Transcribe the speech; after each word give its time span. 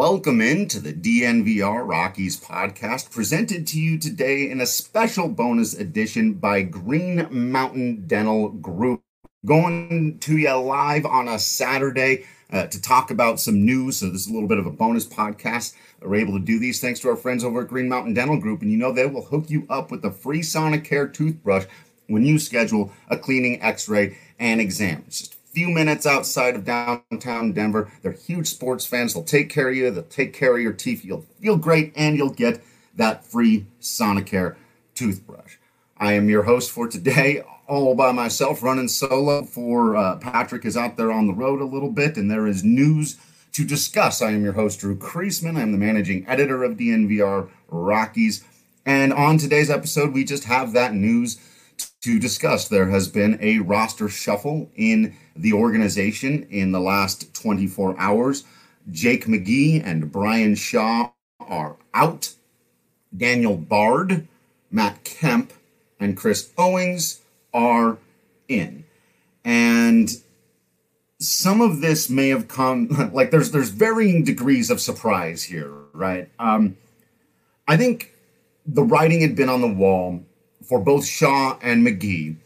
Welcome 0.00 0.40
into 0.40 0.80
the 0.80 0.94
DNVR 0.94 1.86
Rockies 1.86 2.40
podcast, 2.40 3.10
presented 3.10 3.66
to 3.66 3.78
you 3.78 3.98
today 3.98 4.50
in 4.50 4.62
a 4.62 4.66
special 4.66 5.28
bonus 5.28 5.74
edition 5.74 6.32
by 6.32 6.62
Green 6.62 7.28
Mountain 7.30 8.06
Dental 8.06 8.48
Group. 8.48 9.02
Going 9.44 10.18
to 10.20 10.38
you 10.38 10.54
live 10.54 11.04
on 11.04 11.28
a 11.28 11.38
Saturday 11.38 12.24
uh, 12.50 12.66
to 12.68 12.80
talk 12.80 13.10
about 13.10 13.40
some 13.40 13.66
news. 13.66 13.98
So, 13.98 14.08
this 14.08 14.22
is 14.22 14.28
a 14.28 14.32
little 14.32 14.48
bit 14.48 14.56
of 14.56 14.64
a 14.64 14.70
bonus 14.70 15.06
podcast. 15.06 15.74
We're 16.00 16.14
able 16.14 16.38
to 16.38 16.44
do 16.46 16.58
these 16.58 16.80
thanks 16.80 17.00
to 17.00 17.10
our 17.10 17.16
friends 17.16 17.44
over 17.44 17.60
at 17.60 17.68
Green 17.68 17.90
Mountain 17.90 18.14
Dental 18.14 18.40
Group. 18.40 18.62
And 18.62 18.70
you 18.70 18.78
know, 18.78 18.92
they 18.92 19.04
will 19.04 19.26
hook 19.26 19.50
you 19.50 19.66
up 19.68 19.90
with 19.90 20.02
a 20.06 20.10
free 20.10 20.40
Sonicare 20.40 21.12
toothbrush 21.12 21.66
when 22.06 22.24
you 22.24 22.38
schedule 22.38 22.90
a 23.10 23.18
cleaning, 23.18 23.60
x 23.60 23.86
ray, 23.86 24.16
and 24.38 24.62
exam. 24.62 25.04
It's 25.06 25.18
just 25.18 25.39
few 25.60 25.68
minutes 25.68 26.06
outside 26.06 26.56
of 26.56 26.64
downtown 26.64 27.52
Denver. 27.52 27.92
They're 28.00 28.12
huge 28.12 28.46
sports 28.46 28.86
fans. 28.86 29.12
They'll 29.12 29.22
take 29.22 29.50
care 29.50 29.68
of 29.68 29.76
you. 29.76 29.90
They'll 29.90 30.04
take 30.04 30.32
care 30.32 30.56
of 30.56 30.62
your 30.62 30.72
teeth. 30.72 31.04
You'll 31.04 31.26
feel 31.38 31.58
great, 31.58 31.92
and 31.94 32.16
you'll 32.16 32.30
get 32.30 32.62
that 32.96 33.26
free 33.26 33.66
Sonicare 33.78 34.56
toothbrush. 34.94 35.56
I 35.98 36.14
am 36.14 36.30
your 36.30 36.44
host 36.44 36.70
for 36.70 36.88
today, 36.88 37.42
all 37.68 37.94
by 37.94 38.10
myself, 38.10 38.62
running 38.62 38.88
solo. 38.88 39.42
For 39.42 39.94
uh, 39.96 40.16
Patrick 40.16 40.64
is 40.64 40.78
out 40.78 40.96
there 40.96 41.12
on 41.12 41.26
the 41.26 41.34
road 41.34 41.60
a 41.60 41.66
little 41.66 41.90
bit, 41.90 42.16
and 42.16 42.30
there 42.30 42.46
is 42.46 42.64
news 42.64 43.18
to 43.52 43.62
discuss. 43.62 44.22
I 44.22 44.30
am 44.30 44.42
your 44.42 44.54
host, 44.54 44.80
Drew 44.80 44.96
Creasman. 44.96 45.58
I'm 45.58 45.72
the 45.72 45.78
managing 45.78 46.26
editor 46.26 46.64
of 46.64 46.78
DNVR 46.78 47.50
Rockies. 47.68 48.42
And 48.86 49.12
on 49.12 49.36
today's 49.36 49.68
episode, 49.68 50.14
we 50.14 50.24
just 50.24 50.44
have 50.44 50.72
that 50.72 50.94
news 50.94 51.38
to 52.02 52.18
discuss. 52.18 52.68
There 52.68 52.88
has 52.88 53.08
been 53.08 53.38
a 53.40 53.58
roster 53.58 54.08
shuffle 54.08 54.70
in 54.74 55.14
the 55.36 55.52
organization 55.52 56.46
in 56.50 56.72
the 56.72 56.80
last 56.80 57.34
24 57.34 57.98
hours. 57.98 58.44
Jake 58.90 59.26
McGee 59.26 59.82
and 59.84 60.10
Bryan 60.10 60.54
Shaw 60.54 61.10
are 61.40 61.76
out. 61.92 62.34
Daniel 63.16 63.56
Bard, 63.56 64.28
Matt 64.70 65.04
Kemp, 65.04 65.52
and 65.98 66.16
Chris 66.16 66.50
Owings 66.56 67.20
are 67.52 67.98
in. 68.48 68.84
And 69.44 70.10
some 71.18 71.60
of 71.60 71.80
this 71.80 72.08
may 72.08 72.28
have 72.28 72.48
come 72.48 73.10
like 73.12 73.30
there's 73.30 73.50
there's 73.50 73.70
varying 73.70 74.24
degrees 74.24 74.70
of 74.70 74.80
surprise 74.80 75.42
here, 75.42 75.72
right? 75.92 76.30
Um, 76.38 76.76
I 77.68 77.76
think 77.76 78.14
the 78.66 78.82
writing 78.82 79.20
had 79.20 79.36
been 79.36 79.48
on 79.48 79.60
the 79.60 79.68
wall 79.68 80.24
for 80.70 80.78
both 80.78 81.04
Shaw 81.04 81.58
and 81.62 81.84
McGee 81.84 82.36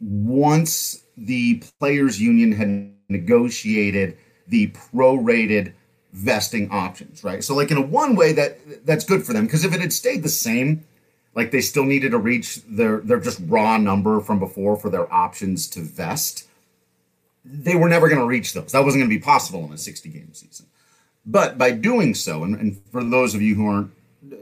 once 0.00 1.02
the 1.16 1.60
players 1.80 2.20
union 2.20 2.52
had 2.52 2.94
negotiated 3.08 4.16
the 4.46 4.68
prorated 4.68 5.72
vesting 6.12 6.70
options, 6.70 7.24
right? 7.24 7.42
So 7.42 7.56
like 7.56 7.72
in 7.72 7.76
a 7.76 7.82
one 7.82 8.14
way 8.14 8.32
that 8.34 8.86
that's 8.86 9.04
good 9.04 9.26
for 9.26 9.32
them 9.32 9.46
because 9.46 9.64
if 9.64 9.74
it 9.74 9.80
had 9.80 9.92
stayed 9.92 10.22
the 10.22 10.28
same, 10.28 10.84
like 11.34 11.50
they 11.50 11.60
still 11.60 11.84
needed 11.84 12.12
to 12.12 12.18
reach 12.18 12.62
their 12.66 13.00
their 13.00 13.18
just 13.18 13.40
raw 13.46 13.76
number 13.78 14.20
from 14.20 14.38
before 14.38 14.76
for 14.76 14.88
their 14.88 15.12
options 15.12 15.66
to 15.70 15.80
vest, 15.80 16.46
they 17.44 17.74
were 17.74 17.88
never 17.88 18.08
going 18.08 18.20
to 18.20 18.26
reach 18.26 18.52
those. 18.52 18.70
That 18.70 18.84
wasn't 18.84 19.00
going 19.00 19.10
to 19.10 19.16
be 19.16 19.22
possible 19.22 19.64
in 19.64 19.72
a 19.72 19.78
60 19.78 20.08
game 20.08 20.32
season. 20.34 20.66
But 21.26 21.58
by 21.58 21.72
doing 21.72 22.14
so, 22.14 22.44
and, 22.44 22.54
and 22.54 22.80
for 22.92 23.02
those 23.02 23.34
of 23.34 23.42
you 23.42 23.56
who 23.56 23.66
aren't 23.66 23.90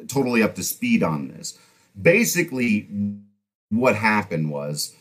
totally 0.08 0.42
up 0.42 0.54
to 0.56 0.62
speed 0.62 1.02
on 1.02 1.28
this, 1.28 1.58
basically 2.00 2.88
what 3.70 3.96
happened 3.96 4.50
was 4.50 4.94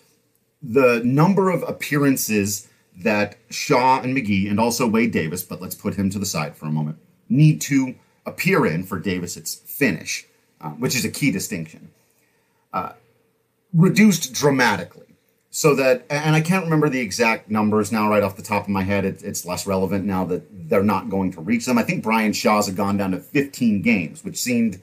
the 0.61 1.01
number 1.03 1.49
of 1.49 1.63
appearances 1.63 2.67
that 2.97 3.37
Shaw 3.49 4.01
and 4.01 4.15
McGee 4.15 4.49
and 4.49 4.59
also 4.59 4.87
Wade 4.87 5.11
Davis, 5.11 5.43
but 5.43 5.61
let's 5.61 5.75
put 5.75 5.95
him 5.95 6.09
to 6.11 6.19
the 6.19 6.25
side 6.25 6.55
for 6.55 6.65
a 6.65 6.71
moment, 6.71 6.97
need 7.29 7.61
to 7.61 7.95
appear 8.25 8.65
in 8.65 8.83
for 8.83 8.99
Davis 8.99 9.37
its 9.37 9.55
finish, 9.55 10.25
uh, 10.61 10.71
which 10.71 10.95
is 10.95 11.05
a 11.05 11.09
key 11.09 11.31
distinction, 11.31 11.91
uh, 12.73 12.93
reduced 13.73 14.33
dramatically. 14.33 15.05
So 15.51 15.73
that, 15.75 16.05
and 16.11 16.35
I 16.35 16.41
can't 16.41 16.65
remember 16.65 16.89
the 16.89 16.99
exact 16.99 17.49
numbers 17.49 17.91
now 17.91 18.07
right 18.07 18.21
off 18.21 18.35
the 18.35 18.43
top 18.43 18.63
of 18.63 18.69
my 18.69 18.83
head. 18.83 19.03
It, 19.03 19.23
it's 19.23 19.45
less 19.45 19.65
relevant 19.65 20.05
now 20.05 20.23
that 20.25 20.69
they're 20.69 20.83
not 20.83 21.09
going 21.09 21.31
to 21.31 21.41
reach 21.41 21.65
them. 21.65 21.77
I 21.79 21.83
think 21.83 22.03
Bryan 22.03 22.33
Shaw's 22.33 22.67
had 22.67 22.75
gone 22.75 22.97
down 22.97 23.11
to 23.11 23.19
15 23.19 23.81
games, 23.81 24.23
which 24.23 24.37
seemed, 24.37 24.75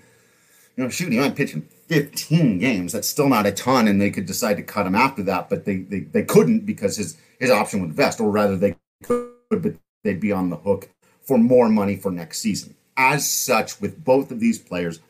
you 0.77 0.83
know, 0.83 0.91
shoot, 0.91 1.13
he 1.13 1.21
might 1.21 1.37
pitch 1.37 1.55
in 1.55 1.69
15 1.89 2.59
games. 2.59 2.93
That's 2.93 3.09
still 3.09 3.29
not 3.29 3.47
a 3.47 3.53
ton, 3.53 3.89
and 3.89 4.01
they 4.01 4.11
could 4.11 4.27
decide 4.27 4.57
to 4.57 4.63
cut 4.63 4.87
him 4.87 4.95
after 4.95 5.23
that, 5.25 5.49
but 5.49 5.65
they, 5.65 5.79
they, 5.79 6.01
they 6.01 6.23
couldn't 6.23 6.67
because 6.67 6.97
his, 6.97 7.17
his 7.39 7.51
option 7.51 7.81
would 7.81 7.95
vest, 7.95 8.21
or 8.21 8.31
rather, 8.31 8.57
they 8.57 8.77
could, 9.03 9.33
but 9.51 9.75
they'd 10.03 10.21
be 10.21 10.33
on 10.33 10.51
the 10.51 10.57
hook 10.57 10.89
for 11.23 11.39
more 11.39 11.69
money 11.69 11.97
for 11.97 12.11
next 12.11 12.41
season. 12.41 12.75
As 12.97 13.29
such, 13.29 13.81
with 13.81 14.05
both 14.05 14.31
of 14.31 14.41
these 14.41 14.59
players, 14.59 15.01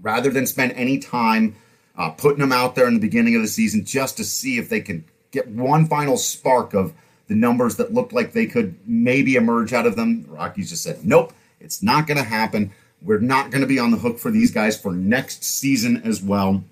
rather 0.00 0.30
than 0.30 0.46
spend 0.46 0.72
any 0.72 0.98
time 0.98 1.56
uh, 1.96 2.10
putting 2.10 2.40
them 2.40 2.52
out 2.52 2.74
there 2.74 2.86
in 2.86 2.94
the 2.94 3.00
beginning 3.00 3.34
of 3.34 3.42
the 3.42 3.48
season 3.48 3.84
just 3.84 4.16
to 4.18 4.24
see 4.24 4.58
if 4.58 4.68
they 4.68 4.80
can 4.80 5.04
get 5.30 5.48
one 5.48 5.86
final 5.86 6.16
spark 6.16 6.74
of 6.74 6.92
the 7.28 7.34
numbers 7.34 7.76
that 7.76 7.92
looked 7.92 8.12
like 8.12 8.32
they 8.32 8.46
could 8.46 8.76
maybe 8.86 9.34
emerge 9.34 9.72
out 9.72 9.86
of 9.86 9.96
them, 9.96 10.22
the 10.22 10.28
Rockies 10.28 10.70
just 10.70 10.82
said, 10.82 11.04
nope, 11.04 11.32
it's 11.60 11.82
not 11.82 12.06
going 12.06 12.18
to 12.18 12.22
happen. 12.22 12.72
We're 13.02 13.20
not 13.20 13.50
going 13.50 13.60
to 13.60 13.66
be 13.66 13.78
on 13.78 13.90
the 13.90 13.98
hook 13.98 14.18
for 14.18 14.30
these 14.30 14.50
guys 14.50 14.80
for 14.80 14.92
next 14.92 15.44
season 15.44 16.02
as 16.04 16.22
well. 16.22 16.64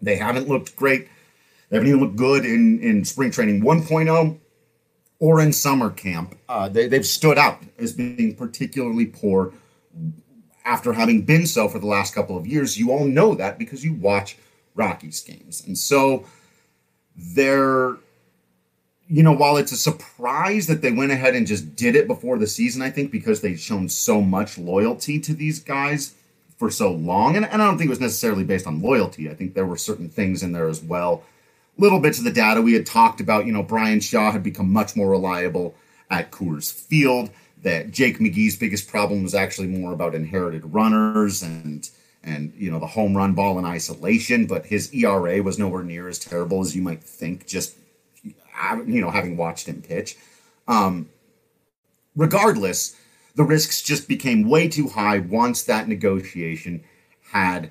They 0.00 0.16
haven't 0.16 0.48
looked 0.48 0.76
great. 0.76 1.08
They 1.68 1.76
haven't 1.76 1.88
even 1.88 2.00
looked 2.00 2.16
good 2.16 2.44
in, 2.44 2.80
in 2.80 3.04
spring 3.04 3.30
training 3.30 3.62
1.0 3.62 4.38
or 5.18 5.40
in 5.40 5.52
summer 5.52 5.90
camp. 5.90 6.36
Uh, 6.48 6.68
they, 6.68 6.88
they've 6.88 7.06
stood 7.06 7.38
out 7.38 7.62
as 7.78 7.92
being 7.92 8.34
particularly 8.34 9.06
poor 9.06 9.52
after 10.64 10.92
having 10.92 11.22
been 11.22 11.46
so 11.46 11.68
for 11.68 11.78
the 11.78 11.86
last 11.86 12.14
couple 12.14 12.36
of 12.36 12.46
years. 12.46 12.78
You 12.78 12.92
all 12.92 13.04
know 13.04 13.34
that 13.34 13.58
because 13.58 13.84
you 13.84 13.94
watch 13.94 14.36
Rockies 14.74 15.20
games. 15.20 15.64
And 15.66 15.76
so 15.76 16.24
they're 17.16 17.96
you 19.08 19.22
know, 19.22 19.32
while 19.32 19.56
it's 19.56 19.72
a 19.72 19.76
surprise 19.76 20.66
that 20.66 20.82
they 20.82 20.92
went 20.92 21.12
ahead 21.12 21.34
and 21.34 21.46
just 21.46 21.74
did 21.74 21.96
it 21.96 22.06
before 22.06 22.38
the 22.38 22.46
season, 22.46 22.82
I 22.82 22.90
think 22.90 23.10
because 23.10 23.40
they've 23.40 23.58
shown 23.58 23.88
so 23.88 24.20
much 24.20 24.58
loyalty 24.58 25.18
to 25.20 25.32
these 25.32 25.60
guys 25.60 26.14
for 26.58 26.70
so 26.70 26.92
long. 26.92 27.36
And, 27.36 27.46
and 27.46 27.62
I 27.62 27.66
don't 27.66 27.78
think 27.78 27.88
it 27.88 27.90
was 27.90 28.00
necessarily 28.00 28.44
based 28.44 28.66
on 28.66 28.82
loyalty. 28.82 29.30
I 29.30 29.34
think 29.34 29.54
there 29.54 29.66
were 29.66 29.78
certain 29.78 30.10
things 30.10 30.42
in 30.42 30.52
there 30.52 30.68
as 30.68 30.82
well. 30.82 31.22
Little 31.78 32.00
bits 32.00 32.18
of 32.18 32.24
the 32.24 32.32
data 32.32 32.60
we 32.60 32.74
had 32.74 32.84
talked 32.84 33.20
about, 33.20 33.46
you 33.46 33.52
know, 33.52 33.62
Bryan 33.62 34.00
Shaw 34.00 34.30
had 34.30 34.42
become 34.42 34.70
much 34.70 34.94
more 34.94 35.08
reliable 35.08 35.74
at 36.10 36.30
Coors 36.30 36.72
Field. 36.72 37.30
That 37.62 37.90
Jake 37.90 38.18
McGee's 38.18 38.56
biggest 38.56 38.88
problem 38.88 39.24
was 39.24 39.34
actually 39.34 39.66
more 39.66 39.92
about 39.92 40.14
inherited 40.14 40.72
runners 40.72 41.42
and 41.42 41.88
and 42.22 42.52
you 42.56 42.70
know 42.70 42.78
the 42.78 42.86
home 42.86 43.16
run 43.16 43.34
ball 43.34 43.58
in 43.58 43.64
isolation, 43.64 44.46
but 44.46 44.66
his 44.66 44.94
ERA 44.94 45.42
was 45.42 45.58
nowhere 45.58 45.82
near 45.82 46.08
as 46.08 46.20
terrible 46.20 46.60
as 46.60 46.76
you 46.76 46.82
might 46.82 47.02
think 47.02 47.48
just 47.48 47.74
you 48.86 49.00
know, 49.00 49.10
having 49.10 49.36
watched 49.36 49.68
him 49.68 49.82
pitch. 49.82 50.16
Um, 50.66 51.08
regardless, 52.16 52.96
the 53.34 53.44
risks 53.44 53.82
just 53.82 54.08
became 54.08 54.48
way 54.48 54.68
too 54.68 54.88
high 54.88 55.18
once 55.18 55.62
that 55.62 55.88
negotiation 55.88 56.82
had 57.32 57.70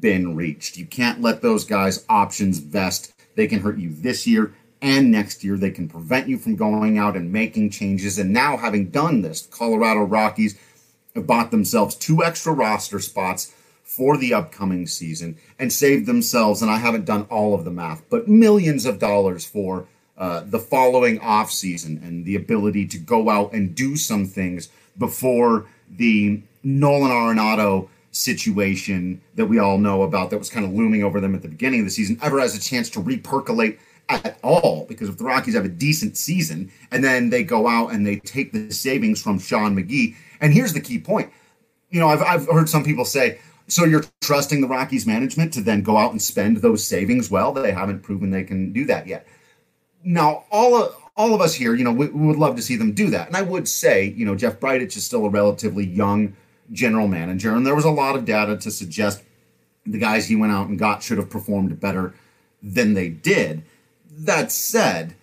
been 0.00 0.36
reached. 0.36 0.76
You 0.76 0.86
can't 0.86 1.20
let 1.20 1.42
those 1.42 1.64
guys' 1.64 2.04
options 2.08 2.58
vest. 2.58 3.12
They 3.34 3.46
can 3.46 3.60
hurt 3.60 3.78
you 3.78 3.90
this 3.90 4.26
year 4.26 4.54
and 4.80 5.10
next 5.10 5.42
year. 5.42 5.56
They 5.56 5.70
can 5.70 5.88
prevent 5.88 6.28
you 6.28 6.38
from 6.38 6.56
going 6.56 6.98
out 6.98 7.16
and 7.16 7.32
making 7.32 7.70
changes. 7.70 8.18
And 8.18 8.32
now, 8.32 8.56
having 8.56 8.90
done 8.90 9.22
this, 9.22 9.46
Colorado 9.46 10.02
Rockies 10.02 10.58
have 11.14 11.26
bought 11.26 11.50
themselves 11.50 11.94
two 11.94 12.22
extra 12.22 12.52
roster 12.52 13.00
spots 13.00 13.54
for 13.82 14.16
the 14.16 14.34
upcoming 14.34 14.86
season 14.86 15.38
and 15.58 15.72
saved 15.72 16.06
themselves, 16.06 16.60
and 16.60 16.70
I 16.70 16.76
haven't 16.76 17.06
done 17.06 17.26
all 17.30 17.54
of 17.54 17.64
the 17.64 17.70
math, 17.70 18.02
but 18.10 18.28
millions 18.28 18.84
of 18.84 18.98
dollars 18.98 19.46
for 19.46 19.88
uh, 20.18 20.42
the 20.44 20.58
following 20.58 21.20
off 21.20 21.50
season 21.50 22.00
and 22.02 22.24
the 22.24 22.34
ability 22.34 22.86
to 22.86 22.98
go 22.98 23.30
out 23.30 23.52
and 23.52 23.74
do 23.74 23.96
some 23.96 24.26
things 24.26 24.68
before 24.98 25.66
the 25.96 26.42
Nolan 26.64 27.12
Arenado 27.12 27.88
situation 28.10 29.20
that 29.36 29.46
we 29.46 29.58
all 29.58 29.78
know 29.78 30.02
about 30.02 30.30
that 30.30 30.38
was 30.38 30.50
kind 30.50 30.66
of 30.66 30.72
looming 30.72 31.04
over 31.04 31.20
them 31.20 31.36
at 31.36 31.42
the 31.42 31.48
beginning 31.48 31.80
of 31.80 31.86
the 31.86 31.90
season 31.90 32.18
ever 32.20 32.40
has 32.40 32.56
a 32.56 32.60
chance 32.60 32.90
to 32.90 33.00
repercolate 33.00 33.78
at 34.08 34.38
all 34.42 34.86
because 34.88 35.08
if 35.08 35.18
the 35.18 35.24
Rockies 35.24 35.54
have 35.54 35.64
a 35.64 35.68
decent 35.68 36.16
season 36.16 36.72
and 36.90 37.04
then 37.04 37.30
they 37.30 37.44
go 37.44 37.68
out 37.68 37.92
and 37.92 38.06
they 38.06 38.16
take 38.16 38.52
the 38.52 38.72
savings 38.72 39.22
from 39.22 39.38
Shaw 39.38 39.66
and 39.66 39.78
McGee. 39.78 40.16
And 40.40 40.52
here's 40.52 40.72
the 40.72 40.80
key 40.80 40.98
point. 40.98 41.30
You 41.90 42.00
know 42.00 42.08
I've, 42.08 42.22
I've 42.22 42.46
heard 42.46 42.68
some 42.68 42.82
people 42.82 43.04
say 43.04 43.38
so 43.68 43.84
you're 43.84 44.04
trusting 44.20 44.62
the 44.62 44.66
Rockies 44.66 45.06
management 45.06 45.52
to 45.52 45.60
then 45.60 45.82
go 45.82 45.96
out 45.96 46.10
and 46.10 46.20
spend 46.20 46.56
those 46.56 46.84
savings? 46.84 47.30
Well 47.30 47.52
they 47.52 47.70
haven't 47.70 48.02
proven 48.02 48.30
they 48.30 48.44
can 48.44 48.72
do 48.72 48.84
that 48.86 49.06
yet 49.06 49.26
now, 50.08 50.44
all 50.50 50.74
of, 50.74 50.96
all 51.18 51.34
of 51.34 51.42
us 51.42 51.52
here, 51.52 51.74
you 51.74 51.84
know, 51.84 51.92
we, 51.92 52.08
we, 52.08 52.26
would 52.26 52.38
love 52.38 52.56
to 52.56 52.62
see 52.62 52.76
them 52.76 52.92
do 52.92 53.10
that. 53.10 53.26
And 53.26 53.36
I 53.36 53.42
would 53.42 53.68
say, 53.68 54.14
you 54.16 54.24
know, 54.24 54.34
Jeff 54.34 54.58
Bridich 54.58 54.96
is 54.96 55.04
still 55.04 55.26
a 55.26 55.28
relatively 55.28 55.84
young 55.86 56.34
general 56.72 57.08
manager, 57.08 57.54
and 57.54 57.66
there 57.66 57.74
was 57.74 57.84
a 57.84 57.90
lot 57.90 58.16
of 58.16 58.24
data 58.24 58.56
to 58.56 58.70
suggest 58.70 59.22
the 59.84 59.98
guys 59.98 60.26
he 60.26 60.34
went 60.34 60.52
out 60.52 60.68
and 60.68 60.78
got 60.78 61.02
should 61.02 61.18
have 61.18 61.28
performed 61.28 61.78
better 61.78 62.14
than 62.62 62.94
they 62.94 63.10
did. 63.10 63.64
That 64.10 64.50
said, 64.50 65.14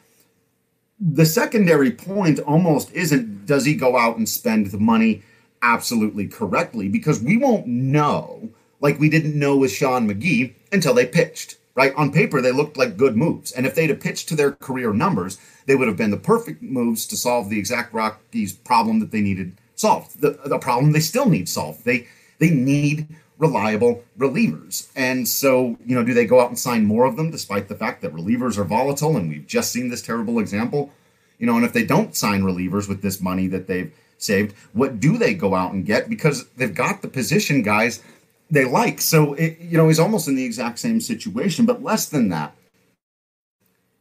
the 0.99 1.25
secondary 1.25 1.91
point 1.91 2.39
almost 2.39 2.91
isn't 2.91 3.47
does 3.47 3.65
he 3.65 3.73
go 3.73 3.97
out 3.97 4.17
and 4.17 4.29
spend 4.29 4.67
the 4.67 4.77
money 4.77 5.23
absolutely 5.63 6.27
correctly 6.27 6.89
because 6.89 7.19
we 7.19 7.37
won't 7.37 7.65
know, 7.65 8.49
like 8.81 8.99
we 8.99 9.09
didn't 9.09 9.37
know 9.37 9.57
with 9.57 9.71
Shaw 9.71 9.97
and 9.97 10.07
McGee 10.07 10.53
until 10.71 10.93
they 10.93 11.07
pitched, 11.07 11.57
right? 11.75 11.93
On 11.95 12.11
paper, 12.11 12.41
they 12.41 12.51
looked 12.51 12.77
like 12.77 12.97
good 12.97 13.15
moves. 13.15 13.51
And 13.51 13.65
if 13.65 13.75
they'd 13.75 13.89
have 13.89 13.99
pitched 13.99 14.29
to 14.29 14.35
their 14.35 14.53
career 14.53 14.93
numbers, 14.93 15.37
they 15.65 15.75
would 15.75 15.87
have 15.87 15.97
been 15.97 16.11
the 16.11 16.17
perfect 16.17 16.61
moves 16.63 17.05
to 17.07 17.17
solve 17.17 17.49
the 17.49 17.59
exact 17.59 17.93
Rockies 17.93 18.53
problem 18.53 18.99
that 19.01 19.11
they 19.11 19.21
needed 19.21 19.57
solved. 19.75 20.21
The, 20.21 20.39
the 20.45 20.57
problem 20.57 20.93
they 20.93 21.01
still 21.01 21.29
need 21.29 21.49
solved. 21.49 21.85
They 21.85 22.07
they 22.39 22.49
need 22.49 23.07
reliable 23.37 24.03
relievers. 24.17 24.89
And 24.95 25.27
so, 25.27 25.77
you 25.85 25.95
know, 25.95 26.03
do 26.03 26.13
they 26.13 26.25
go 26.25 26.39
out 26.39 26.49
and 26.49 26.59
sign 26.59 26.85
more 26.85 27.05
of 27.05 27.17
them 27.17 27.31
despite 27.31 27.67
the 27.67 27.75
fact 27.75 28.01
that 28.01 28.13
relievers 28.13 28.57
are 28.57 28.63
volatile? 28.63 29.17
And 29.17 29.29
we've 29.29 29.47
just 29.47 29.71
seen 29.71 29.89
this 29.89 30.01
terrible 30.01 30.39
example. 30.39 30.91
You 31.37 31.45
know, 31.45 31.55
and 31.55 31.65
if 31.65 31.73
they 31.73 31.85
don't 31.85 32.15
sign 32.15 32.43
relievers 32.43 32.87
with 32.87 33.01
this 33.01 33.19
money 33.19 33.47
that 33.47 33.67
they've 33.67 33.93
saved, 34.17 34.55
what 34.71 35.01
do 35.01 35.17
they 35.17 35.33
go 35.33 35.53
out 35.53 35.73
and 35.73 35.85
get? 35.85 36.09
Because 36.09 36.47
they've 36.51 36.73
got 36.73 37.01
the 37.01 37.09
position 37.09 37.61
guys 37.61 38.01
they 38.49 38.65
like. 38.65 39.01
So, 39.01 39.33
it, 39.33 39.59
you 39.59 39.77
know, 39.77 39.87
he's 39.87 39.99
almost 39.99 40.27
in 40.27 40.35
the 40.35 40.45
exact 40.45 40.79
same 40.79 41.01
situation, 41.01 41.65
but 41.65 41.83
less 41.83 42.07
than 42.07 42.29
that 42.29 42.55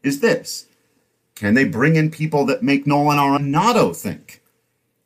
is 0.02 0.20
this. 0.20 0.66
Can 1.34 1.54
they 1.54 1.64
bring 1.64 1.96
in 1.96 2.10
people 2.10 2.44
that 2.46 2.62
make 2.62 2.86
Nolan 2.86 3.18
Arenado 3.18 3.96
think 3.96 4.40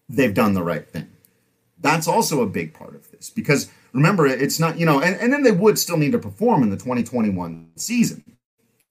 they've 0.09 0.35
done 0.35 0.55
the 0.55 0.63
right 0.63 0.87
thing? 0.89 1.09
That's 1.81 2.09
also 2.09 2.43
a 2.43 2.47
big 2.47 2.75
part 2.75 2.95
of 2.95 3.11
this 3.13 3.31
because 3.31 3.71
remember, 3.93 4.27
it's 4.27 4.59
not, 4.59 4.79
you 4.79 4.85
know, 4.85 5.01
and, 5.01 5.17
and 5.17 5.33
then 5.33 5.43
they 5.43 5.53
would 5.53 5.79
still 5.79 5.97
need 5.97 6.13
to 6.13 6.19
perform 6.19 6.63
in 6.63 6.71
the 6.71 6.77
2021 6.77 7.71
season. 7.77 8.25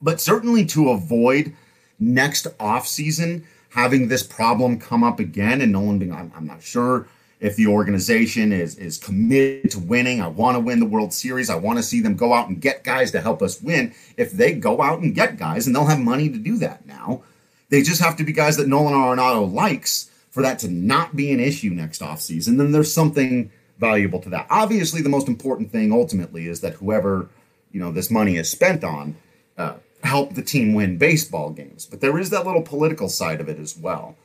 But 0.01 0.21
certainly 0.21 0.65
to 0.67 0.89
avoid 0.89 1.53
next 1.99 2.47
off 2.59 2.88
season 2.88 3.45
having 3.69 4.07
this 4.07 4.23
problem 4.23 4.79
come 4.79 5.03
up 5.03 5.19
again 5.19 5.61
and 5.61 5.71
Nolan 5.71 5.99
being, 5.99 6.13
I'm, 6.13 6.31
I'm 6.35 6.47
not 6.47 6.63
sure 6.63 7.07
if 7.39 7.55
the 7.55 7.67
organization 7.67 8.51
is 8.51 8.75
is 8.77 8.97
committed 8.97 9.71
to 9.71 9.79
winning. 9.79 10.21
I 10.21 10.27
want 10.27 10.55
to 10.55 10.59
win 10.59 10.79
the 10.79 10.85
World 10.85 11.13
Series. 11.13 11.49
I 11.49 11.55
want 11.55 11.77
to 11.77 11.83
see 11.83 12.01
them 12.01 12.15
go 12.15 12.33
out 12.33 12.47
and 12.47 12.59
get 12.59 12.83
guys 12.83 13.11
to 13.11 13.21
help 13.21 13.41
us 13.41 13.61
win. 13.61 13.93
If 14.17 14.31
they 14.31 14.53
go 14.53 14.81
out 14.81 14.99
and 14.99 15.13
get 15.13 15.37
guys, 15.37 15.67
and 15.67 15.75
they'll 15.75 15.85
have 15.85 15.99
money 15.99 16.29
to 16.29 16.37
do 16.37 16.57
that 16.57 16.85
now, 16.85 17.23
they 17.69 17.81
just 17.81 18.01
have 18.01 18.17
to 18.17 18.23
be 18.23 18.31
guys 18.31 18.57
that 18.57 18.67
Nolan 18.67 18.93
Arenado 18.93 19.51
likes 19.51 20.09
for 20.31 20.41
that 20.41 20.59
to 20.59 20.67
not 20.67 21.15
be 21.15 21.31
an 21.31 21.39
issue 21.39 21.71
next 21.71 22.01
offseason. 22.01 22.57
Then 22.57 22.71
there's 22.71 22.93
something 22.93 23.51
valuable 23.79 24.19
to 24.21 24.29
that. 24.29 24.47
Obviously, 24.49 25.01
the 25.01 25.09
most 25.09 25.27
important 25.27 25.71
thing 25.71 25.91
ultimately 25.91 26.47
is 26.47 26.61
that 26.61 26.75
whoever 26.75 27.29
you 27.71 27.79
know 27.79 27.91
this 27.91 28.09
money 28.09 28.37
is 28.37 28.49
spent 28.49 28.83
on 28.83 29.15
uh, 29.57 29.75
help 30.03 30.33
the 30.33 30.41
team 30.41 30.73
win 30.73 30.97
baseball 30.97 31.51
games. 31.51 31.85
But 31.85 32.01
there 32.01 32.17
is 32.17 32.29
that 32.31 32.45
little 32.45 32.61
political 32.61 33.09
side 33.09 33.41
of 33.41 33.49
it 33.49 33.59
as 33.59 33.77
well. 33.77 34.15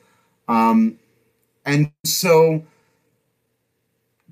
Um, 0.47 0.99
and 1.65 1.91
so 2.03 2.63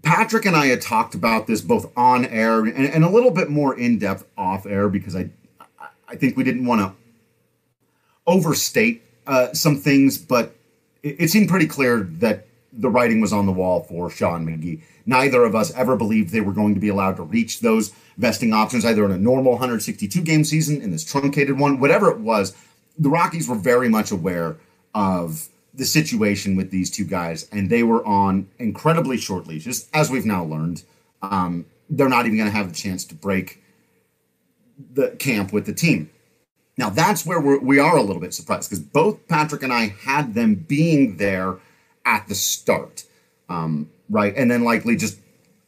Patrick 0.04 0.46
and 0.46 0.56
I 0.56 0.68
had 0.68 0.82
talked 0.82 1.14
about 1.14 1.48
this 1.48 1.62
both 1.62 1.92
on 1.96 2.26
air 2.26 2.66
and, 2.66 2.88
and 2.88 3.04
a 3.04 3.10
little 3.10 3.32
bit 3.32 3.50
more 3.50 3.78
in 3.78 4.00
depth 4.00 4.26
off 4.38 4.66
air 4.66 4.90
because 4.90 5.16
I 5.16 5.30
I 6.12 6.16
think 6.18 6.36
we 6.36 6.44
didn't 6.44 6.66
want 6.66 6.82
to 6.82 6.94
overstate 8.28 9.04
uh, 9.26 9.54
some 9.54 9.78
things, 9.78 10.18
but 10.18 10.56
it, 11.04 11.16
it 11.22 11.30
seemed 11.30 11.48
pretty 11.48 11.68
clear 11.68 12.02
that 12.20 12.48
the 12.74 12.90
writing 12.90 13.22
was 13.22 13.32
on 13.32 13.46
the 13.46 13.52
wall 13.52 13.84
for 13.84 14.10
Shaw 14.10 14.36
and 14.36 14.48
McGee. 14.48 14.82
Neither 15.06 15.44
of 15.44 15.56
us 15.56 15.74
ever 15.74 15.96
believed 15.96 16.32
they 16.32 16.42
were 16.42 16.54
going 16.54 16.74
to 16.74 16.80
be 16.80 16.90
allowed 16.90 17.16
to 17.18 17.24
reach 17.24 17.62
those 17.62 17.94
vesting 18.18 18.54
options, 18.54 18.86
either 18.86 19.04
in 19.06 19.12
a 19.12 19.18
normal 19.18 19.54
162 19.54 20.22
game 20.22 20.44
season, 20.44 20.82
in 20.82 20.92
this 20.92 21.04
truncated 21.04 21.58
one, 21.58 21.80
whatever 21.80 22.12
it 22.12 22.20
was. 22.20 22.56
The 23.00 23.10
Rockies 23.10 23.48
were 23.48 23.56
very 23.56 23.90
much 23.90 24.12
aware 24.12 24.58
of 24.94 25.48
the 25.74 25.86
situation 25.86 26.56
with 26.56 26.72
these 26.72 26.90
two 26.90 27.06
guys, 27.06 27.48
and 27.52 27.70
they 27.70 27.84
were 27.84 28.06
on 28.06 28.48
incredibly 28.60 29.18
short 29.18 29.48
leashes, 29.48 29.90
as 29.94 30.10
we've 30.10 30.26
now 30.26 30.44
learned. 30.44 30.84
Um, 31.22 31.66
they're 31.90 32.10
not 32.10 32.26
even 32.26 32.38
going 32.38 32.50
to 32.50 32.56
have 32.56 32.70
the 32.70 32.76
chance 32.76 33.06
to 33.06 33.16
break 33.16 33.64
the 34.94 35.10
camp 35.12 35.54
with 35.54 35.66
the 35.66 35.74
team. 35.74 36.10
Now, 36.78 36.90
that's 36.90 37.26
where 37.26 37.40
we're, 37.40 37.60
we 37.60 37.80
are 37.80 37.98
a 37.98 38.02
little 38.02 38.22
bit 38.22 38.34
surprised 38.34 38.70
because 38.70 38.84
both 38.84 39.28
Patrick 39.28 39.64
and 39.64 39.72
I 39.74 39.96
had 40.04 40.34
them 40.34 40.56
being 40.56 41.18
there 41.18 41.60
at 42.06 42.28
the 42.28 42.36
start, 42.36 43.04
um, 43.50 43.90
right? 44.10 44.34
And 44.36 44.50
then 44.50 44.64
likely 44.64 44.96
just 44.96 45.20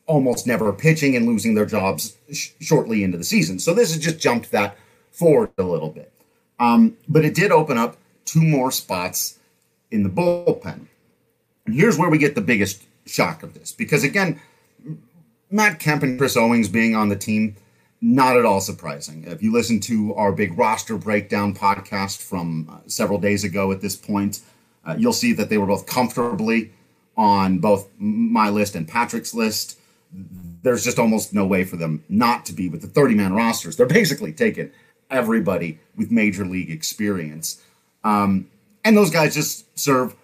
almost 0.06 0.48
never 0.48 0.72
pitching 0.74 1.16
and 1.16 1.26
losing 1.26 1.54
their 1.54 1.66
jobs 1.66 2.18
sh- 2.32 2.50
shortly 2.60 3.04
into 3.04 3.18
the 3.18 3.24
season. 3.24 3.60
So 3.60 3.74
this 3.74 3.94
has 3.94 4.04
just 4.04 4.20
jumped 4.20 4.52
that 4.52 4.78
forward 5.12 5.52
a 5.58 5.64
little 5.64 5.90
bit. 5.90 6.12
Um, 6.60 6.98
but 7.08 7.26
it 7.26 7.36
did 7.36 7.52
open 7.52 7.78
up 7.78 7.98
two 8.26 8.42
more 8.42 8.72
spots 8.72 9.40
in 9.94 10.04
the 10.04 10.10
bullpen. 10.10 10.88
And 11.66 11.76
here's 11.76 11.98
where 11.98 12.10
we 12.10 12.18
get 12.18 12.36
the 12.36 12.42
biggest 12.42 12.84
shock 13.06 13.44
of 13.44 13.54
this 13.54 13.72
because, 13.72 14.04
again, 14.04 14.42
Matt 15.50 15.80
Kemp 15.80 16.04
and 16.04 16.18
Chris 16.18 16.36
Owings 16.36 16.68
being 16.68 16.96
on 16.96 17.10
the 17.10 17.16
team, 17.16 17.56
not 18.02 18.36
at 18.36 18.44
all 18.44 18.60
surprising. 18.60 19.24
If 19.26 19.42
you 19.44 19.54
listen 19.54 19.80
to 19.82 20.14
our 20.16 20.32
big 20.32 20.58
roster 20.58 20.98
breakdown 20.98 21.54
podcast 21.54 22.22
from 22.22 22.68
uh, 22.70 22.78
several 22.88 23.20
days 23.20 23.44
ago 23.44 23.72
at 23.72 23.82
this 23.82 23.96
point, 23.96 24.42
uh, 24.84 24.96
you'll 24.98 25.14
see 25.14 25.32
that 25.34 25.50
they 25.50 25.58
were 25.58 25.68
both 25.68 25.86
comfortably 25.86 26.74
on 27.16 27.60
both 27.60 27.88
my 28.00 28.50
list 28.50 28.76
and 28.76 28.88
Patrick's 28.88 29.34
list. 29.34 29.78
There's 30.64 30.84
just 30.84 30.98
almost 30.98 31.34
no 31.34 31.46
way 31.46 31.64
for 31.64 31.78
them 31.78 32.04
not 32.10 32.46
to 32.48 32.54
be 32.54 32.68
with 32.68 32.82
the 32.82 32.88
30 32.88 33.16
man 33.16 33.34
rosters. 33.34 33.78
They're 33.78 33.86
basically 33.86 34.34
taking 34.34 34.72
everybody 35.12 35.80
with 35.96 36.10
major 36.10 36.46
league 36.46 36.72
experience. 36.72 37.62
Um, 38.04 38.50
and 38.84 38.98
those 38.98 39.10
guys 39.10 39.34
just 39.34 39.78
serve 39.78 40.16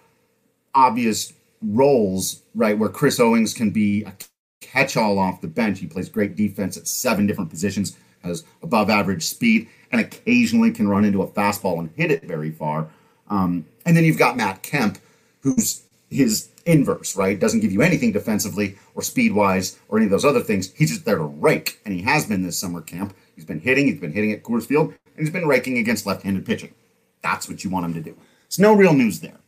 obvious 0.74 1.32
roles, 1.62 2.42
right? 2.54 2.78
Where 2.78 2.88
Chris 2.88 3.20
Owings 3.20 3.54
can 3.54 3.70
be 3.70 4.04
a 4.04 4.14
catch 4.60 4.96
all 4.96 5.18
off 5.18 5.40
the 5.40 5.48
bench. 5.48 5.80
He 5.80 5.86
plays 5.86 6.08
great 6.08 6.36
defense 6.36 6.76
at 6.76 6.86
seven 6.86 7.26
different 7.26 7.50
positions, 7.50 7.96
has 8.22 8.44
above 8.62 8.90
average 8.90 9.24
speed, 9.24 9.68
and 9.90 10.00
occasionally 10.00 10.70
can 10.70 10.88
run 10.88 11.04
into 11.04 11.22
a 11.22 11.26
fastball 11.28 11.78
and 11.78 11.90
hit 11.96 12.10
it 12.10 12.24
very 12.24 12.50
far. 12.50 12.88
Um, 13.28 13.66
and 13.86 13.96
then 13.96 14.04
you've 14.04 14.18
got 14.18 14.36
Matt 14.36 14.62
Kemp, 14.62 14.98
who's 15.40 15.82
his 16.10 16.50
inverse, 16.66 17.16
right? 17.16 17.38
Doesn't 17.38 17.60
give 17.60 17.72
you 17.72 17.82
anything 17.82 18.12
defensively 18.12 18.76
or 18.94 19.02
speed 19.02 19.32
wise 19.32 19.78
or 19.88 19.98
any 19.98 20.06
of 20.06 20.10
those 20.10 20.24
other 20.24 20.40
things. 20.40 20.72
He's 20.74 20.90
just 20.90 21.04
there 21.04 21.16
to 21.16 21.24
rake, 21.24 21.80
and 21.84 21.94
he 21.94 22.02
has 22.02 22.26
been 22.26 22.42
this 22.42 22.58
summer 22.58 22.80
camp. 22.80 23.14
He's 23.34 23.44
been 23.44 23.60
hitting, 23.60 23.86
he's 23.86 24.00
been 24.00 24.12
hitting 24.12 24.32
at 24.32 24.42
Coors 24.42 24.66
Field, 24.66 24.88
and 24.88 25.18
he's 25.18 25.30
been 25.30 25.46
raking 25.46 25.78
against 25.78 26.06
left 26.06 26.22
handed 26.22 26.44
pitching. 26.44 26.74
That's 27.22 27.48
what 27.48 27.64
you 27.64 27.70
want 27.70 27.86
him 27.86 27.94
to 27.94 28.00
do. 28.00 28.16
It's 28.50 28.58
no 28.58 28.74
real 28.74 28.94
news 28.94 29.20
there. 29.20 29.38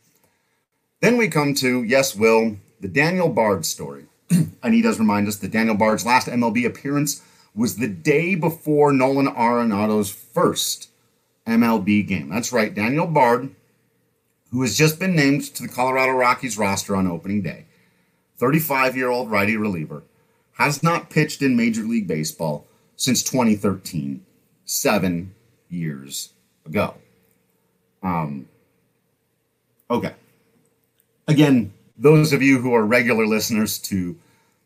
Then 1.01 1.17
we 1.17 1.27
come 1.27 1.53
to, 1.55 1.83
yes, 1.83 2.15
Will, 2.15 2.55
the 2.79 2.87
Daniel 2.87 3.27
Bard 3.27 3.65
story. 3.65 4.05
and 4.29 4.73
he 4.73 4.81
does 4.81 4.97
remind 4.97 5.27
us 5.27 5.35
that 5.35 5.51
Daniel 5.51 5.75
Bard's 5.75 6.05
last 6.05 6.29
MLB 6.29 6.65
appearance 6.65 7.21
was 7.53 7.75
the 7.75 7.89
day 7.89 8.33
before 8.35 8.93
Nolan 8.93 9.27
Arenado's 9.27 10.09
first 10.09 10.87
MLB 11.45 12.07
game. 12.07 12.29
That's 12.29 12.53
right, 12.53 12.73
Daniel 12.73 13.05
Bard, 13.05 13.53
who 14.51 14.61
has 14.61 14.77
just 14.77 14.99
been 15.01 15.17
named 15.17 15.43
to 15.55 15.63
the 15.63 15.73
Colorado 15.73 16.13
Rockies 16.13 16.57
roster 16.57 16.95
on 16.95 17.05
opening 17.05 17.41
day, 17.41 17.65
35 18.37 18.95
year 18.95 19.09
old 19.09 19.29
righty 19.29 19.57
reliever, 19.57 20.03
has 20.53 20.81
not 20.81 21.09
pitched 21.09 21.41
in 21.41 21.57
Major 21.57 21.83
League 21.83 22.07
Baseball 22.07 22.65
since 22.95 23.21
2013, 23.21 24.25
seven 24.63 25.35
years 25.67 26.29
ago. 26.65 26.93
Um, 28.01 28.47
Okay. 29.89 30.13
Again, 31.27 31.73
those 31.97 32.33
of 32.33 32.41
you 32.41 32.59
who 32.59 32.73
are 32.73 32.85
regular 32.85 33.25
listeners 33.25 33.77
to 33.79 34.17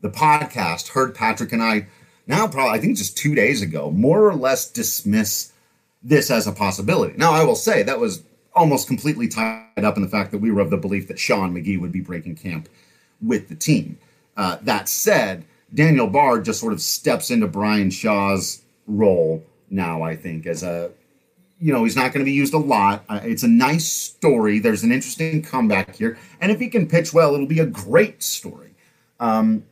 the 0.01 0.09
podcast 0.09 0.89
heard 0.89 1.15
Patrick 1.15 1.51
and 1.51 1.62
I 1.62 1.88
now 2.27 2.47
probably 2.47 2.77
I 2.77 2.79
think 2.79 2.97
just 2.97 3.17
2 3.17 3.36
days 3.36 3.62
ago 3.62 3.91
more 3.91 4.27
or 4.27 4.36
less 4.36 4.69
dismiss 4.69 5.51
this 6.03 6.29
as 6.29 6.47
a 6.47 6.51
possibility. 6.51 7.17
Now 7.17 7.31
I 7.31 7.43
will 7.43 7.55
say 7.55 7.83
that 7.83 8.00
was 8.00 8.24
almost 8.55 8.88
completely 8.88 9.27
tied 9.27 9.83
up 9.83 9.97
in 9.97 10.03
the 10.03 10.09
fact 10.09 10.31
that 10.31 10.39
we 10.39 10.51
were 10.51 10.62
of 10.62 10.69
the 10.69 10.77
belief 10.77 11.07
that 11.07 11.19
Shaw 11.19 11.43
and 11.43 11.55
McGee 11.55 11.79
would 11.79 11.91
be 11.91 12.01
breaking 12.01 12.36
camp 12.36 12.69
with 13.21 13.50
the 13.50 13.55
team. 13.55 13.97
Uh, 14.36 14.57
that 14.63 14.89
said, 14.89 15.45
Daniel 15.74 16.07
Bard 16.07 16.45
just 16.45 16.59
sort 16.59 16.74
of 16.74 16.81
steps 16.81 17.29
into 17.31 17.47
Bryan 17.47 17.89
Shaw's 17.89 18.62
role 18.88 19.43
now, 19.69 20.01
I 20.01 20.15
think, 20.15 20.45
as 20.45 20.63
a 20.63 20.91
you 21.60 21.74
know, 21.74 21.84
he's 21.84 21.96
not 21.96 22.14
going 22.14 22.20
to 22.20 22.26
be 22.26 22.34
used 22.34 22.54
a 22.54 22.60
lot. 22.60 23.04
Uh, 23.10 23.20
it's 23.24 23.44
a 23.44 23.48
nice 23.48 23.86
story. 23.86 24.60
There's 24.60 24.84
an 24.84 24.92
interesting 24.92 25.42
comeback 25.42 25.96
here. 25.96 26.18
And 26.40 26.52
if 26.52 26.60
he 26.60 26.68
can 26.68 26.88
pitch 26.88 27.14
well, 27.14 27.34
it'll 27.34 27.48
be 27.48 27.60
a 27.60 27.66
great 27.66 28.22
story. 28.22 28.76
Um, 29.20 29.64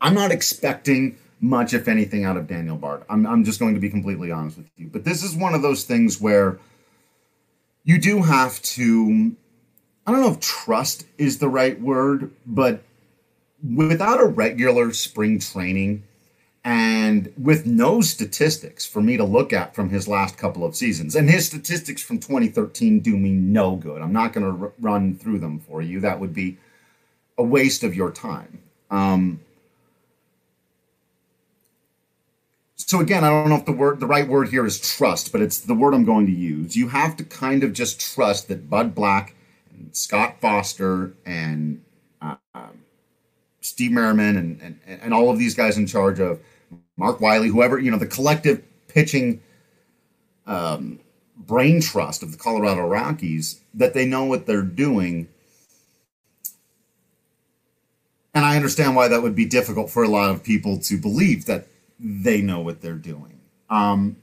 I'm 0.00 0.14
not 0.14 0.30
expecting 0.30 1.18
much, 1.40 1.74
if 1.74 1.88
anything, 1.88 2.24
out 2.24 2.36
of 2.36 2.46
Daniel 2.46 2.76
Bard. 2.76 3.02
I'm, 3.08 3.26
I'm 3.26 3.44
just 3.44 3.58
going 3.58 3.74
to 3.74 3.80
be 3.80 3.90
completely 3.90 4.30
honest 4.30 4.58
with 4.58 4.70
you. 4.76 4.88
But 4.88 5.04
this 5.04 5.22
is 5.24 5.34
one 5.34 5.54
of 5.54 5.62
those 5.62 5.84
things 5.84 6.20
where 6.20 6.58
you 7.82 7.98
do 7.98 8.22
have 8.22 8.60
to, 8.62 9.34
I 10.06 10.12
don't 10.12 10.20
know 10.20 10.30
if 10.30 10.40
trust 10.40 11.06
is 11.18 11.38
the 11.38 11.48
right 11.48 11.80
word, 11.80 12.30
but 12.46 12.82
without 13.74 14.20
a 14.20 14.26
regular 14.26 14.92
spring 14.92 15.38
training, 15.38 16.04
and 16.64 17.32
with 17.38 17.64
no 17.64 18.00
statistics 18.02 18.86
for 18.86 19.00
me 19.00 19.16
to 19.16 19.24
look 19.24 19.52
at 19.52 19.74
from 19.74 19.88
his 19.88 20.06
last 20.06 20.36
couple 20.36 20.64
of 20.64 20.76
seasons. 20.76 21.16
And 21.16 21.30
his 21.30 21.46
statistics 21.46 22.02
from 22.02 22.18
2013 22.18 23.00
do 23.00 23.16
me 23.16 23.30
no 23.30 23.76
good. 23.76 24.02
I'm 24.02 24.12
not 24.12 24.32
going 24.32 24.44
to 24.44 24.64
r- 24.64 24.72
run 24.78 25.14
through 25.14 25.38
them 25.38 25.58
for 25.58 25.80
you. 25.80 26.00
That 26.00 26.20
would 26.20 26.34
be 26.34 26.58
a 27.38 27.42
waste 27.42 27.82
of 27.82 27.94
your 27.94 28.10
time. 28.10 28.60
Um, 28.90 29.40
so 32.76 33.00
again, 33.00 33.24
I 33.24 33.30
don't 33.30 33.48
know 33.48 33.56
if 33.56 33.64
the 33.64 33.72
word 33.72 34.00
the 34.00 34.06
right 34.06 34.28
word 34.28 34.48
here 34.48 34.66
is 34.66 34.78
trust, 34.80 35.32
but 35.32 35.40
it's 35.40 35.58
the 35.58 35.74
word 35.74 35.94
I'm 35.94 36.04
going 36.04 36.26
to 36.26 36.32
use. 36.32 36.76
You 36.76 36.88
have 36.88 37.16
to 37.16 37.24
kind 37.24 37.62
of 37.62 37.72
just 37.72 38.00
trust 38.00 38.48
that 38.48 38.68
Bud 38.68 38.94
Black 38.94 39.34
and 39.72 39.96
Scott 39.96 40.40
Foster 40.40 41.14
and 41.24 41.82
Steve 43.70 43.92
Merriman 43.92 44.36
and, 44.36 44.60
and 44.60 45.00
and 45.00 45.14
all 45.14 45.30
of 45.30 45.38
these 45.38 45.54
guys 45.54 45.78
in 45.78 45.86
charge 45.86 46.18
of 46.18 46.40
Mark 46.96 47.20
Wiley, 47.20 47.48
whoever 47.48 47.78
you 47.78 47.90
know, 47.90 47.98
the 47.98 48.06
collective 48.06 48.62
pitching 48.88 49.40
um, 50.46 50.98
brain 51.36 51.80
trust 51.80 52.22
of 52.24 52.32
the 52.32 52.38
Colorado 52.38 52.86
Rockies 52.86 53.60
that 53.74 53.94
they 53.94 54.04
know 54.04 54.24
what 54.24 54.46
they're 54.46 54.62
doing. 54.62 55.28
And 58.34 58.44
I 58.44 58.56
understand 58.56 58.96
why 58.96 59.06
that 59.08 59.22
would 59.22 59.36
be 59.36 59.46
difficult 59.46 59.88
for 59.88 60.02
a 60.02 60.08
lot 60.08 60.30
of 60.30 60.42
people 60.42 60.78
to 60.80 60.98
believe 60.98 61.46
that 61.46 61.68
they 62.00 62.40
know 62.42 62.60
what 62.60 62.80
they're 62.80 62.94
doing. 62.94 63.40
Um, 63.68 64.16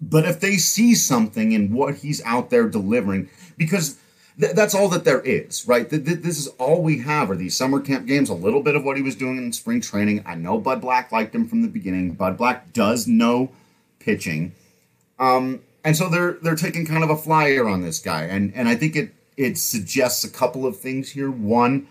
but 0.00 0.24
if 0.24 0.40
they 0.40 0.56
see 0.56 0.94
something 0.96 1.52
in 1.52 1.72
what 1.72 1.96
he's 1.96 2.22
out 2.24 2.50
there 2.50 2.68
delivering, 2.68 3.30
because 3.56 3.96
th- 4.40 4.52
that's 4.52 4.74
all 4.74 4.88
that 4.90 5.04
there 5.04 5.20
is, 5.20 5.66
right? 5.66 5.88
Th- 5.88 6.04
th- 6.04 6.20
this 6.20 6.38
is 6.38 6.48
all 6.58 6.82
we 6.82 6.98
have 7.00 7.30
are 7.30 7.36
these 7.36 7.56
summer 7.56 7.80
camp 7.80 8.06
games, 8.06 8.28
a 8.28 8.34
little 8.34 8.62
bit 8.62 8.76
of 8.76 8.84
what 8.84 8.96
he 8.96 9.02
was 9.02 9.16
doing 9.16 9.38
in 9.38 9.52
spring 9.52 9.80
training. 9.80 10.22
I 10.26 10.34
know 10.34 10.58
Bud 10.58 10.80
Black 10.80 11.12
liked 11.12 11.34
him 11.34 11.46
from 11.48 11.62
the 11.62 11.68
beginning. 11.68 12.12
Bud 12.12 12.36
Black 12.36 12.72
does 12.72 13.06
know 13.06 13.50
pitching. 13.98 14.54
Um, 15.18 15.60
and 15.84 15.96
so 15.96 16.08
they're 16.08 16.32
they're 16.42 16.56
taking 16.56 16.86
kind 16.86 17.04
of 17.04 17.10
a 17.10 17.16
flyer 17.16 17.68
on 17.68 17.82
this 17.82 17.98
guy, 18.00 18.24
and 18.24 18.52
and 18.54 18.68
I 18.68 18.74
think 18.74 18.96
it 18.96 19.14
it 19.36 19.58
suggests 19.58 20.24
a 20.24 20.30
couple 20.30 20.66
of 20.66 20.78
things 20.78 21.10
here. 21.10 21.30
One, 21.30 21.86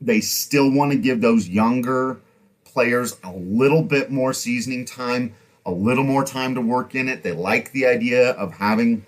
they 0.00 0.20
still 0.20 0.70
want 0.70 0.92
to 0.92 0.98
give 0.98 1.20
those 1.20 1.48
younger 1.48 2.20
players 2.64 3.18
a 3.24 3.32
little 3.32 3.82
bit 3.82 4.10
more 4.10 4.32
seasoning 4.32 4.84
time, 4.84 5.34
a 5.66 5.70
little 5.70 6.04
more 6.04 6.24
time 6.24 6.54
to 6.54 6.60
work 6.60 6.94
in 6.94 7.08
it. 7.08 7.22
They 7.22 7.32
like 7.32 7.72
the 7.72 7.86
idea 7.86 8.30
of 8.30 8.54
having 8.54 9.04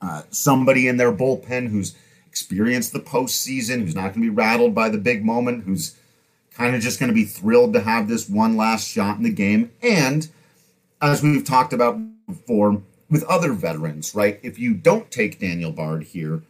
uh, 0.00 0.22
somebody 0.30 0.88
in 0.88 0.96
their 0.96 1.12
bullpen 1.12 1.68
who's 1.68 1.94
experienced 2.26 2.92
the 2.92 3.00
postseason, 3.00 3.82
who's 3.82 3.94
not 3.94 4.14
going 4.14 4.14
to 4.14 4.20
be 4.20 4.28
rattled 4.30 4.74
by 4.74 4.88
the 4.88 4.98
big 4.98 5.24
moment, 5.24 5.64
who's 5.64 5.96
kind 6.52 6.74
of 6.74 6.82
just 6.82 6.98
going 6.98 7.08
to 7.08 7.14
be 7.14 7.24
thrilled 7.24 7.72
to 7.72 7.80
have 7.80 8.08
this 8.08 8.28
one 8.28 8.56
last 8.56 8.88
shot 8.88 9.16
in 9.16 9.22
the 9.22 9.32
game. 9.32 9.70
And 9.82 10.28
as 11.00 11.22
we've 11.22 11.44
talked 11.44 11.72
about 11.72 11.98
before 12.26 12.82
with 13.10 13.24
other 13.24 13.52
veterans, 13.52 14.14
right? 14.14 14.40
If 14.42 14.58
you 14.58 14.74
don't 14.74 15.10
take 15.10 15.38
Daniel 15.38 15.70
Bard 15.70 16.04
here, 16.04 16.42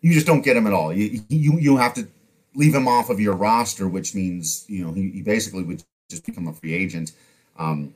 you 0.00 0.12
just 0.14 0.26
don't 0.26 0.42
get 0.42 0.56
him 0.56 0.66
at 0.66 0.72
all. 0.72 0.92
You 0.92 1.22
you 1.28 1.58
you 1.58 1.76
have 1.78 1.94
to 1.94 2.06
leave 2.54 2.74
him 2.74 2.86
off 2.86 3.10
of 3.10 3.20
your 3.20 3.34
roster, 3.34 3.88
which 3.88 4.14
means 4.14 4.64
you 4.68 4.84
know 4.84 4.92
he, 4.92 5.10
he 5.10 5.22
basically 5.22 5.64
would 5.64 5.82
just 6.08 6.24
become 6.24 6.46
a 6.46 6.52
free 6.52 6.74
agent. 6.74 7.12
Um, 7.58 7.94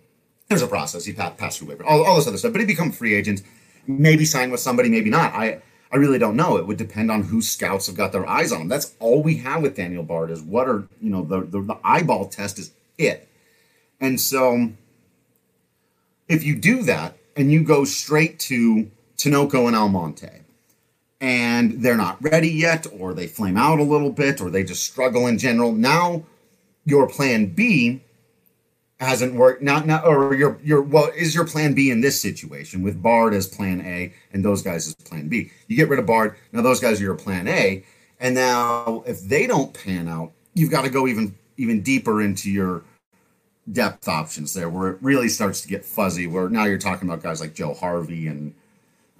there's 0.49 0.63
a 0.63 0.67
process. 0.67 1.05
He 1.05 1.13
passed, 1.13 1.59
through 1.59 1.69
waiver, 1.69 1.85
all, 1.85 2.05
all 2.05 2.17
this 2.17 2.27
other 2.27 2.37
stuff, 2.37 2.53
but 2.53 2.61
he 2.61 2.67
become 2.67 2.91
a 2.91 2.93
free 2.93 3.15
agent. 3.15 3.43
Maybe 3.87 4.25
sign 4.25 4.51
with 4.51 4.61
somebody, 4.61 4.89
maybe 4.89 5.11
not. 5.11 5.33
I 5.35 5.63
I 5.93 5.97
really 5.97 6.19
don't 6.19 6.37
know. 6.37 6.57
It 6.57 6.67
would 6.67 6.79
depend 6.79 7.11
on 7.11 7.25
who 7.25 7.43
scouts 7.43 7.87
have 7.87 7.97
got 7.97 8.13
their 8.13 8.27
eyes 8.27 8.51
on 8.51 8.63
him. 8.63 8.69
That's 8.69 8.95
all 8.99 9.23
we 9.23 9.37
have 9.39 9.63
with 9.63 9.77
Daniel 9.77 10.03
Bard 10.03 10.31
is 10.31 10.41
what 10.41 10.69
are 10.69 10.89
you 11.01 11.11
know 11.11 11.23
the 11.23 11.41
the, 11.43 11.61
the 11.61 11.79
eyeball 11.85 12.29
test 12.29 12.59
is 12.59 12.73
it, 12.97 13.29
and 14.01 14.21
so 14.21 14.71
if 16.29 16.45
you 16.45 16.57
do 16.57 16.83
that 16.85 17.17
and 17.37 17.53
you 17.53 17.63
go 17.63 17.85
straight 17.85 18.39
to 18.39 18.91
Tinoco 19.17 19.67
and 19.67 19.77
Almonte, 19.77 20.43
and 21.21 21.83
they're 21.83 21.97
not 21.97 22.23
ready 22.23 22.51
yet, 22.51 22.87
or 22.99 23.15
they 23.15 23.27
flame 23.27 23.57
out 23.57 23.79
a 23.79 23.85
little 23.85 24.11
bit, 24.11 24.41
or 24.41 24.51
they 24.51 24.65
just 24.65 24.85
struggle 24.85 25.27
in 25.27 25.39
general, 25.39 25.73
now 25.73 26.25
your 26.85 27.07
plan 27.09 27.47
B 27.47 28.03
hasn't 29.03 29.35
worked. 29.35 29.63
Not 29.63 29.87
now, 29.87 30.05
or 30.05 30.35
your 30.35 30.59
your 30.63 30.83
well 30.83 31.11
is 31.17 31.35
your 31.35 31.47
plan 31.47 31.75
B 31.75 31.91
in 31.91 32.01
this 32.01 32.21
situation 32.21 32.83
with 32.83 33.03
Bard 33.03 33.35
as 33.35 33.47
plan 33.47 33.81
A 33.83 34.13
and 34.33 34.45
those 34.45 34.63
guys 34.63 34.87
as 34.87 34.95
plan 34.95 35.29
B. 35.29 35.51
You 35.67 35.77
get 35.77 35.89
rid 35.89 35.99
of 35.99 36.07
Bard. 36.07 36.37
Now 36.53 36.63
those 36.63 36.81
guys 36.81 37.01
are 37.01 37.05
your 37.05 37.15
plan 37.15 37.49
A, 37.49 37.85
and 38.21 38.35
now 38.35 39.03
if 39.07 39.21
they 39.23 39.47
don't 39.47 39.75
pan 39.75 40.09
out, 40.09 40.33
you've 40.55 40.71
got 40.71 40.83
to 40.83 40.91
go 40.91 41.07
even 41.07 41.35
even 41.57 41.83
deeper 41.83 42.23
into 42.23 42.51
your 42.51 42.83
depth 43.71 44.09
options 44.09 44.55
there 44.55 44.69
where 44.69 44.91
it 44.91 44.99
really 45.01 45.29
starts 45.29 45.61
to 45.61 45.69
get 45.69 45.85
fuzzy 45.85 46.27
where 46.27 46.49
now 46.49 46.65
you're 46.65 46.79
talking 46.79 47.09
about 47.09 47.23
guys 47.23 47.41
like 47.41 47.55
joe 47.55 47.73
harvey 47.73 48.27
and 48.27 48.53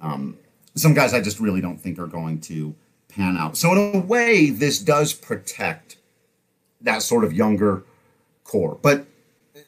um, 0.01 0.37
some 0.75 0.93
guys 0.93 1.13
i 1.13 1.21
just 1.21 1.39
really 1.39 1.61
don't 1.61 1.79
think 1.79 1.97
are 1.97 2.07
going 2.07 2.41
to 2.41 2.75
pan 3.07 3.37
out 3.37 3.55
so 3.55 3.71
in 3.71 3.95
a 3.95 3.99
way 3.99 4.49
this 4.49 4.79
does 4.79 5.13
protect 5.13 5.95
that 6.81 7.01
sort 7.01 7.23
of 7.23 7.31
younger 7.31 7.83
core 8.43 8.77
but 8.81 9.05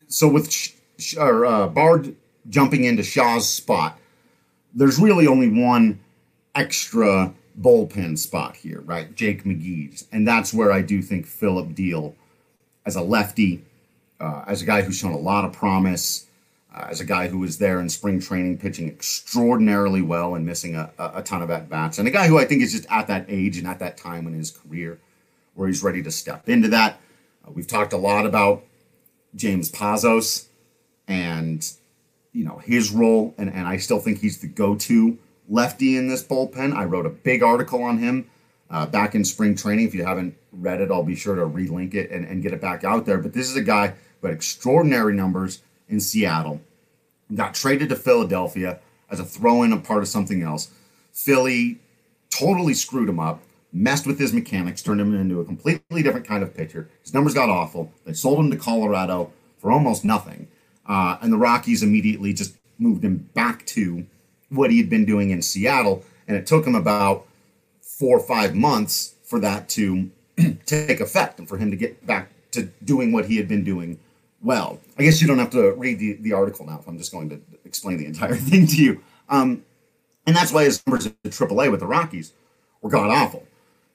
so 0.07 0.27
with 0.27 0.51
Sh- 0.51 0.73
or, 1.17 1.45
uh, 1.45 1.67
bard 1.67 2.15
jumping 2.49 2.83
into 2.83 3.03
shaw's 3.03 3.49
spot 3.49 3.99
there's 4.73 4.99
really 4.99 5.27
only 5.27 5.49
one 5.49 5.99
extra 6.53 7.33
bullpen 7.59 8.17
spot 8.17 8.55
here 8.55 8.81
right 8.81 9.15
jake 9.15 9.43
mcgee's 9.43 10.07
and 10.11 10.27
that's 10.27 10.53
where 10.53 10.71
i 10.71 10.81
do 10.81 11.01
think 11.01 11.25
Phillip 11.25 11.69
Diehl, 11.69 12.13
as 12.85 12.95
a 12.95 13.01
lefty 13.01 13.63
uh, 14.19 14.43
as 14.47 14.61
a 14.61 14.65
guy 14.65 14.81
who's 14.81 14.97
shown 14.97 15.11
a 15.11 15.17
lot 15.17 15.45
of 15.45 15.53
promise, 15.53 16.27
uh, 16.73 16.87
as 16.89 16.99
a 16.99 17.05
guy 17.05 17.27
who 17.27 17.39
was 17.39 17.57
there 17.57 17.79
in 17.79 17.89
spring 17.89 18.19
training 18.19 18.57
pitching 18.57 18.87
extraordinarily 18.87 20.01
well 20.01 20.35
and 20.35 20.45
missing 20.45 20.75
a, 20.75 20.91
a, 20.97 21.21
ton 21.21 21.41
of 21.41 21.49
at 21.49 21.69
bats, 21.69 21.99
and 21.99 22.07
a 22.07 22.11
guy 22.11 22.27
who 22.27 22.37
I 22.37 22.45
think 22.45 22.61
is 22.61 22.71
just 22.71 22.85
at 22.89 23.07
that 23.07 23.25
age 23.27 23.57
and 23.57 23.67
at 23.67 23.79
that 23.79 23.97
time 23.97 24.27
in 24.27 24.33
his 24.33 24.51
career 24.51 24.99
where 25.53 25.67
he's 25.67 25.83
ready 25.83 26.03
to 26.03 26.11
step 26.11 26.49
into 26.49 26.67
that. 26.69 26.99
Uh, 27.45 27.51
we've 27.51 27.67
talked 27.67 27.93
a 27.93 27.97
lot 27.97 28.25
about 28.25 28.63
James 29.35 29.71
Pazos 29.71 30.47
and 31.07 31.71
you 32.31 32.43
know 32.43 32.57
his 32.57 32.91
role, 32.91 33.33
and, 33.37 33.51
and 33.51 33.67
I 33.67 33.77
still 33.77 33.99
think 33.99 34.19
he's 34.19 34.39
the 34.39 34.47
go-to 34.47 35.17
lefty 35.47 35.95
in 35.97 36.07
this 36.07 36.23
bullpen. 36.23 36.75
I 36.75 36.85
wrote 36.85 37.05
a 37.05 37.09
big 37.09 37.43
article 37.43 37.83
on 37.83 37.97
him 37.97 38.29
uh, 38.69 38.85
back 38.85 39.15
in 39.15 39.23
spring 39.23 39.55
training. 39.55 39.87
If 39.87 39.95
you 39.95 40.03
haven't 40.05 40.35
read 40.51 40.81
it, 40.81 40.91
I'll 40.91 41.03
be 41.03 41.15
sure 41.15 41.35
to 41.35 41.41
relink 41.41 41.93
it 41.93 42.11
and, 42.11 42.25
and 42.25 42.41
get 42.41 42.53
it 42.53 42.61
back 42.61 42.83
out 42.83 43.05
there. 43.05 43.17
But 43.17 43.33
this 43.33 43.49
is 43.49 43.55
a 43.55 43.61
guy 43.61 43.93
who 44.21 44.27
had 44.27 44.35
extraordinary 44.35 45.13
numbers 45.13 45.61
in 45.87 45.99
Seattle, 45.99 46.61
got 47.33 47.53
traded 47.53 47.89
to 47.89 47.95
Philadelphia 47.95 48.79
as 49.09 49.19
a 49.19 49.25
throw 49.25 49.63
in, 49.63 49.71
a 49.71 49.77
part 49.77 50.01
of 50.01 50.07
something 50.07 50.41
else. 50.41 50.71
Philly 51.11 51.79
totally 52.29 52.73
screwed 52.73 53.07
him 53.07 53.19
up, 53.19 53.41
messed 53.75 54.07
with 54.07 54.17
his 54.17 54.31
mechanics, 54.31 54.81
turned 54.81 55.01
him 55.01 55.13
into 55.13 55.41
a 55.41 55.45
completely 55.45 56.01
different 56.01 56.25
kind 56.25 56.41
of 56.41 56.55
pitcher. 56.55 56.89
His 57.03 57.13
numbers 57.13 57.33
got 57.33 57.49
awful. 57.49 57.91
They 58.05 58.13
sold 58.13 58.39
him 58.39 58.49
to 58.51 58.57
Colorado 58.57 59.33
for 59.57 59.69
almost 59.69 60.05
nothing. 60.05 60.47
Uh, 60.87 61.17
and 61.21 61.31
the 61.31 61.37
Rockies 61.37 61.83
immediately 61.83 62.31
just 62.31 62.55
moved 62.79 63.03
him 63.03 63.29
back 63.33 63.65
to 63.67 64.05
what 64.49 64.71
he 64.71 64.77
had 64.77 64.89
been 64.89 65.03
doing 65.03 65.29
in 65.31 65.41
Seattle. 65.41 66.03
And 66.25 66.37
it 66.37 66.47
took 66.47 66.65
him 66.65 66.73
about 66.73 67.27
four 67.81 68.17
or 68.17 68.21
five 68.21 68.55
months 68.55 69.15
for 69.23 69.41
that 69.41 69.67
to 69.69 70.09
take 70.65 71.01
effect 71.01 71.39
and 71.39 71.47
for 71.47 71.57
him 71.57 71.69
to 71.69 71.77
get 71.77 72.05
back 72.07 72.29
to 72.51 72.63
doing 72.85 73.11
what 73.11 73.25
he 73.25 73.35
had 73.35 73.49
been 73.49 73.65
doing 73.65 73.99
well. 74.41 74.79
I 74.97 75.03
guess 75.03 75.21
you 75.21 75.27
don't 75.27 75.39
have 75.39 75.49
to 75.49 75.73
read 75.73 75.99
the, 75.99 76.13
the 76.13 76.31
article 76.31 76.65
now 76.65 76.79
if 76.79 76.87
I'm 76.87 76.97
just 76.97 77.11
going 77.11 77.29
to 77.29 77.41
explain 77.65 77.97
the 77.97 78.05
entire 78.05 78.35
thing 78.35 78.67
to 78.67 78.75
you. 78.77 79.03
Um, 79.27 79.65
and 80.25 80.33
that's 80.33 80.53
why 80.53 80.63
his 80.63 80.81
numbers 80.87 81.07
at 81.07 81.23
AAA 81.23 81.69
with 81.71 81.81
the 81.81 81.87
Rockies 81.87 82.31
were 82.81 82.89
god 82.89 83.09
awful 83.09 83.45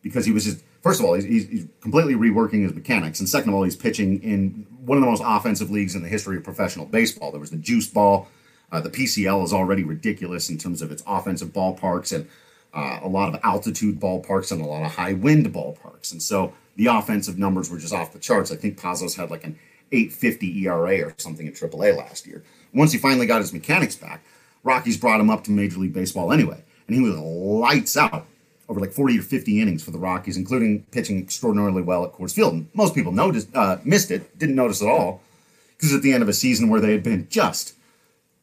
because 0.03 0.25
he 0.25 0.33
was 0.33 0.45
just, 0.45 0.63
first 0.83 1.01
of 1.01 1.07
all, 1.07 1.15
he's, 1.15 1.25
he's 1.25 1.67
completely 1.81 2.15
reworking 2.15 2.63
his 2.63 2.75
mechanics. 2.75 3.21
And 3.21 3.29
second 3.29 3.51
of 3.51 3.55
all, 3.55 3.63
he's 3.63 3.77
pitching 3.77 4.23
in 4.23 4.67
one 4.85 4.99
of 4.99 5.03
the 5.03 5.11
most 5.11 5.23
offensive 5.25 5.71
leagues 5.71 5.95
in 5.95 6.03
the 6.03 6.09
history 6.09 6.37
of 6.37 6.45
professional 6.45 6.87
baseball. 6.87 7.31
There 7.31 7.41
was 7.41 7.51
the 7.51 7.57
juice 7.57 7.87
ball. 7.87 8.29
Uh, 8.73 8.81
the 8.81 8.91
PCL 8.91 9.45
is 9.45 9.53
already 9.53 9.85
ridiculous 9.85 10.49
in 10.49 10.57
terms 10.57 10.81
of 10.81 10.93
its 10.93 11.03
offensive 11.07 11.49
ballparks 11.49 12.15
and 12.15 12.29
uh, 12.73 13.01
a 13.03 13.09
lot 13.09 13.35
of 13.35 13.41
altitude 13.43 13.99
ballparks 13.99 14.53
and 14.53 14.61
a 14.61 14.65
lot 14.65 14.85
of 14.85 14.93
high 14.93 15.13
wind 15.13 15.53
ballparks. 15.53 16.13
And 16.13 16.23
so 16.23 16.53
the 16.77 16.87
offensive 16.87 17.39
numbers 17.39 17.69
were 17.69 17.79
just 17.79 17.93
off 17.93 18.13
the 18.13 18.19
charts. 18.19 18.53
I 18.53 18.57
think 18.57 18.79
Pazos 18.79 19.17
had 19.17 19.31
like 19.31 19.45
an 19.45 19.59
850 19.93 20.67
ERA 20.67 21.01
or 21.03 21.15
something 21.19 21.49
at 21.49 21.55
AAA 21.55 21.97
last 21.97 22.27
year. 22.27 22.45
Once 22.73 22.93
he 22.93 22.99
finally 22.99 23.27
got 23.27 23.41
his 23.41 23.53
mechanics 23.53 23.97
back, 23.97 24.23
Rockies 24.63 24.97
brought 24.97 25.21
him 25.21 25.31
up 25.31 25.43
to 25.45 25.51
Major 25.51 25.79
League 25.79 25.93
Baseball 25.93 26.33
anyway. 26.33 26.63
And 26.87 26.97
he 26.97 27.03
was 27.03 27.17
lights 27.17 27.97
out 27.97 28.27
over 28.71 28.79
like 28.79 28.93
40 28.93 29.19
or 29.19 29.23
50 29.23 29.61
innings 29.61 29.83
for 29.83 29.91
the 29.91 29.99
Rockies, 29.99 30.37
including 30.37 30.85
pitching 30.93 31.19
extraordinarily 31.19 31.83
well 31.83 32.05
at 32.05 32.13
Coors 32.13 32.33
Field. 32.33 32.65
Most 32.73 32.95
people 32.95 33.11
noticed, 33.11 33.49
uh, 33.55 33.79
missed 33.85 34.13
it, 34.13 34.39
didn't 34.39 34.55
notice 34.55 34.81
at 34.81 34.89
all, 34.89 35.21
because 35.77 35.93
at 35.93 36.03
the 36.03 36.13
end 36.13 36.23
of 36.23 36.29
a 36.29 36.33
season 36.33 36.69
where 36.69 36.81
they 36.81 36.93
had 36.93 37.03
been 37.03 37.27
just 37.29 37.75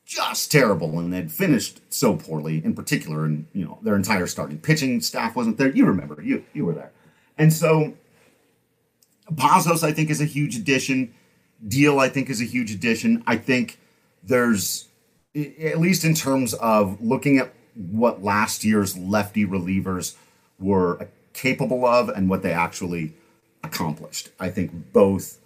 just 0.05 0.49
terrible 0.49 0.99
and 0.99 1.11
they'd 1.11 1.29
finished 1.29 1.81
so 1.89 2.15
poorly 2.15 2.63
in 2.63 2.73
particular 2.73 3.25
and 3.25 3.45
you 3.51 3.65
know 3.65 3.77
their 3.81 3.93
entire 3.93 4.25
starting 4.25 4.57
pitching 4.57 5.01
staff 5.01 5.35
wasn't 5.35 5.57
there. 5.57 5.69
You 5.69 5.85
remember 5.85 6.21
you 6.21 6.45
you 6.53 6.65
were 6.65 6.73
there. 6.73 6.91
And 7.37 7.51
so 7.51 7.93
Pazos 9.33 9.83
I 9.83 9.91
think 9.91 10.09
is 10.09 10.21
a 10.21 10.25
huge 10.25 10.55
addition. 10.55 11.13
Diehl, 11.65 11.99
I 11.99 12.07
think 12.07 12.29
is 12.29 12.41
a 12.41 12.45
huge 12.45 12.71
addition. 12.71 13.21
I 13.27 13.35
think 13.35 13.79
there's 14.23 14.87
at 15.35 15.79
least 15.79 16.05
in 16.05 16.13
terms 16.13 16.53
of 16.53 17.01
looking 17.01 17.37
at 17.37 17.53
what 17.77 18.23
last 18.23 18.63
year's 18.63 18.97
lefty 18.97 19.45
relievers 19.45 20.15
were 20.59 21.07
capable 21.33 21.85
of 21.85 22.09
and 22.09 22.29
what 22.29 22.41
they 22.41 22.51
actually 22.51 23.13
accomplished. 23.63 24.29
I 24.39 24.49
think 24.49 24.91
both 24.91 25.37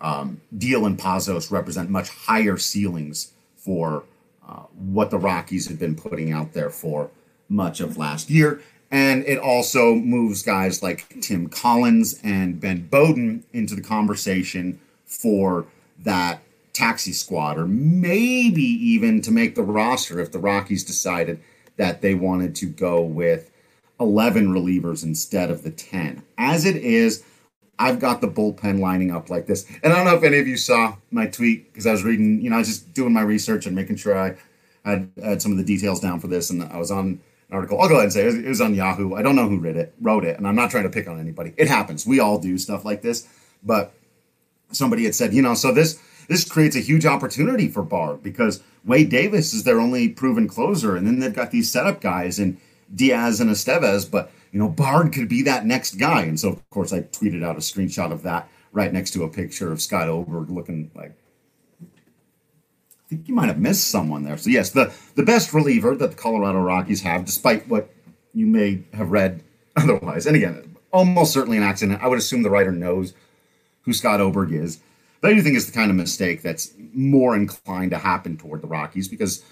um, 0.00 0.40
Diehl 0.56 0.86
and 0.86 0.98
Pazos 0.98 1.50
represent 1.50 1.90
much 1.90 2.08
higher 2.08 2.56
ceilings 2.56 3.32
for 3.56 4.04
uh, 4.46 4.64
what 4.74 5.10
the 5.10 5.18
Rockies 5.18 5.68
have 5.68 5.78
been 5.78 5.94
putting 5.94 6.32
out 6.32 6.52
there 6.52 6.70
for 6.70 7.10
much 7.48 7.80
of 7.80 7.96
last 7.96 8.30
year. 8.30 8.60
And 8.90 9.24
it 9.24 9.38
also 9.38 9.94
moves 9.94 10.42
guys 10.42 10.82
like 10.82 11.20
Tim 11.22 11.48
Collins 11.48 12.20
and 12.22 12.60
Ben 12.60 12.88
Bowden 12.88 13.44
into 13.52 13.74
the 13.74 13.80
conversation 13.80 14.80
for 15.06 15.66
that 16.00 16.42
taxi 16.72 17.12
squad, 17.12 17.58
or 17.58 17.66
maybe 17.66 18.62
even 18.62 19.20
to 19.22 19.30
make 19.30 19.54
the 19.54 19.62
roster 19.62 20.20
if 20.20 20.32
the 20.32 20.38
Rockies 20.38 20.84
decided 20.84 21.40
that 21.76 22.02
they 22.02 22.14
wanted 22.14 22.54
to 22.56 22.66
go 22.66 23.02
with 23.02 23.50
11 24.00 24.48
relievers 24.48 25.04
instead 25.04 25.50
of 25.50 25.62
the 25.62 25.70
10. 25.70 26.22
As 26.38 26.64
it 26.64 26.76
is, 26.76 27.24
I've 27.78 27.98
got 27.98 28.20
the 28.20 28.28
bullpen 28.28 28.80
lining 28.80 29.10
up 29.10 29.30
like 29.30 29.46
this. 29.46 29.66
And 29.82 29.92
I 29.92 29.96
don't 29.96 30.06
know 30.06 30.16
if 30.16 30.22
any 30.22 30.38
of 30.38 30.46
you 30.46 30.56
saw 30.56 30.96
my 31.10 31.26
tweet 31.26 31.72
because 31.72 31.86
I 31.86 31.92
was 31.92 32.04
reading, 32.04 32.40
you 32.40 32.50
know, 32.50 32.56
I 32.56 32.60
was 32.60 32.68
just 32.68 32.92
doing 32.94 33.12
my 33.12 33.22
research 33.22 33.66
and 33.66 33.74
making 33.74 33.96
sure 33.96 34.16
I 34.18 34.36
had, 34.84 35.10
had 35.22 35.42
some 35.42 35.52
of 35.52 35.58
the 35.58 35.64
details 35.64 36.00
down 36.00 36.20
for 36.20 36.28
this. 36.28 36.50
And 36.50 36.62
I 36.62 36.76
was 36.76 36.90
on 36.90 37.06
an 37.06 37.20
article. 37.50 37.80
I'll 37.80 37.88
go 37.88 37.94
ahead 37.94 38.04
and 38.04 38.12
say 38.12 38.26
it 38.26 38.48
was 38.48 38.60
on 38.60 38.74
Yahoo. 38.74 39.14
I 39.14 39.22
don't 39.22 39.36
know 39.36 39.48
who 39.48 39.58
read 39.58 39.76
it, 39.76 39.94
wrote 40.00 40.24
it, 40.24 40.36
and 40.36 40.46
I'm 40.46 40.54
not 40.54 40.70
trying 40.70 40.84
to 40.84 40.90
pick 40.90 41.08
on 41.08 41.18
anybody. 41.18 41.54
It 41.56 41.68
happens. 41.68 42.06
We 42.06 42.20
all 42.20 42.38
do 42.38 42.56
stuff 42.58 42.84
like 42.84 43.02
this. 43.02 43.28
But 43.62 43.94
somebody 44.70 45.04
had 45.04 45.14
said, 45.14 45.32
you 45.32 45.42
know, 45.42 45.54
so 45.54 45.72
this 45.72 46.00
this 46.32 46.44
creates 46.44 46.76
a 46.76 46.80
huge 46.80 47.04
opportunity 47.04 47.68
for 47.68 47.82
Bard 47.82 48.22
because 48.22 48.62
Wade 48.84 49.10
Davis 49.10 49.52
is 49.52 49.64
their 49.64 49.78
only 49.78 50.08
proven 50.08 50.48
closer, 50.48 50.96
and 50.96 51.06
then 51.06 51.18
they've 51.18 51.34
got 51.34 51.50
these 51.50 51.70
setup 51.70 52.00
guys 52.00 52.38
and 52.38 52.58
Diaz 52.94 53.40
and 53.40 53.50
Estevez, 53.50 54.10
but 54.10 54.30
you 54.50 54.58
know, 54.58 54.68
Bard 54.68 55.12
could 55.12 55.28
be 55.28 55.42
that 55.42 55.64
next 55.64 55.94
guy. 55.94 56.22
And 56.22 56.38
so, 56.38 56.50
of 56.50 56.70
course, 56.70 56.92
I 56.92 57.00
tweeted 57.00 57.42
out 57.44 57.56
a 57.56 57.60
screenshot 57.60 58.12
of 58.12 58.22
that 58.22 58.48
right 58.72 58.92
next 58.92 59.12
to 59.12 59.24
a 59.24 59.28
picture 59.28 59.72
of 59.72 59.80
Scott 59.80 60.08
Oberg 60.08 60.50
looking 60.50 60.90
like. 60.94 61.12
I 61.82 63.08
think 63.08 63.28
you 63.28 63.34
might 63.34 63.48
have 63.48 63.58
missed 63.58 63.88
someone 63.88 64.24
there. 64.24 64.36
So, 64.36 64.50
yes, 64.50 64.70
the, 64.70 64.92
the 65.14 65.22
best 65.22 65.52
reliever 65.52 65.94
that 65.96 66.10
the 66.10 66.16
Colorado 66.16 66.60
Rockies 66.60 67.02
have, 67.02 67.24
despite 67.24 67.68
what 67.68 67.92
you 68.34 68.46
may 68.46 68.84
have 68.94 69.10
read 69.10 69.42
otherwise. 69.76 70.26
And 70.26 70.36
again, 70.36 70.76
almost 70.92 71.32
certainly 71.32 71.56
an 71.56 71.62
accident. 71.62 72.02
I 72.02 72.08
would 72.08 72.18
assume 72.18 72.42
the 72.42 72.50
writer 72.50 72.72
knows 72.72 73.14
who 73.82 73.92
Scott 73.92 74.20
Oberg 74.20 74.52
is. 74.52 74.80
I 75.22 75.34
do 75.34 75.42
think 75.42 75.56
it's 75.56 75.66
the 75.66 75.72
kind 75.72 75.90
of 75.90 75.96
mistake 75.96 76.42
that's 76.42 76.72
more 76.92 77.36
inclined 77.36 77.92
to 77.92 77.98
happen 77.98 78.36
toward 78.36 78.60
the 78.60 78.66
Rockies 78.66 79.08
because 79.08 79.44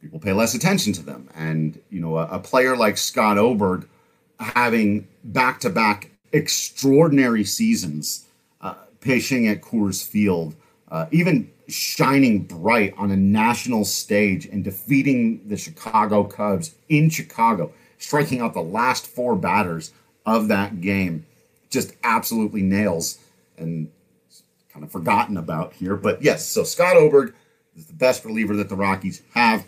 people 0.00 0.18
pay 0.18 0.32
less 0.32 0.54
attention 0.54 0.92
to 0.94 1.02
them. 1.02 1.28
And, 1.34 1.80
you 1.90 2.00
know, 2.00 2.18
a, 2.18 2.26
a 2.26 2.38
player 2.38 2.76
like 2.76 2.98
Scott 2.98 3.38
Oberg 3.38 3.88
having 4.38 5.08
back 5.24 5.60
to 5.60 5.70
back 5.70 6.10
extraordinary 6.32 7.44
seasons 7.44 8.26
uh, 8.60 8.74
pitching 9.00 9.48
at 9.48 9.62
Coors 9.62 10.06
Field, 10.06 10.54
uh, 10.90 11.06
even 11.10 11.50
shining 11.68 12.42
bright 12.42 12.94
on 12.96 13.10
a 13.10 13.16
national 13.16 13.84
stage 13.84 14.46
and 14.46 14.64
defeating 14.64 15.46
the 15.48 15.56
Chicago 15.56 16.24
Cubs 16.24 16.74
in 16.88 17.10
Chicago, 17.10 17.72
striking 17.98 18.40
out 18.40 18.54
the 18.54 18.60
last 18.60 19.06
four 19.06 19.36
batters 19.36 19.92
of 20.24 20.48
that 20.48 20.80
game. 20.80 21.26
Just 21.70 21.94
absolutely 22.02 22.62
nails 22.62 23.18
and 23.58 23.90
kind 24.78 24.86
of 24.86 24.92
forgotten 24.92 25.36
about 25.36 25.72
here. 25.72 25.96
But 25.96 26.22
yes, 26.22 26.46
so 26.46 26.62
Scott 26.62 26.96
Oberg 26.96 27.34
is 27.76 27.86
the 27.86 27.94
best 27.94 28.24
reliever 28.24 28.54
that 28.56 28.68
the 28.68 28.76
Rockies 28.76 29.22
have, 29.34 29.66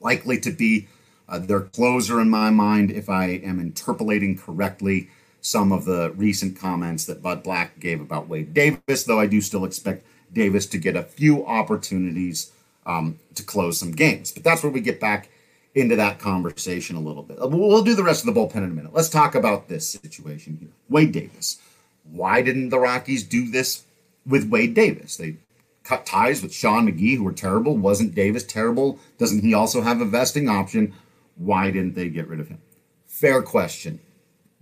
likely 0.00 0.40
to 0.40 0.50
be 0.50 0.88
uh, 1.28 1.38
their 1.38 1.60
closer, 1.60 2.20
in 2.20 2.30
my 2.30 2.48
mind, 2.48 2.90
if 2.90 3.10
I 3.10 3.26
am 3.26 3.60
interpolating 3.60 4.38
correctly 4.38 5.10
some 5.42 5.72
of 5.72 5.84
the 5.84 6.12
recent 6.16 6.58
comments 6.58 7.04
that 7.04 7.22
Bud 7.22 7.42
Black 7.42 7.78
gave 7.78 8.00
about 8.00 8.28
Wade 8.28 8.54
Davis, 8.54 9.04
though 9.04 9.20
I 9.20 9.26
do 9.26 9.42
still 9.42 9.64
expect 9.66 10.04
Davis 10.32 10.66
to 10.66 10.78
get 10.78 10.96
a 10.96 11.02
few 11.02 11.46
opportunities 11.46 12.50
um, 12.86 13.18
to 13.34 13.42
close 13.42 13.78
some 13.78 13.92
games. 13.92 14.32
But 14.32 14.42
that's 14.42 14.62
where 14.62 14.72
we 14.72 14.80
get 14.80 15.00
back 15.00 15.28
into 15.74 15.96
that 15.96 16.18
conversation 16.18 16.96
a 16.96 17.00
little 17.00 17.22
bit. 17.22 17.40
Uh, 17.40 17.46
we'll 17.46 17.84
do 17.84 17.94
the 17.94 18.02
rest 18.02 18.26
of 18.26 18.34
the 18.34 18.40
bullpen 18.40 18.56
in 18.56 18.64
a 18.64 18.68
minute. 18.68 18.94
Let's 18.94 19.10
talk 19.10 19.34
about 19.34 19.68
this 19.68 19.90
situation 19.90 20.56
here. 20.58 20.70
Wade 20.88 21.12
Davis. 21.12 21.60
Why 22.04 22.42
didn't 22.42 22.70
the 22.70 22.78
Rockies 22.78 23.22
do 23.22 23.50
this 23.50 23.84
with 24.26 24.48
Wade 24.48 24.74
Davis? 24.74 25.16
They 25.16 25.36
cut 25.84 26.06
ties 26.06 26.42
with 26.42 26.52
Shaw 26.52 26.78
and 26.78 26.88
McGee, 26.88 27.16
who 27.16 27.24
were 27.24 27.32
terrible. 27.32 27.76
Wasn't 27.76 28.14
Davis 28.14 28.44
terrible? 28.44 28.98
Doesn't 29.18 29.42
he 29.42 29.54
also 29.54 29.82
have 29.82 30.00
a 30.00 30.04
vesting 30.04 30.48
option? 30.48 30.94
Why 31.36 31.70
didn't 31.70 31.94
they 31.94 32.08
get 32.08 32.28
rid 32.28 32.40
of 32.40 32.48
him? 32.48 32.60
Fair 33.06 33.42
question, 33.42 34.00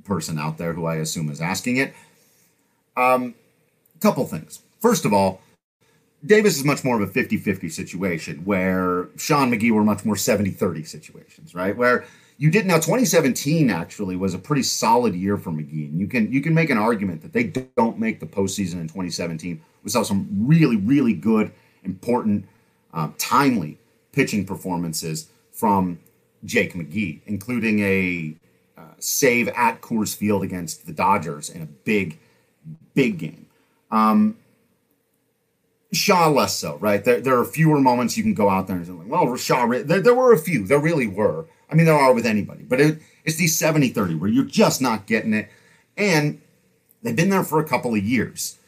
person 0.05 0.39
out 0.39 0.59
there 0.59 0.73
who 0.73 0.87
I 0.87 0.97
assume 0.97 1.31
is 1.31 1.41
asking 1.41 1.77
it. 1.77 1.95
Um, 2.97 3.35
couple 4.01 4.27
things. 4.27 4.61
First 4.81 5.05
of 5.05 5.13
all, 5.13 5.41
Davis 6.25 6.57
is 6.57 6.65
much 6.65 6.83
more 6.83 7.01
of 7.01 7.09
a 7.09 7.13
50 7.13 7.37
50 7.37 7.69
situation 7.69 8.39
where 8.45 9.09
Shaw 9.17 9.45
and 9.45 9.53
McGee 9.53 9.71
were 9.71 9.85
much 9.85 10.05
more 10.05 10.17
70 10.17 10.51
30 10.51 10.85
situations, 10.85 11.55
right? 11.55 11.77
Where 11.77 12.05
you 12.39 12.51
did 12.51 12.67
now 12.67 12.77
2017 12.77 13.69
actually 13.69 14.15
was 14.15 14.33
a 14.33 14.39
pretty 14.39 14.63
solid 14.63 15.15
year 15.15 15.37
for 15.37 15.51
McGee. 15.51 15.91
And 15.91 16.01
you 16.01 16.07
can 16.07 16.33
you 16.33 16.41
can 16.41 16.55
make 16.55 16.71
an 16.71 16.79
argument 16.79 17.21
that 17.23 17.33
they 17.33 17.45
don't 17.77 17.99
make 17.99 18.21
the 18.21 18.27
postseason 18.27 18.75
in 18.75 18.87
2017. 18.87 19.61
We 19.83 19.91
saw 19.91 20.05
some 20.05 20.29
really, 20.33 20.77
really 20.77 21.15
good, 21.15 21.53
important, 21.83 22.49
uh, 22.95 23.09
timely 23.19 23.79
pitching 24.13 24.47
performances 24.47 25.29
from 25.53 25.99
Jake 26.45 26.75
McGee, 26.75 27.21
including 27.27 27.81
a 27.81 28.37
uh, 28.77 28.83
save 29.01 29.49
at 29.49 29.81
Coors 29.81 30.17
Field 30.17 30.45
against 30.45 30.87
the 30.87 30.93
Dodgers 30.93 31.51
in 31.51 31.63
a 31.63 31.67
big, 31.67 32.19
big 32.95 33.19
game. 33.19 33.47
Um, 33.91 34.37
Shaw 35.93 36.29
less 36.29 36.55
so, 36.55 36.77
right? 36.77 37.03
There, 37.03 37.21
there 37.21 37.39
are 37.39 37.45
fewer 37.45 37.81
moments 37.81 38.17
you 38.17 38.23
can 38.23 38.35
go 38.35 38.49
out 38.49 38.67
there 38.67 38.77
and 38.77 38.87
say, 38.87 38.93
well, 38.93 39.35
Shaw, 39.37 39.67
there, 39.67 40.01
there 40.01 40.15
were 40.15 40.33
a 40.33 40.39
few. 40.39 40.67
There 40.67 40.79
really 40.79 41.07
were. 41.07 41.47
I 41.71 41.75
mean, 41.75 41.87
there 41.87 41.95
are 41.95 42.15
with 42.15 42.27
anybody, 42.27 42.63
but 42.63 42.81
it, 42.81 42.99
it's 43.25 43.37
these 43.37 43.59
70 43.59 43.89
30 43.89 44.15
where 44.15 44.31
you're 44.31 44.45
just 44.45 44.81
not 44.81 45.07
getting 45.07 45.35
it. 45.35 45.49
And 45.97 46.41
they've 47.03 47.17
been 47.17 47.31
there 47.31 47.45
for 47.45 47.61
a 47.61 47.69
couple 47.69 47.95
of 47.95 48.03
years. 48.03 48.59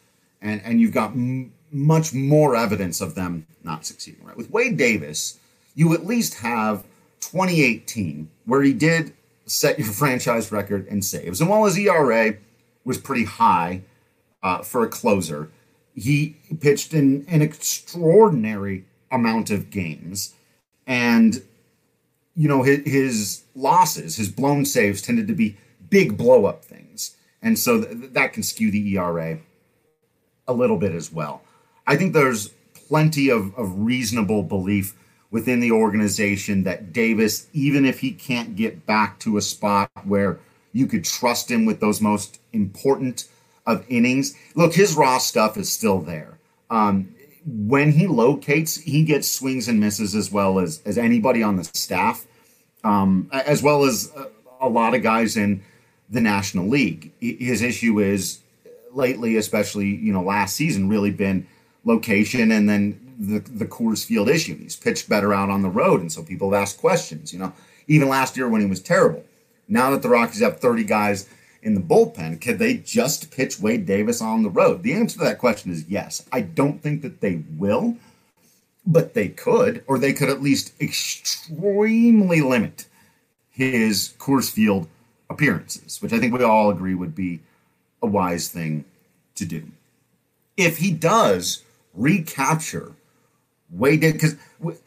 And, 0.42 0.60
and 0.64 0.80
you've 0.80 0.92
got 0.92 1.10
m- 1.10 1.52
much 1.70 2.12
more 2.12 2.56
evidence 2.56 3.00
of 3.00 3.14
them 3.14 3.46
not 3.62 3.86
succeeding, 3.86 4.24
right? 4.24 4.36
With 4.36 4.50
Wade 4.50 4.76
Davis, 4.76 5.38
you 5.74 5.92
at 5.94 6.06
least 6.06 6.40
have 6.40 6.84
2018, 7.20 8.30
where 8.46 8.62
he 8.62 8.72
did 8.72 9.12
set 9.46 9.78
your 9.78 9.88
franchise 9.92 10.50
record 10.52 10.86
in 10.86 11.02
saves. 11.02 11.40
And 11.40 11.48
while 11.48 11.64
his 11.64 11.78
ERA 11.78 12.34
was 12.84 12.98
pretty 12.98 13.24
high 13.24 13.82
uh, 14.42 14.62
for 14.62 14.82
a 14.82 14.88
closer, 14.88 15.50
he 15.94 16.36
pitched 16.60 16.94
in 16.94 17.24
an 17.28 17.42
extraordinary 17.42 18.84
amount 19.10 19.50
of 19.50 19.70
games. 19.70 20.34
And, 20.86 21.42
you 22.36 22.48
know, 22.48 22.62
his, 22.62 22.82
his 22.84 23.44
losses, 23.54 24.16
his 24.16 24.28
blown 24.30 24.64
saves 24.64 25.02
tended 25.02 25.26
to 25.28 25.34
be 25.34 25.56
big 25.88 26.16
blow 26.16 26.46
up 26.46 26.64
things. 26.64 27.16
And 27.42 27.58
so 27.58 27.82
th- 27.82 28.12
that 28.12 28.32
can 28.32 28.42
skew 28.42 28.70
the 28.70 28.96
ERA 28.96 29.38
a 30.46 30.52
little 30.52 30.76
bit 30.76 30.92
as 30.92 31.12
well. 31.12 31.42
I 31.86 31.96
think 31.96 32.12
there's 32.12 32.48
plenty 32.88 33.30
of, 33.30 33.54
of 33.56 33.80
reasonable 33.80 34.42
belief 34.42 34.96
within 35.30 35.60
the 35.60 35.70
organization 35.70 36.64
that 36.64 36.92
Davis, 36.92 37.46
even 37.52 37.84
if 37.86 38.00
he 38.00 38.12
can't 38.12 38.56
get 38.56 38.84
back 38.84 39.18
to 39.20 39.36
a 39.36 39.42
spot 39.42 39.90
where 40.04 40.40
you 40.72 40.86
could 40.86 41.04
trust 41.04 41.50
him 41.50 41.64
with 41.64 41.80
those 41.80 42.00
most 42.00 42.40
important 42.52 43.28
of 43.66 43.84
innings, 43.88 44.34
look, 44.54 44.74
his 44.74 44.94
raw 44.94 45.18
stuff 45.18 45.56
is 45.56 45.70
still 45.72 46.00
there. 46.00 46.38
Um, 46.68 47.14
when 47.46 47.92
he 47.92 48.06
locates, 48.06 48.76
he 48.76 49.04
gets 49.04 49.30
swings 49.30 49.68
and 49.68 49.80
misses 49.80 50.14
as 50.14 50.30
well 50.30 50.58
as, 50.58 50.82
as 50.84 50.98
anybody 50.98 51.42
on 51.42 51.56
the 51.56 51.64
staff, 51.64 52.26
um, 52.84 53.28
as 53.32 53.62
well 53.62 53.84
as 53.84 54.12
a, 54.60 54.68
lot 54.68 54.94
of 54.94 55.02
guys 55.02 55.36
in 55.36 55.62
the 56.08 56.20
National 56.20 56.68
League. 56.68 57.12
His 57.20 57.62
issue 57.62 57.98
is 57.98 58.40
lately, 58.92 59.36
especially 59.36 59.86
you 59.86 60.12
know 60.12 60.22
last 60.22 60.54
season, 60.54 60.88
really 60.88 61.10
been 61.10 61.46
location 61.84 62.50
and 62.50 62.68
then 62.68 63.14
the, 63.18 63.38
the 63.38 63.66
Coors 63.66 64.04
Field 64.04 64.28
issue. 64.28 64.56
He's 64.56 64.76
pitched 64.76 65.08
better 65.08 65.32
out 65.32 65.50
on 65.50 65.62
the 65.62 65.68
road, 65.68 66.00
and 66.00 66.12
so 66.12 66.22
people 66.22 66.52
have 66.52 66.62
asked 66.62 66.78
questions. 66.78 67.32
You 67.32 67.38
know, 67.38 67.52
even 67.86 68.08
last 68.08 68.36
year 68.36 68.48
when 68.48 68.60
he 68.60 68.66
was 68.66 68.80
terrible. 68.80 69.24
Now 69.68 69.90
that 69.90 70.02
the 70.02 70.08
Rockies 70.08 70.40
have 70.40 70.58
30 70.58 70.84
guys 70.84 71.28
in 71.62 71.74
the 71.74 71.80
bullpen, 71.80 72.40
could 72.40 72.58
they 72.58 72.74
just 72.74 73.30
pitch 73.30 73.60
Wade 73.60 73.86
Davis 73.86 74.20
on 74.20 74.42
the 74.42 74.50
road? 74.50 74.82
The 74.82 74.94
answer 74.94 75.18
to 75.18 75.24
that 75.24 75.38
question 75.38 75.70
is 75.70 75.88
yes. 75.88 76.24
I 76.32 76.40
don't 76.40 76.82
think 76.82 77.02
that 77.02 77.20
they 77.20 77.42
will, 77.56 77.96
but 78.86 79.14
they 79.14 79.28
could, 79.28 79.84
or 79.86 79.98
they 79.98 80.12
could 80.12 80.28
at 80.28 80.42
least 80.42 80.72
extremely 80.80 82.40
limit 82.40 82.86
his 83.50 84.14
Coors 84.18 84.50
Field 84.50 84.88
appearances, 85.28 86.00
which 86.00 86.12
I 86.12 86.18
think 86.18 86.32
we 86.32 86.42
all 86.42 86.70
agree 86.70 86.94
would 86.94 87.14
be 87.14 87.40
a 88.02 88.06
wise 88.06 88.48
thing 88.48 88.84
to 89.34 89.44
do. 89.44 89.68
If 90.56 90.78
he 90.78 90.90
does 90.90 91.62
recapture 91.94 92.92
Did 93.78 94.00
because 94.00 94.34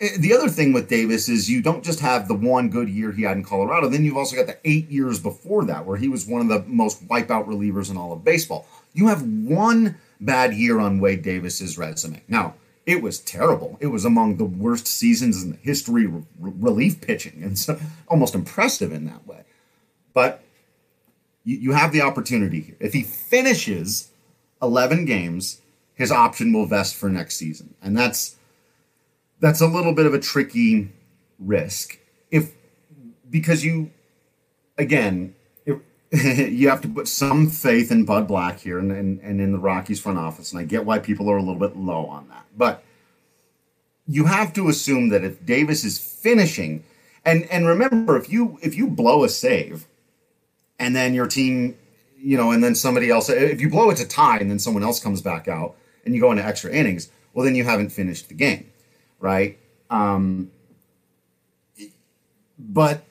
eh, 0.02 0.18
the 0.20 0.34
other 0.34 0.50
thing 0.50 0.74
with 0.74 0.90
Davis 0.90 1.30
is 1.30 1.50
you 1.50 1.62
don't 1.62 1.84
just 1.84 2.02
have 2.02 2.28
the 2.28 2.34
one 2.34 2.70
good 2.70 2.90
year 2.90 3.12
he 3.12 3.24
had 3.24 3.38
in 3.38 3.44
Colorado, 3.44 3.88
then 3.88 4.04
you've 4.04 4.18
also 4.18 4.36
got 4.36 4.48
the 4.48 4.58
eight 4.66 4.90
years 4.90 5.20
before 5.20 5.64
that 5.66 5.86
where 5.86 5.98
he 5.98 6.10
was 6.10 6.28
one 6.28 6.42
of 6.42 6.48
the 6.50 6.64
most 6.68 7.08
wipeout 7.08 7.48
relievers 7.48 7.90
in 7.90 7.98
all 7.98 8.12
of 8.12 8.24
baseball. 8.24 8.68
You 8.94 9.08
have 9.08 9.22
one 9.24 9.98
bad 10.20 10.54
year 10.54 10.80
on 10.80 11.00
Wade 11.00 11.22
Davis's 11.22 11.78
resume. 11.78 12.22
Now, 12.28 12.56
it 12.86 13.02
was 13.02 13.20
terrible. 13.20 13.78
It 13.80 13.88
was 13.88 14.04
among 14.04 14.36
the 14.36 14.46
worst 14.46 14.88
seasons 14.88 15.42
in 15.42 15.52
the 15.52 15.58
history 15.58 16.06
of 16.06 16.26
relief 16.38 17.00
pitching, 17.00 17.42
and 17.42 17.58
so 17.58 17.80
almost 18.10 18.36
impressive 18.36 18.92
in 18.92 19.06
that 19.06 19.26
way. 19.26 19.44
But 20.14 20.44
you, 21.46 21.58
you 21.58 21.72
have 21.72 21.94
the 21.94 22.02
opportunity 22.02 22.60
here. 22.60 22.76
If 22.80 22.92
he 22.92 23.04
finishes 23.04 24.10
11 24.62 25.06
games, 25.06 25.62
his 25.96 26.12
option 26.12 26.52
will 26.52 26.66
vest 26.66 26.96
for 26.96 27.10
next 27.10 27.38
season, 27.38 27.76
and 27.82 27.98
that's 27.98 28.36
that's 29.44 29.60
a 29.60 29.68
little 29.68 29.94
bit 29.94 30.06
of 30.06 30.14
a 30.14 30.20
tricky 30.20 30.90
risk. 31.38 32.00
If 32.32 32.54
because 33.30 33.64
you 33.64 33.92
again 34.78 35.36
you 36.14 36.70
have 36.70 36.80
to 36.82 36.88
put 36.88 37.08
some 37.08 37.50
faith 37.50 37.92
in 37.92 38.06
Bud 38.06 38.28
Black 38.28 38.60
here 38.60 38.78
and, 38.78 38.92
and, 38.92 39.20
and 39.22 39.42
in 39.42 39.52
the 39.52 39.58
Rockies 39.58 40.00
front 40.00 40.20
office. 40.20 40.52
And 40.52 40.62
I 40.62 40.64
get 40.64 40.86
why 40.86 41.00
people 41.00 41.30
are 41.30 41.38
a 41.38 41.42
little 41.42 41.60
bit 41.60 41.76
low 41.76 42.06
on 42.06 42.30
that. 42.30 42.46
But 42.56 42.84
you 44.08 44.26
have 44.26 44.54
to 44.54 44.70
assume 44.70 45.10
that 45.10 45.24
if 45.24 45.44
Davis 45.44 45.84
is 45.84 45.98
finishing, 45.98 46.84
and 47.26 47.46
and 47.52 47.68
remember, 47.68 48.16
if 48.16 48.32
you 48.32 48.60
if 48.62 48.76
you 48.78 48.88
blow 48.88 49.24
a 49.24 49.30
save 49.30 49.88
and 50.78 50.96
then 50.96 51.16
your 51.16 51.28
team, 51.28 51.76
you 52.16 52.38
know, 52.38 52.52
and 52.52 52.64
then 52.64 52.76
somebody 52.76 53.10
else, 53.10 53.28
if 53.28 53.60
you 53.60 53.70
blow 53.70 53.90
it 53.90 53.98
to 53.98 54.08
tie 54.08 54.38
and 54.38 54.52
then 54.52 54.60
someone 54.60 54.84
else 54.84 55.02
comes 55.02 55.22
back 55.22 55.48
out 55.48 55.76
and 56.06 56.14
you 56.14 56.22
go 56.22 56.32
into 56.32 56.46
extra 56.46 56.72
innings, 56.72 57.10
well, 57.34 57.44
then 57.44 57.56
you 57.56 57.64
haven't 57.64 57.90
finished 57.90 58.30
the 58.30 58.36
game, 58.36 58.72
right? 59.24 59.58
Um, 59.90 60.52
but 62.60 63.06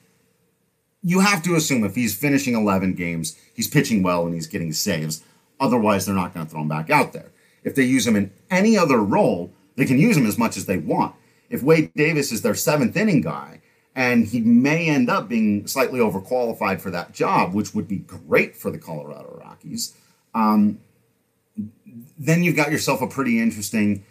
you 1.01 1.19
have 1.19 1.43
to 1.43 1.55
assume 1.55 1.83
if 1.83 1.95
he's 1.95 2.15
finishing 2.15 2.53
11 2.53 2.93
games, 2.93 3.37
he's 3.53 3.67
pitching 3.67 4.03
well 4.03 4.25
and 4.25 4.33
he's 4.33 4.47
getting 4.47 4.71
saves. 4.71 5.23
Otherwise, 5.59 6.05
they're 6.05 6.15
not 6.15 6.33
going 6.33 6.45
to 6.45 6.51
throw 6.51 6.61
him 6.61 6.67
back 6.69 6.89
out 6.89 7.13
there. 7.13 7.31
If 7.63 7.75
they 7.75 7.83
use 7.83 8.05
him 8.05 8.15
in 8.15 8.31
any 8.51 8.77
other 8.77 8.99
role, 8.99 9.51
they 9.75 9.85
can 9.85 9.97
use 9.97 10.15
him 10.15 10.27
as 10.27 10.37
much 10.37 10.55
as 10.55 10.67
they 10.67 10.77
want. 10.77 11.15
If 11.49 11.63
Wade 11.63 11.91
Davis 11.95 12.31
is 12.31 12.43
their 12.43 12.55
seventh 12.55 12.95
inning 12.95 13.21
guy, 13.21 13.61
and 13.95 14.27
he 14.27 14.39
may 14.39 14.89
end 14.89 15.09
up 15.09 15.27
being 15.27 15.67
slightly 15.67 15.99
overqualified 15.99 16.79
for 16.79 16.91
that 16.91 17.13
job, 17.13 17.53
which 17.53 17.73
would 17.73 17.87
be 17.87 17.97
great 17.97 18.55
for 18.55 18.71
the 18.71 18.77
Colorado 18.77 19.39
Rockies, 19.43 19.95
um, 20.33 20.79
then 22.17 22.43
you've 22.43 22.55
got 22.55 22.71
yourself 22.71 23.01
a 23.01 23.07
pretty 23.07 23.39
interesting 23.39 24.03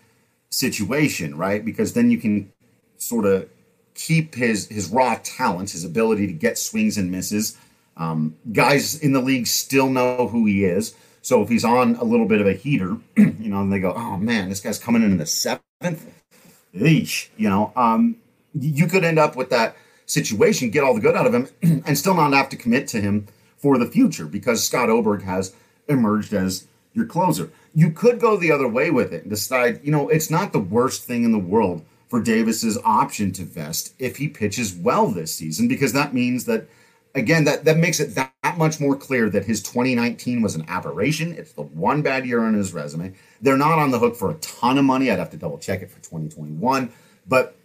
situation, 0.52 1.36
right? 1.36 1.64
Because 1.64 1.94
then 1.94 2.10
you 2.10 2.18
can 2.18 2.52
sort 2.98 3.26
of 3.26 3.48
keep 3.94 4.34
his 4.34 4.68
his 4.68 4.88
raw 4.88 5.18
talent, 5.22 5.70
his 5.70 5.84
ability 5.84 6.26
to 6.26 6.32
get 6.32 6.58
swings 6.58 6.96
and 6.96 7.10
misses. 7.10 7.56
Um, 7.96 8.36
guys 8.52 8.98
in 8.98 9.12
the 9.12 9.20
league 9.20 9.46
still 9.46 9.90
know 9.90 10.28
who 10.28 10.46
he 10.46 10.64
is. 10.64 10.94
So 11.20 11.42
if 11.42 11.48
he's 11.48 11.64
on 11.64 11.96
a 11.96 12.04
little 12.04 12.26
bit 12.26 12.40
of 12.40 12.46
a 12.46 12.52
heater, 12.52 12.96
you 13.16 13.48
know, 13.48 13.60
and 13.60 13.72
they 13.72 13.80
go, 13.80 13.92
"Oh 13.94 14.16
man, 14.16 14.48
this 14.48 14.60
guy's 14.60 14.78
coming 14.78 15.02
in 15.02 15.12
in 15.12 15.18
the 15.18 15.26
seventh, 15.26 16.10
eesh," 16.74 17.28
you 17.36 17.48
know, 17.48 17.72
um, 17.76 18.16
you 18.54 18.86
could 18.86 19.04
end 19.04 19.18
up 19.18 19.36
with 19.36 19.50
that 19.50 19.76
situation, 20.06 20.70
get 20.70 20.84
all 20.84 20.94
the 20.94 21.00
good 21.00 21.16
out 21.16 21.26
of 21.26 21.34
him, 21.34 21.48
and 21.86 21.96
still 21.96 22.14
not 22.14 22.32
have 22.32 22.48
to 22.50 22.56
commit 22.56 22.88
to 22.88 23.00
him 23.00 23.26
for 23.56 23.78
the 23.78 23.86
future 23.86 24.26
because 24.26 24.64
Scott 24.64 24.90
Oberg 24.90 25.22
has 25.22 25.54
emerged 25.88 26.32
as 26.32 26.66
your 26.94 27.07
closer. 27.07 27.50
You 27.74 27.90
could 27.90 28.20
go 28.20 28.37
the 28.37 28.52
other 28.52 28.68
way 28.68 28.90
with 28.90 29.12
it 29.12 29.22
and 29.22 29.31
decide, 29.31 29.81
you 29.83 29.90
know, 29.90 30.09
it's 30.09 30.31
not 30.31 30.52
the 30.52 30.59
worst 30.59 31.05
thing 31.05 31.24
in 31.24 31.33
the 31.33 31.38
world 31.38 31.85
for 32.09 32.20
Davis's 32.20 32.78
option 32.85 33.33
to 33.33 33.42
vest 33.42 33.94
if 33.98 34.18
he 34.18 34.28
pitches 34.28 34.74
well 34.74 35.09
this 35.09 35.35
season, 35.35 35.68
because 35.68 35.92
that 35.94 36.12
means 36.12 36.44
that 36.44 36.68
again 37.14 37.44
that 37.44 37.64
that 37.64 37.78
makes 37.78 38.00
it 38.00 38.14
that, 38.14 38.33
that 38.42 38.59
much 38.59 38.81
more 38.81 38.96
clear 38.96 39.31
that 39.31 39.44
his 39.44 39.62
2019 39.62 40.42
was 40.42 40.55
an 40.55 40.64
aberration. 40.68 41.33
It's 41.33 41.52
the 41.52 41.62
one 41.62 42.02
bad 42.02 42.26
year 42.26 42.44
on 42.44 42.55
his 42.55 42.74
resume. 42.74 43.14
They're 43.40 43.57
not 43.57 43.78
on 43.78 43.90
the 43.90 43.98
hook 43.98 44.16
for 44.16 44.31
a 44.31 44.35
ton 44.35 44.76
of 44.76 44.85
money. 44.85 45.11
I'd 45.11 45.18
have 45.18 45.31
to 45.31 45.37
double 45.37 45.59
check 45.59 45.81
it 45.81 45.90
for 45.90 46.00
2021, 46.00 46.92
but 47.26 47.57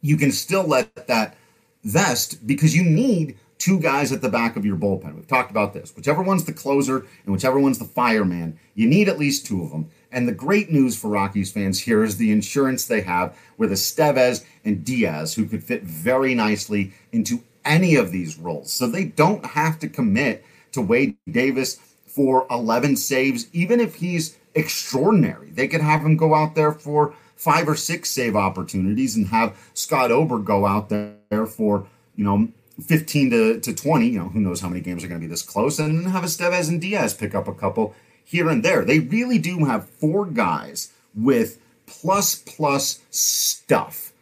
you 0.00 0.16
can 0.16 0.32
still 0.32 0.64
let 0.64 1.06
that 1.06 1.36
vest 1.84 2.46
because 2.46 2.74
you 2.74 2.82
need 2.82 3.38
two 3.64 3.80
guys 3.80 4.12
at 4.12 4.20
the 4.20 4.28
back 4.28 4.56
of 4.56 4.66
your 4.66 4.76
bullpen. 4.76 5.14
We've 5.14 5.26
talked 5.26 5.50
about 5.50 5.72
this. 5.72 5.96
Whichever 5.96 6.22
one's 6.22 6.44
the 6.44 6.52
closer 6.52 7.06
and 7.24 7.32
whichever 7.32 7.58
one's 7.58 7.78
the 7.78 7.86
fireman, 7.86 8.58
you 8.74 8.86
need 8.86 9.08
at 9.08 9.18
least 9.18 9.46
two 9.46 9.62
of 9.62 9.70
them. 9.70 9.88
And 10.12 10.28
the 10.28 10.32
great 10.32 10.70
news 10.70 10.98
for 10.98 11.08
Rockies 11.08 11.50
fans 11.50 11.80
here 11.80 12.04
is 12.04 12.18
the 12.18 12.30
insurance 12.30 12.84
they 12.84 13.00
have 13.00 13.34
with 13.56 13.72
Estevez 13.72 14.44
and 14.66 14.84
Diaz, 14.84 15.34
who 15.34 15.46
could 15.46 15.64
fit 15.64 15.82
very 15.82 16.34
nicely 16.34 16.92
into 17.10 17.42
any 17.64 17.96
of 17.96 18.12
these 18.12 18.38
roles. 18.38 18.70
So 18.70 18.86
they 18.86 19.04
don't 19.04 19.46
have 19.46 19.78
to 19.78 19.88
commit 19.88 20.44
to 20.72 20.82
Wade 20.82 21.16
Davis 21.26 21.76
for 22.06 22.46
11 22.50 22.96
saves, 22.96 23.46
even 23.54 23.80
if 23.80 23.94
he's 23.94 24.36
extraordinary. 24.54 25.48
They 25.48 25.68
could 25.68 25.80
have 25.80 26.02
him 26.02 26.18
go 26.18 26.34
out 26.34 26.54
there 26.54 26.72
for 26.72 27.14
five 27.34 27.66
or 27.66 27.76
six 27.76 28.10
save 28.10 28.36
opportunities 28.36 29.16
and 29.16 29.28
have 29.28 29.56
Scott 29.72 30.10
Oberg 30.10 30.44
go 30.44 30.66
out 30.66 30.90
there 30.90 31.46
for, 31.46 31.86
you 32.14 32.24
know, 32.24 32.48
15 32.82 33.30
to, 33.30 33.60
to 33.60 33.74
20. 33.74 34.06
You 34.06 34.18
know, 34.18 34.28
who 34.28 34.40
knows 34.40 34.60
how 34.60 34.68
many 34.68 34.80
games 34.80 35.04
are 35.04 35.08
going 35.08 35.20
to 35.20 35.26
be 35.26 35.30
this 35.30 35.42
close, 35.42 35.78
and 35.78 36.04
then 36.04 36.12
have 36.12 36.24
Estevez 36.24 36.68
and 36.68 36.80
Diaz 36.80 37.14
pick 37.14 37.34
up 37.34 37.48
a 37.48 37.54
couple 37.54 37.94
here 38.24 38.48
and 38.48 38.64
there. 38.64 38.84
They 38.84 39.00
really 39.00 39.38
do 39.38 39.64
have 39.64 39.88
four 39.88 40.26
guys 40.26 40.92
with 41.14 41.60
plus 41.86 42.34
plus 42.34 43.00
stuff. 43.10 44.12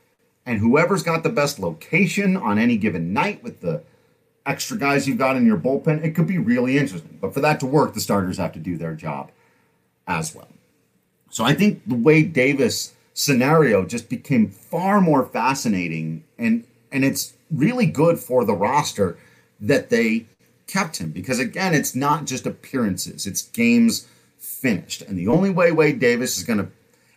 And 0.45 0.59
whoever's 0.59 1.05
got 1.05 1.23
the 1.23 1.31
best 1.31 1.59
location 1.59 2.37
on 2.37 2.59
any 2.59 2.77
given 2.77 3.13
night 3.13 3.43
with 3.45 3.61
the 3.61 3.83
extra 4.45 4.77
guys 4.77 5.07
you've 5.07 5.19
got 5.19 5.37
in 5.37 5.47
your 5.47 5.57
bullpen, 5.57 6.03
it 6.05 6.15
could 6.17 6.27
be 6.27 6.39
really 6.39 6.79
interesting. 6.79 7.19
But 7.21 7.33
for 7.33 7.41
that 7.41 7.61
to 7.61 7.67
work, 7.67 7.95
the 7.95 8.01
starters 8.01 8.39
have 8.39 8.53
to 8.55 8.59
do 8.59 8.77
their 8.77 8.95
job 8.95 9.31
as 10.07 10.35
well. 10.35 10.49
So 11.31 11.45
I 11.45 11.55
think 11.55 11.83
the 11.87 11.95
Wade 11.95 12.33
Davis 12.33 12.95
scenario 13.15 13.85
just 13.85 14.09
became 14.09 14.49
far 14.49 15.01
more 15.01 15.25
fascinating 15.25 16.25
and 16.39 16.65
and 16.91 17.05
it's 17.05 17.35
really 17.53 17.87
good 17.87 18.19
for 18.19 18.45
the 18.45 18.55
roster 18.55 19.19
that 19.61 19.91
they 19.91 20.27
kept 20.67 20.99
him 20.99 21.11
because 21.11 21.39
again, 21.39 21.75
it's 21.75 21.95
not 21.95 22.25
just 22.25 22.47
appearances; 22.47 23.27
it's 23.27 23.43
games 23.43 24.09
finished. 24.39 25.03
And 25.03 25.19
the 25.19 25.29
only 25.29 25.51
way 25.51 25.73
Wade 25.73 25.99
Davis 25.99 26.37
is 26.37 26.45
going 26.45 26.59
to, 26.59 26.69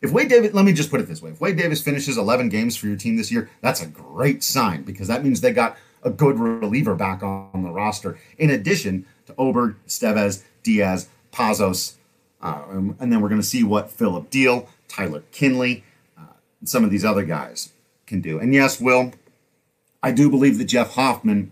if 0.01 0.11
Wade 0.11 0.29
Davis, 0.29 0.53
let 0.53 0.65
me 0.65 0.73
just 0.73 0.91
put 0.91 0.99
it 0.99 1.07
this 1.07 1.21
way: 1.21 1.31
if 1.31 1.41
Wade 1.41 1.57
Davis 1.57 1.81
finishes 1.81 2.17
11 2.17 2.49
games 2.49 2.75
for 2.75 2.87
your 2.87 2.97
team 2.97 3.15
this 3.15 3.31
year, 3.31 3.49
that's 3.61 3.81
a 3.81 3.87
great 3.87 4.43
sign 4.43 4.83
because 4.83 5.07
that 5.07 5.23
means 5.23 5.41
they 5.41 5.53
got 5.53 5.77
a 6.03 6.09
good 6.09 6.37
reliever 6.39 6.95
back 6.95 7.23
on 7.23 7.63
the 7.63 7.71
roster. 7.71 8.19
In 8.37 8.49
addition 8.51 9.05
to 9.25 9.33
Oberg, 9.37 9.75
Steves, 9.87 10.43
Diaz, 10.61 11.09
Pazos, 11.31 11.95
uh, 12.41 12.63
and 12.69 13.11
then 13.11 13.21
we're 13.21 13.29
going 13.29 13.41
to 13.41 13.47
see 13.47 13.63
what 13.63 13.89
Phillip 13.89 14.29
Diehl, 14.29 14.67
Tyler 14.87 15.23
Kinley, 15.31 15.83
uh, 16.17 16.25
some 16.63 16.83
of 16.83 16.91
these 16.91 17.03
other 17.03 17.23
guys 17.23 17.71
can 18.05 18.21
do. 18.21 18.39
And 18.39 18.53
yes, 18.53 18.79
Will, 18.79 19.13
I 20.05 20.11
do 20.11 20.29
believe 20.29 20.59
that 20.59 20.65
Jeff 20.65 20.93
Hoffman 20.93 21.51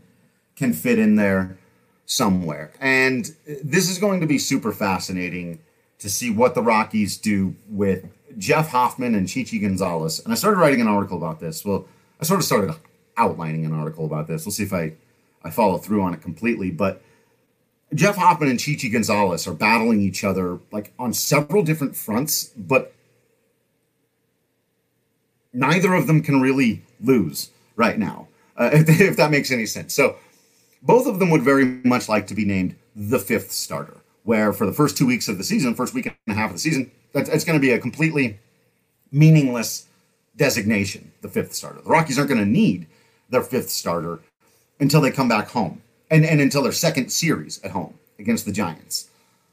can 0.56 0.74
fit 0.74 1.00
in 1.00 1.16
there 1.16 1.58
somewhere. 2.06 2.72
And 2.80 3.36
this 3.48 3.89
is 3.89 3.98
going 3.98 4.22
to 4.22 4.28
be 4.28 4.38
super 4.38 4.72
fascinating 4.72 5.58
to 5.98 6.08
see 6.08 6.30
what 6.30 6.54
the 6.54 6.62
Rockies 6.62 7.18
do 7.18 7.56
with 7.68 8.06
Jeff 8.38 8.70
Hoffman 8.70 9.16
and 9.16 9.28
Chichi 9.28 9.58
Gonzalez. 9.58 10.20
And 10.20 10.32
I 10.32 10.36
started 10.36 10.60
writing 10.60 10.82
an 10.82 10.88
article 10.88 11.18
about 11.18 11.39
this. 11.39 11.66
Well, 11.66 11.88
I 12.22 12.26
sort 12.26 12.42
of 12.42 12.46
started 12.46 12.76
outlining 13.18 13.66
an 13.66 13.74
article 13.74 14.06
about 14.06 14.28
this. 14.28 14.46
We'll 14.46 14.54
see 14.54 14.66
if 14.66 14.74
I, 14.74 14.94
I 15.44 15.50
follow 15.50 15.80
through 15.80 16.04
on 16.04 16.13
it 16.13 16.22
completely. 16.22 16.70
But 16.70 17.02
Jeff 17.96 18.18
Hoffman 18.18 18.50
and 18.50 18.60
Chichi 18.60 18.88
Gonzalez 18.88 19.48
are 19.48 19.56
battling 19.56 20.00
each 20.00 20.24
other 20.24 20.60
like 20.72 20.94
on 21.00 21.12
several 21.12 21.63
different 21.63 21.96
fronts, 21.96 22.52
but 22.56 22.94
neither 25.52 25.96
of 25.96 26.06
them 26.06 26.22
can 26.22 26.39
really 26.39 26.84
lose 27.02 27.50
right 27.76 27.98
now, 27.98 28.28
uh, 28.58 28.70
if, 28.74 29.02
if 29.02 29.18
that 29.18 29.32
makes 29.32 29.52
any 29.52 29.66
sense. 29.66 29.94
So 29.94 30.18
both 30.82 31.08
of 31.08 31.20
them 31.20 31.30
would 31.30 31.42
very 31.42 31.66
much 31.84 32.10
like 32.10 32.28
to 32.28 32.36
be 32.36 32.46
named 32.46 32.76
the 32.96 33.20
fifth 33.20 33.52
starter, 33.52 33.98
where 34.24 34.54
for 34.54 34.66
the 34.66 34.74
first 34.74 34.98
two 34.98 35.06
weeks 35.06 35.28
of 35.28 35.38
the 35.38 35.44
season, 35.44 35.76
first 35.76 35.94
week 35.94 36.06
and 36.06 36.16
a 36.28 36.34
half 36.34 36.50
of 36.50 36.56
the 36.56 36.60
season, 36.60 36.92
it's 37.13 37.46
going 37.46 37.58
to 37.58 37.62
be 37.62 37.72
a 37.72 37.80
completely 37.80 38.39
meaningless 39.12 39.88
designation, 40.36 41.12
the 41.22 41.30
fifth 41.30 41.54
starter. 41.54 41.82
The 41.82 41.89
Rockies 41.89 42.18
aren't 42.18 42.30
going 42.30 42.44
to 42.44 42.50
need 42.50 42.88
their 43.30 43.44
fifth 43.44 43.70
starter 43.70 44.20
until 44.80 45.02
they 45.02 45.12
come 45.12 45.30
back 45.30 45.50
home 45.50 45.82
and, 46.10 46.26
and 46.26 46.42
until 46.42 46.63
their 46.63 46.72
second 46.72 47.12
series 47.12 47.63
at 47.63 47.72
home 47.72 47.96
against 48.20 48.46
the 48.46 48.52
Giants. 48.52 49.10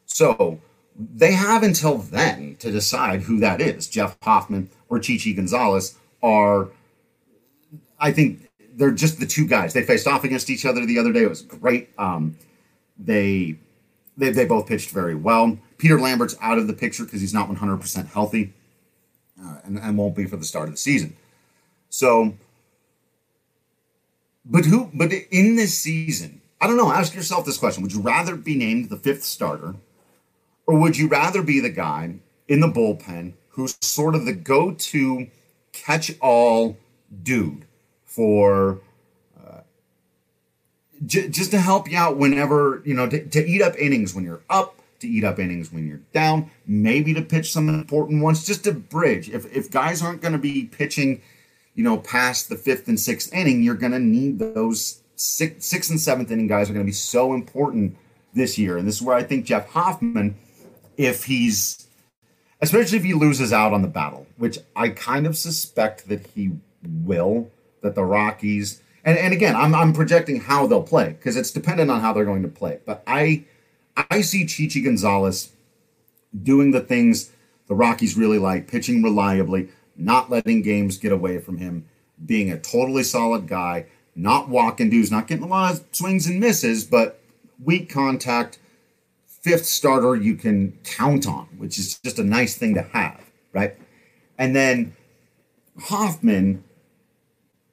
So 0.07 0.61
they 0.97 1.33
have 1.33 1.63
until 1.63 1.99
then 1.99 2.57
to 2.57 2.71
decide 2.71 3.23
who 3.23 3.39
that 3.41 3.61
is. 3.61 3.87
Jeff 3.87 4.17
Hoffman 4.23 4.71
or 4.89 4.99
Chichi 4.99 5.33
Gonzalez 5.33 5.97
are, 6.23 6.69
I 7.99 8.13
think, 8.13 8.50
they're 8.75 8.93
just 8.93 9.21
the 9.21 9.27
two 9.27 9.47
guys. 9.47 9.73
They 9.73 9.83
faced 9.83 10.07
off 10.07 10.25
against 10.25 10.51
each 10.51 10.67
other 10.67 10.85
the 10.87 10.99
other 10.99 11.13
day. 11.13 11.23
It 11.25 11.29
was 11.29 11.43
great. 11.43 11.91
Um, 11.99 12.37
they, 12.99 13.57
they 14.17 14.31
they 14.31 14.45
both 14.47 14.67
pitched 14.69 14.91
very 14.91 15.15
well. 15.15 15.59
Peter 15.79 16.01
Lambert's 16.01 16.37
out 16.41 16.59
of 16.59 16.67
the 16.67 16.75
picture 16.75 17.05
because 17.05 17.21
he's 17.21 17.35
not 17.35 17.49
100% 17.49 18.09
healthy. 18.09 18.53
uh, 19.43 19.59
and, 19.65 19.79
and 19.79 19.97
won't 19.99 20.17
be 20.17 20.27
for 20.27 20.37
the 20.37 20.45
start 20.45 20.69
of 20.69 20.75
the 20.75 20.79
season. 20.79 21.17
So, 21.89 22.35
but 24.45 24.65
who? 24.65 24.91
But 24.95 25.13
in 25.13 25.57
this 25.57 25.79
season, 25.79 26.41
I 26.61 26.67
don't 26.67 26.77
know. 26.77 26.93
Ask 26.93 27.15
yourself 27.15 27.47
this 27.47 27.59
question: 27.59 27.83
Would 27.83 27.93
you 27.93 28.01
rather 28.01 28.37
be 28.37 28.57
named 28.57 28.91
the 28.91 28.97
fifth 28.97 29.25
starter, 29.25 29.75
or 30.67 30.79
would 30.79 30.97
you 30.97 31.09
rather 31.09 31.43
be 31.43 31.61
the 31.61 31.71
guy 31.71 32.17
in 32.49 32.61
the 32.61 32.69
bullpen 32.69 33.35
who's 33.51 33.77
sort 33.81 34.15
of 34.15 34.25
the 34.25 34.33
go-to 34.33 35.29
catch-all 35.73 36.77
dude 37.23 37.67
for 38.11 38.81
uh, 39.41 39.61
j- 41.07 41.29
just 41.29 41.51
to 41.53 41.59
help 41.59 41.91
you 41.91 41.97
out 41.97 42.17
whenever 42.17 42.83
you 42.85 42.95
know 42.95 43.09
to, 43.09 43.25
to 43.27 43.47
eat 43.47 43.63
up 43.63 43.77
innings 43.77 44.15
when 44.15 44.25
you're 44.25 44.43
up 44.51 44.77
to 45.01 45.09
eat 45.09 45.25
up 45.25 45.39
innings 45.39 45.73
when 45.73 45.89
you're 45.89 46.01
down, 46.13 46.51
maybe 46.67 47.15
to 47.15 47.23
pitch 47.23 47.53
some 47.53 47.69
important 47.69 48.23
ones, 48.23 48.45
just 48.45 48.65
to 48.65 48.73
bridge. 48.73 49.31
If 49.31 49.47
if 49.55 49.71
guys 49.71 50.03
aren't 50.03 50.23
going 50.23 50.33
to 50.33 50.39
be 50.39 50.65
pitching, 50.67 51.23
you 51.75 51.85
know, 51.85 51.99
past 51.99 52.49
the 52.49 52.57
fifth 52.57 52.89
and 52.89 52.99
sixth 52.99 53.33
inning, 53.33 53.63
you're 53.63 53.75
going 53.75 53.93
to 53.93 53.99
need 53.99 54.39
those 54.39 55.01
sixth, 55.17 55.63
sixth 55.63 55.91
and 55.91 56.01
seventh 56.01 56.31
inning 56.31 56.47
guys 56.47 56.71
are 56.71 56.73
going 56.73 56.85
to 56.85 56.89
be 56.89 56.93
so 56.93 57.33
important 57.33 57.97
this 58.35 58.59
year. 58.59 58.77
And 58.77 58.87
this 58.87 58.97
is 58.97 59.03
where 59.03 59.17
I 59.17 59.23
think 59.23 59.45
Jeff 59.45 59.69
Hoffman, 59.71 60.37
if 60.97 61.25
he's, 61.25 61.87
especially 62.61 62.99
if 62.99 63.05
he 63.05 63.15
loses 63.15 63.53
out 63.53 63.73
on 63.73 63.83
the 63.83 63.89
battle, 63.89 64.27
which 64.37 64.59
I 64.77 64.91
kind 64.91 65.27
of 65.27 65.37
suspect 65.37 66.09
that 66.09 66.27
he 66.29 66.53
will, 66.83 67.51
that 67.83 67.95
the 67.95 68.05
Rockies, 68.05 68.83
and, 69.05 69.19
and 69.19 69.33
again, 69.33 69.57
I'm, 69.57 69.75
I'm 69.75 69.93
projecting 69.93 70.41
how 70.41 70.67
they'll 70.67 70.83
play 70.83 71.11
because 71.11 71.37
it's 71.37 71.51
dependent 71.51 71.91
on 71.91 72.01
how 72.01 72.13
they're 72.13 72.25
going 72.25 72.43
to 72.43 72.49
play. 72.49 72.81
But 72.85 73.03
I, 73.07 73.45
I 74.11 74.21
see 74.21 74.47
Chichi 74.47 74.81
Gonzalez 74.81 75.51
doing 76.43 76.71
the 76.71 76.81
things 76.81 77.31
the 77.67 77.75
Rockies 77.75 78.17
really 78.17 78.39
like, 78.39 78.67
pitching 78.67 79.03
reliably, 79.03 79.69
not 79.97 80.29
letting 80.29 80.63
games 80.63 80.99
get 80.99 81.13
away 81.13 81.39
from 81.39 81.59
him, 81.59 81.87
being 82.27 82.51
a 82.51 82.59
totally 82.59 83.05
solid 83.05 83.47
guy, 83.47 83.87
not 84.15 84.49
walking 84.49 84.91
dudes, 84.91 85.11
not 85.11 85.29
getting 85.29 85.45
a 85.45 85.49
lot 85.49 85.75
of 85.75 85.85
swings 85.93 86.27
and 86.27 86.41
misses, 86.41 86.85
but 86.85 87.21
weak 87.63 87.89
contact, 87.89 88.59
fifth 89.25 89.67
starter 89.67 90.17
you 90.17 90.35
can 90.35 90.77
count 90.83 91.29
on, 91.29 91.47
which 91.59 91.79
is 91.79 91.99
just 91.99 92.19
a 92.19 92.25
nice 92.25 92.57
thing 92.57 92.75
to 92.75 92.83
have, 92.83 93.21
right? 93.53 93.77
And 94.37 94.57
then 94.57 94.97
Hoffman, 95.79 96.65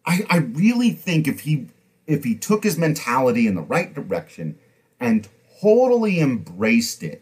I, 0.07 0.25
I 0.29 0.37
really 0.37 0.91
think 0.91 1.27
if 1.27 1.41
he 1.41 1.67
if 2.07 2.23
he 2.23 2.35
took 2.35 2.63
his 2.63 2.77
mentality 2.77 3.45
in 3.45 3.55
the 3.55 3.61
right 3.61 3.93
direction 3.93 4.57
and 4.99 5.27
totally 5.61 6.21
embraced 6.21 7.03
it, 7.03 7.21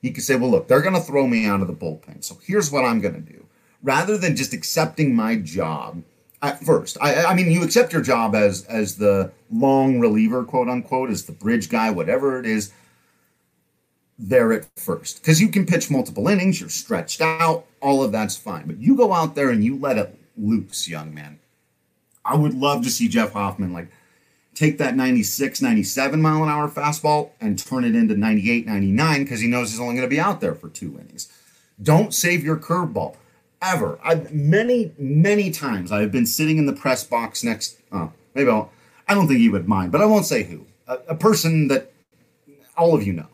he 0.00 0.10
could 0.10 0.24
say, 0.24 0.36
well, 0.36 0.50
look, 0.50 0.66
they're 0.66 0.80
going 0.80 0.94
to 0.94 1.00
throw 1.00 1.26
me 1.26 1.44
out 1.44 1.60
of 1.60 1.66
the 1.66 1.74
bullpen. 1.74 2.24
So 2.24 2.38
here's 2.42 2.72
what 2.72 2.84
I'm 2.84 3.00
going 3.00 3.14
to 3.14 3.20
do. 3.20 3.46
Rather 3.82 4.16
than 4.16 4.34
just 4.34 4.54
accepting 4.54 5.14
my 5.14 5.36
job 5.36 6.02
at 6.40 6.64
first, 6.64 6.96
I, 7.00 7.24
I 7.26 7.34
mean, 7.34 7.50
you 7.50 7.62
accept 7.62 7.92
your 7.92 8.02
job 8.02 8.34
as 8.34 8.64
as 8.64 8.96
the 8.96 9.30
long 9.50 10.00
reliever, 10.00 10.42
quote 10.42 10.68
unquote, 10.68 11.10
as 11.10 11.26
the 11.26 11.32
bridge 11.32 11.68
guy, 11.68 11.90
whatever 11.90 12.40
it 12.40 12.46
is, 12.46 12.72
there 14.18 14.52
at 14.52 14.66
first. 14.78 15.20
Because 15.20 15.40
you 15.40 15.48
can 15.48 15.66
pitch 15.66 15.90
multiple 15.90 16.28
innings, 16.28 16.60
you're 16.60 16.70
stretched 16.70 17.20
out, 17.20 17.66
all 17.82 18.02
of 18.02 18.12
that's 18.12 18.36
fine. 18.36 18.66
But 18.66 18.78
you 18.78 18.96
go 18.96 19.12
out 19.12 19.34
there 19.34 19.50
and 19.50 19.62
you 19.62 19.76
let 19.76 19.98
it 19.98 20.18
loose, 20.36 20.88
young 20.88 21.12
man. 21.12 21.38
I 22.24 22.36
would 22.36 22.54
love 22.54 22.82
to 22.84 22.90
see 22.90 23.08
Jeff 23.08 23.32
Hoffman 23.32 23.72
like 23.72 23.88
take 24.54 24.78
that 24.78 24.96
96, 24.96 25.62
97 25.62 26.20
mile 26.20 26.42
an 26.42 26.48
hour 26.48 26.68
fastball 26.68 27.30
and 27.40 27.58
turn 27.58 27.84
it 27.84 27.94
into 27.94 28.16
98, 28.16 28.66
99 28.66 29.24
because 29.24 29.40
he 29.40 29.48
knows 29.48 29.70
he's 29.70 29.80
only 29.80 29.94
going 29.94 30.06
to 30.06 30.14
be 30.14 30.20
out 30.20 30.40
there 30.40 30.54
for 30.54 30.68
two 30.68 30.98
innings. 30.98 31.32
Don't 31.82 32.14
save 32.14 32.44
your 32.44 32.56
curveball 32.56 33.16
ever. 33.60 33.98
I 34.04 34.26
many, 34.30 34.92
many 34.98 35.50
times 35.50 35.90
I 35.90 36.00
have 36.02 36.12
been 36.12 36.26
sitting 36.26 36.58
in 36.58 36.66
the 36.66 36.72
press 36.72 37.04
box 37.04 37.42
next. 37.42 37.78
Oh, 37.90 38.12
maybe 38.34 38.50
I'll, 38.50 38.70
I 39.08 39.14
don't 39.14 39.26
think 39.26 39.40
he 39.40 39.48
would 39.48 39.68
mind, 39.68 39.92
but 39.92 40.00
I 40.00 40.06
won't 40.06 40.26
say 40.26 40.44
who. 40.44 40.66
A, 40.86 40.98
a 41.08 41.14
person 41.14 41.68
that 41.68 41.92
all 42.76 42.94
of 42.94 43.06
you 43.06 43.12
know, 43.12 43.28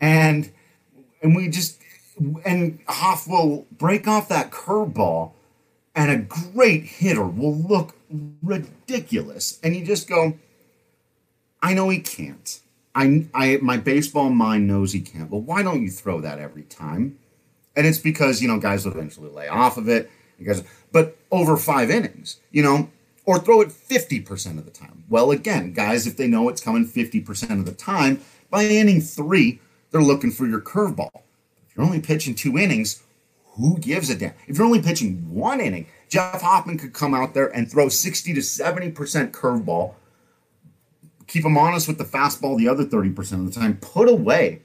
and 0.00 0.50
and 1.22 1.36
we 1.36 1.48
just 1.48 1.80
and 2.44 2.78
Hoff 2.86 3.26
will 3.26 3.66
break 3.72 4.06
off 4.06 4.28
that 4.28 4.50
curveball, 4.50 5.32
and 5.94 6.10
a 6.10 6.16
great 6.16 6.84
hitter 6.84 7.26
will 7.26 7.54
look 7.54 7.96
ridiculous, 8.42 9.58
and 9.62 9.74
you 9.76 9.84
just 9.84 10.08
go 10.08 10.34
I 11.64 11.72
know 11.72 11.88
he 11.88 11.98
can't. 12.00 12.60
I, 12.94 13.26
I, 13.32 13.58
my 13.62 13.78
baseball 13.78 14.28
mind 14.28 14.68
knows 14.68 14.92
he 14.92 15.00
can't. 15.00 15.30
But 15.30 15.38
why 15.38 15.62
don't 15.62 15.80
you 15.80 15.90
throw 15.90 16.20
that 16.20 16.38
every 16.38 16.64
time? 16.64 17.18
And 17.74 17.86
it's 17.86 17.98
because 17.98 18.42
you 18.42 18.48
know 18.48 18.60
guys 18.60 18.84
will 18.84 18.92
eventually 18.92 19.30
lay 19.30 19.48
off 19.48 19.78
of 19.78 19.88
it. 19.88 20.10
Guys, 20.44 20.62
but 20.92 21.16
over 21.30 21.56
five 21.56 21.90
innings, 21.90 22.38
you 22.50 22.62
know, 22.62 22.90
or 23.24 23.38
throw 23.38 23.62
it 23.62 23.72
fifty 23.72 24.20
percent 24.20 24.58
of 24.58 24.66
the 24.66 24.70
time. 24.70 25.04
Well, 25.08 25.30
again, 25.30 25.72
guys, 25.72 26.06
if 26.06 26.18
they 26.18 26.26
know 26.26 26.50
it's 26.50 26.60
coming 26.60 26.84
fifty 26.84 27.20
percent 27.20 27.52
of 27.52 27.64
the 27.64 27.72
time, 27.72 28.20
by 28.50 28.64
inning 28.64 29.00
three, 29.00 29.58
they're 29.90 30.02
looking 30.02 30.30
for 30.30 30.46
your 30.46 30.60
curveball. 30.60 31.22
If 31.66 31.76
you're 31.76 31.86
only 31.86 32.00
pitching 32.00 32.34
two 32.34 32.58
innings, 32.58 33.02
who 33.54 33.78
gives 33.78 34.10
a 34.10 34.16
damn? 34.16 34.34
If 34.46 34.58
you're 34.58 34.66
only 34.66 34.82
pitching 34.82 35.32
one 35.32 35.60
inning, 35.60 35.86
Jeff 36.08 36.42
Hoffman 36.42 36.78
could 36.78 36.92
come 36.92 37.14
out 37.14 37.34
there 37.34 37.48
and 37.48 37.70
throw 37.70 37.88
sixty 37.88 38.34
to 38.34 38.42
seventy 38.42 38.90
percent 38.90 39.32
curveball 39.32 39.94
keep 41.26 41.44
him 41.44 41.56
honest 41.56 41.88
with 41.88 41.98
the 41.98 42.04
fastball 42.04 42.56
the 42.56 42.68
other 42.68 42.84
30% 42.84 43.32
of 43.32 43.46
the 43.46 43.60
time, 43.60 43.76
put 43.78 44.08
away 44.08 44.62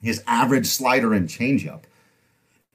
his 0.00 0.22
average 0.26 0.66
slider 0.66 1.12
and 1.12 1.28
changeup, 1.28 1.82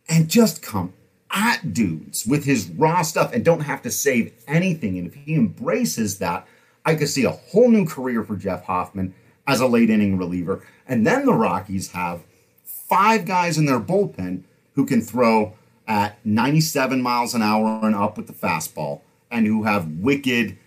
and 0.10 0.30
just 0.30 0.62
come 0.62 0.94
at 1.32 1.74
dudes 1.74 2.28
with 2.28 2.46
his 2.46 2.68
raw 2.70 3.02
stuff 3.02 3.34
and 3.34 3.44
don't 3.44 3.62
have 3.62 3.82
to 3.82 3.90
save 3.90 4.34
anything. 4.48 4.98
And 4.98 5.08
if 5.08 5.14
he 5.14 5.36
embraces 5.36 6.20
that, 6.20 6.46
I 6.86 6.96
could 6.96 7.08
see 7.08 7.24
a 7.24 7.32
whole 7.32 7.70
new 7.70 7.86
career 7.86 8.24
for 8.24 8.36
Jeff 8.36 8.66
Hoffman 8.66 9.16
as 9.48 9.62
a 9.62 9.68
late 9.68 9.90
inning 9.90 10.18
reliever. 10.18 10.66
And 10.86 11.08
then 11.08 11.26
the 11.26 11.34
Rockies 11.34 11.92
have 11.92 12.24
five 12.64 13.26
guys 13.26 13.58
in 13.58 13.66
their 13.66 13.80
bullpen 13.80 14.44
who 14.76 14.86
can 14.86 15.02
throw 15.02 15.54
at 15.88 16.24
97 16.26 17.02
miles 17.02 17.34
an 17.34 17.42
hour 17.42 17.80
and 17.84 17.96
up 17.96 18.18
with 18.18 18.28
the 18.28 18.34
fastball 18.34 19.02
and 19.30 19.46
who 19.46 19.64
have 19.64 19.88
wicked 19.88 20.58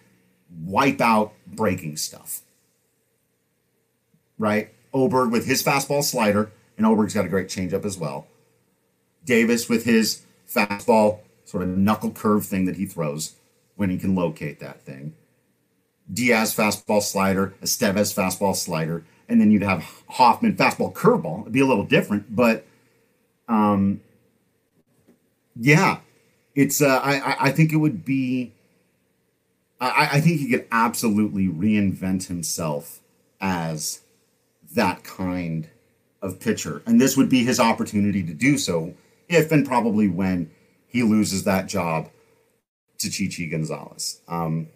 wipeout 0.67 1.31
breaking 1.47 1.97
stuff 1.97 2.43
right? 4.39 4.73
Oberg 4.93 5.31
with 5.31 5.47
his 5.47 5.63
fastball 5.63 6.03
slider, 6.03 6.51
and 6.77 6.87
Oberg's 6.87 7.15
got 7.15 7.25
a 7.25 7.29
great 7.29 7.49
changeup 7.49 7.85
as 7.85 7.99
well. 7.99 8.27
Davis 9.25 9.69
with 9.69 9.85
his 9.85 10.23
fastball 10.49 11.21
sort 11.45 11.63
of 11.63 11.69
knuckle 11.71 12.11
curve 12.11 12.45
thing 12.47 12.65
that 12.67 12.77
he 12.77 12.87
throws 12.87 13.37
when 13.77 13.91
he 13.91 13.99
can 13.99 14.15
locate 14.15 14.61
that 14.61 14.81
thing. 14.83 15.15
Diaz 16.13 16.55
fastball 16.55 17.03
slider, 17.03 17.55
Estevez 17.63 18.15
fastball 18.15 18.55
slider, 18.55 19.05
and 19.29 19.41
then 19.41 19.51
you'd 19.51 19.63
have 19.63 19.85
Hoffman 20.11 20.57
fastball 20.57 20.93
curveball. 20.93 21.43
It'd 21.43 21.53
be 21.53 21.61
a 21.61 21.67
little 21.67 21.85
different, 21.85 22.35
but 22.35 22.65
um, 23.49 24.01
yeah, 25.55 26.01
it's. 26.55 26.83
Uh, 26.83 27.01
I 27.03 27.49
I 27.49 27.53
think 27.53 27.73
it 27.73 27.77
would 27.77 28.05
be. 28.05 28.53
I, 29.81 30.09
I 30.13 30.21
think 30.21 30.41
he 30.41 30.51
could 30.51 30.67
absolutely 30.73 31.49
reinvent 31.49 32.29
himself 32.29 33.01
as 33.41 34.01
that 34.75 35.05
kind 35.05 35.69
of 36.23 36.41
pitcher. 36.41 36.83
And 36.87 37.01
this 37.01 37.17
would 37.17 37.29
be 37.29 37.45
his 37.45 37.61
opportunity 37.61 38.23
to 38.23 38.33
do 38.33 38.59
so 38.59 38.95
if 39.29 39.53
and 39.53 39.67
probably 39.67 40.09
when 40.09 40.51
he 40.87 41.03
loses 41.03 41.45
that 41.45 41.67
job 41.67 42.11
to 42.99 43.11
Chichi 43.11 43.47
Gonzalez. 43.49 44.21
Um, 44.29 44.69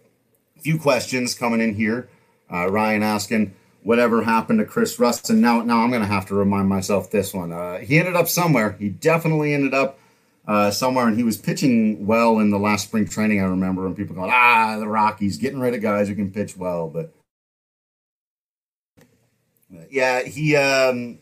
a 0.56 0.60
few 0.60 0.78
questions 0.78 1.34
coming 1.34 1.60
in 1.60 1.74
here. 1.74 2.08
Uh, 2.52 2.70
Ryan 2.70 3.02
asking, 3.02 3.54
whatever 3.82 4.22
happened 4.22 4.58
to 4.58 4.64
Chris 4.64 4.96
Rusin? 4.96 5.36
Now, 5.36 5.62
now 5.62 5.82
I'm 5.82 5.90
going 5.90 6.02
to 6.02 6.08
have 6.08 6.26
to 6.26 6.34
remind 6.34 6.68
myself 6.68 7.10
this 7.10 7.32
one. 7.32 7.52
Uh, 7.52 7.78
he 7.78 7.98
ended 7.98 8.16
up 8.16 8.28
somewhere. 8.28 8.72
He 8.72 8.88
definitely 8.88 9.54
ended 9.54 9.74
up 9.74 9.98
uh, 10.46 10.70
somewhere, 10.70 11.06
and 11.06 11.16
he 11.16 11.22
was 11.22 11.36
pitching 11.36 12.06
well 12.06 12.38
in 12.38 12.50
the 12.50 12.58
last 12.58 12.88
spring 12.88 13.06
training. 13.06 13.40
I 13.40 13.44
remember, 13.44 13.86
and 13.86 13.96
people 13.96 14.14
going, 14.16 14.30
"Ah, 14.32 14.78
the 14.78 14.88
Rockies 14.88 15.36
getting 15.36 15.60
rid 15.60 15.74
of 15.74 15.82
guys 15.82 16.08
who 16.08 16.14
can 16.14 16.30
pitch 16.30 16.56
well," 16.56 16.88
but 16.88 17.12
yeah, 19.90 20.22
he 20.22 20.56
um 20.56 21.18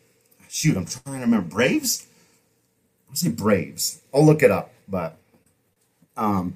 shoot, 0.47 0.77
I'm 0.77 0.85
trying 0.85 1.19
to 1.19 1.25
remember. 1.25 1.47
Braves? 1.47 2.07
I 3.11 3.15
say 3.15 3.29
Braves. 3.29 4.01
I'll 4.13 4.25
look 4.25 4.43
it 4.43 4.51
up, 4.51 4.71
but 4.87 5.17
um 6.17 6.55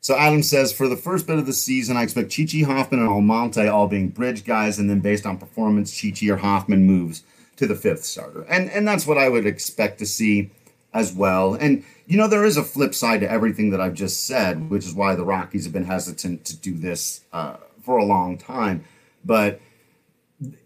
so 0.00 0.16
Adam 0.16 0.42
says 0.42 0.72
for 0.72 0.88
the 0.88 0.96
first 0.96 1.26
bit 1.26 1.38
of 1.38 1.46
the 1.46 1.52
season, 1.52 1.96
I 1.96 2.02
expect 2.02 2.30
Chichi 2.30 2.62
Hoffman 2.62 3.00
and 3.00 3.08
Almonte 3.08 3.68
all 3.68 3.86
being 3.86 4.08
bridge 4.08 4.44
guys, 4.44 4.78
and 4.78 4.88
then 4.88 5.00
based 5.00 5.26
on 5.26 5.36
performance, 5.36 5.94
Chichi 5.94 6.30
or 6.30 6.38
Hoffman 6.38 6.84
moves 6.84 7.22
to 7.56 7.66
the 7.66 7.74
fifth 7.74 8.04
starter. 8.04 8.42
And 8.44 8.70
and 8.70 8.88
that's 8.88 9.06
what 9.06 9.18
I 9.18 9.28
would 9.28 9.46
expect 9.46 9.98
to 9.98 10.06
see 10.06 10.50
as 10.94 11.12
well. 11.12 11.54
And 11.54 11.84
you 12.06 12.16
know, 12.16 12.26
there 12.26 12.44
is 12.44 12.56
a 12.56 12.64
flip 12.64 12.94
side 12.94 13.20
to 13.20 13.30
everything 13.30 13.70
that 13.70 13.80
I've 13.80 13.94
just 13.94 14.26
said, 14.26 14.70
which 14.70 14.86
is 14.86 14.94
why 14.94 15.14
the 15.14 15.24
Rockies 15.24 15.64
have 15.64 15.72
been 15.72 15.84
hesitant 15.84 16.44
to 16.46 16.56
do 16.56 16.74
this 16.74 17.20
uh, 17.32 17.56
for 17.82 17.98
a 17.98 18.04
long 18.04 18.38
time. 18.38 18.84
But 19.24 19.60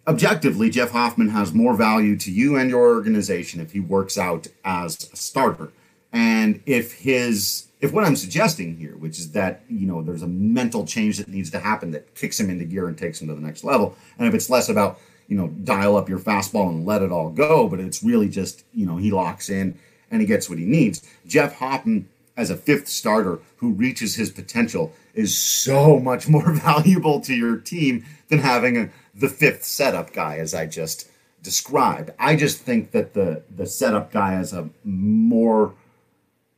objectively, 0.07 0.70
Jeff 0.70 0.92
Hoffman 0.92 1.31
has 1.31 1.53
more 1.53 1.75
value 1.75 2.16
to 2.18 2.31
you 2.31 2.57
and 2.57 2.70
your 2.70 2.94
organization 2.94 3.61
if 3.61 3.73
he 3.73 3.81
works 3.81 4.16
out 4.16 4.47
as 4.64 5.11
a 5.12 5.16
starter. 5.16 5.73
And 6.12 6.62
if 6.64 7.01
his 7.01 7.66
if 7.85 7.92
what 7.92 8.05
I'm 8.05 8.16
suggesting 8.16 8.79
here, 8.79 8.97
which 8.97 9.18
is 9.18 9.33
that 9.33 9.62
you 9.68 9.87
know 9.87 10.01
there's 10.01 10.23
a 10.23 10.27
mental 10.27 10.87
change 10.87 11.18
that 11.18 11.29
needs 11.29 11.51
to 11.51 11.59
happen 11.61 11.90
that 11.90 12.14
kicks 12.14 12.40
him 12.40 12.49
into 12.49 12.64
gear 12.64 12.88
and 12.88 12.97
takes 12.97 13.20
him 13.20 13.29
to 13.29 13.35
the 13.35 13.42
next 13.42 13.62
level, 13.62 13.94
and 14.18 14.27
if 14.27 14.33
it's 14.33 14.49
less 14.49 14.70
about 14.70 14.99
you 15.29 15.37
know 15.37 15.49
dial 15.49 15.94
up 15.94 16.09
your 16.09 16.18
fastball 16.18 16.70
and 16.70 16.87
let 16.87 17.03
it 17.03 17.12
all 17.12 17.29
go, 17.29 17.68
but 17.68 17.81
it's 17.81 18.03
really 18.03 18.31
just 18.31 18.64
you 18.73 18.87
know 18.87 18.97
he 18.97 19.11
locks 19.11 19.51
in 19.51 19.79
and 20.11 20.23
he 20.23 20.27
gets 20.27 20.49
what 20.49 20.59
he 20.59 20.64
needs. 20.64 21.07
Jeff 21.27 21.57
Hoffman 21.57 22.09
as 22.38 22.49
a 22.49 22.57
fifth 22.57 22.88
starter 22.88 23.40
who 23.59 23.73
reaches 23.73 24.14
his 24.14 24.31
potential 24.31 24.92
is 25.12 25.37
so 25.37 26.01
much 26.01 26.27
more 26.27 26.53
valuable 26.55 27.20
to 27.20 27.35
your 27.35 27.59
team 27.59 28.05
than 28.29 28.38
having 28.38 28.79
a, 28.79 28.90
the 29.14 29.29
fifth 29.29 29.62
setup 29.62 30.14
guy, 30.14 30.38
as 30.38 30.55
I 30.55 30.64
just 30.64 31.11
described. 31.42 32.12
I 32.18 32.35
just 32.35 32.61
think 32.61 32.92
that 32.92 33.12
the 33.12 33.42
the 33.55 33.66
setup 33.66 34.11
guy 34.11 34.40
is 34.40 34.55
a 34.55 34.70
more 34.85 35.75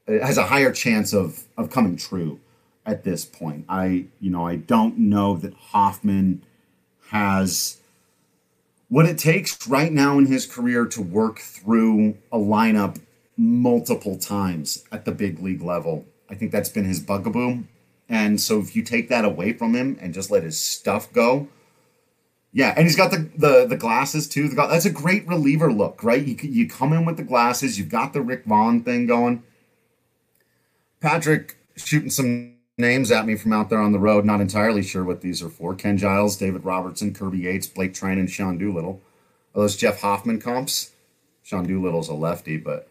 has 0.06 0.38
a 0.38 0.46
higher 0.46 0.72
chance 0.72 1.12
of 1.12 1.44
of 1.56 1.70
coming 1.70 1.96
true 1.96 2.40
at 2.84 3.04
this 3.04 3.24
point. 3.24 3.64
I 3.68 4.06
you 4.20 4.30
know 4.30 4.46
I 4.46 4.56
don't 4.56 4.98
know 4.98 5.36
that 5.36 5.54
Hoffman 5.54 6.44
has 7.10 7.78
what 8.88 9.06
it 9.06 9.18
takes 9.18 9.66
right 9.66 9.92
now 9.92 10.18
in 10.18 10.26
his 10.26 10.46
career 10.46 10.86
to 10.86 11.02
work 11.02 11.40
through 11.40 12.16
a 12.30 12.38
lineup 12.38 13.00
multiple 13.36 14.16
times 14.16 14.84
at 14.92 15.04
the 15.04 15.12
big 15.12 15.40
league 15.40 15.62
level. 15.62 16.04
I 16.30 16.34
think 16.34 16.52
that's 16.52 16.68
been 16.68 16.84
his 16.84 17.00
bugaboo. 17.00 17.64
And 18.08 18.40
so 18.40 18.60
if 18.60 18.76
you 18.76 18.82
take 18.82 19.08
that 19.08 19.24
away 19.24 19.52
from 19.52 19.74
him 19.74 19.98
and 20.00 20.14
just 20.14 20.30
let 20.30 20.44
his 20.44 20.60
stuff 20.60 21.12
go, 21.12 21.48
yeah, 22.52 22.72
and 22.76 22.86
he's 22.86 22.96
got 22.96 23.10
the 23.10 23.28
the, 23.36 23.66
the 23.66 23.76
glasses 23.76 24.28
too. 24.28 24.48
The, 24.48 24.54
that's 24.54 24.86
a 24.86 24.90
great 24.90 25.26
reliever 25.26 25.72
look, 25.72 26.02
right? 26.02 26.24
You 26.24 26.36
you 26.40 26.68
come 26.68 26.92
in 26.92 27.04
with 27.04 27.16
the 27.16 27.24
glasses. 27.24 27.78
You've 27.78 27.90
got 27.90 28.12
the 28.12 28.22
Rick 28.22 28.44
Vaughn 28.46 28.82
thing 28.82 29.06
going. 29.06 29.42
Patrick 31.00 31.56
shooting 31.76 32.10
some 32.10 32.56
names 32.78 33.10
at 33.10 33.26
me 33.26 33.36
from 33.36 33.52
out 33.52 33.70
there 33.70 33.80
on 33.80 33.92
the 33.92 33.98
road. 33.98 34.24
Not 34.24 34.40
entirely 34.40 34.82
sure 34.82 35.04
what 35.04 35.20
these 35.20 35.42
are 35.42 35.48
for. 35.48 35.74
Ken 35.74 35.96
Giles, 35.96 36.36
David 36.36 36.64
Robertson, 36.64 37.14
Kirby 37.14 37.38
Yates, 37.38 37.66
Blake 37.66 38.00
and 38.02 38.30
Sean 38.30 38.58
Doolittle. 38.58 39.00
Are 39.54 39.62
those 39.62 39.76
Jeff 39.76 40.00
Hoffman 40.00 40.40
comps? 40.40 40.92
Sean 41.42 41.66
Doolittle's 41.66 42.08
a 42.08 42.14
lefty, 42.14 42.56
but 42.56 42.88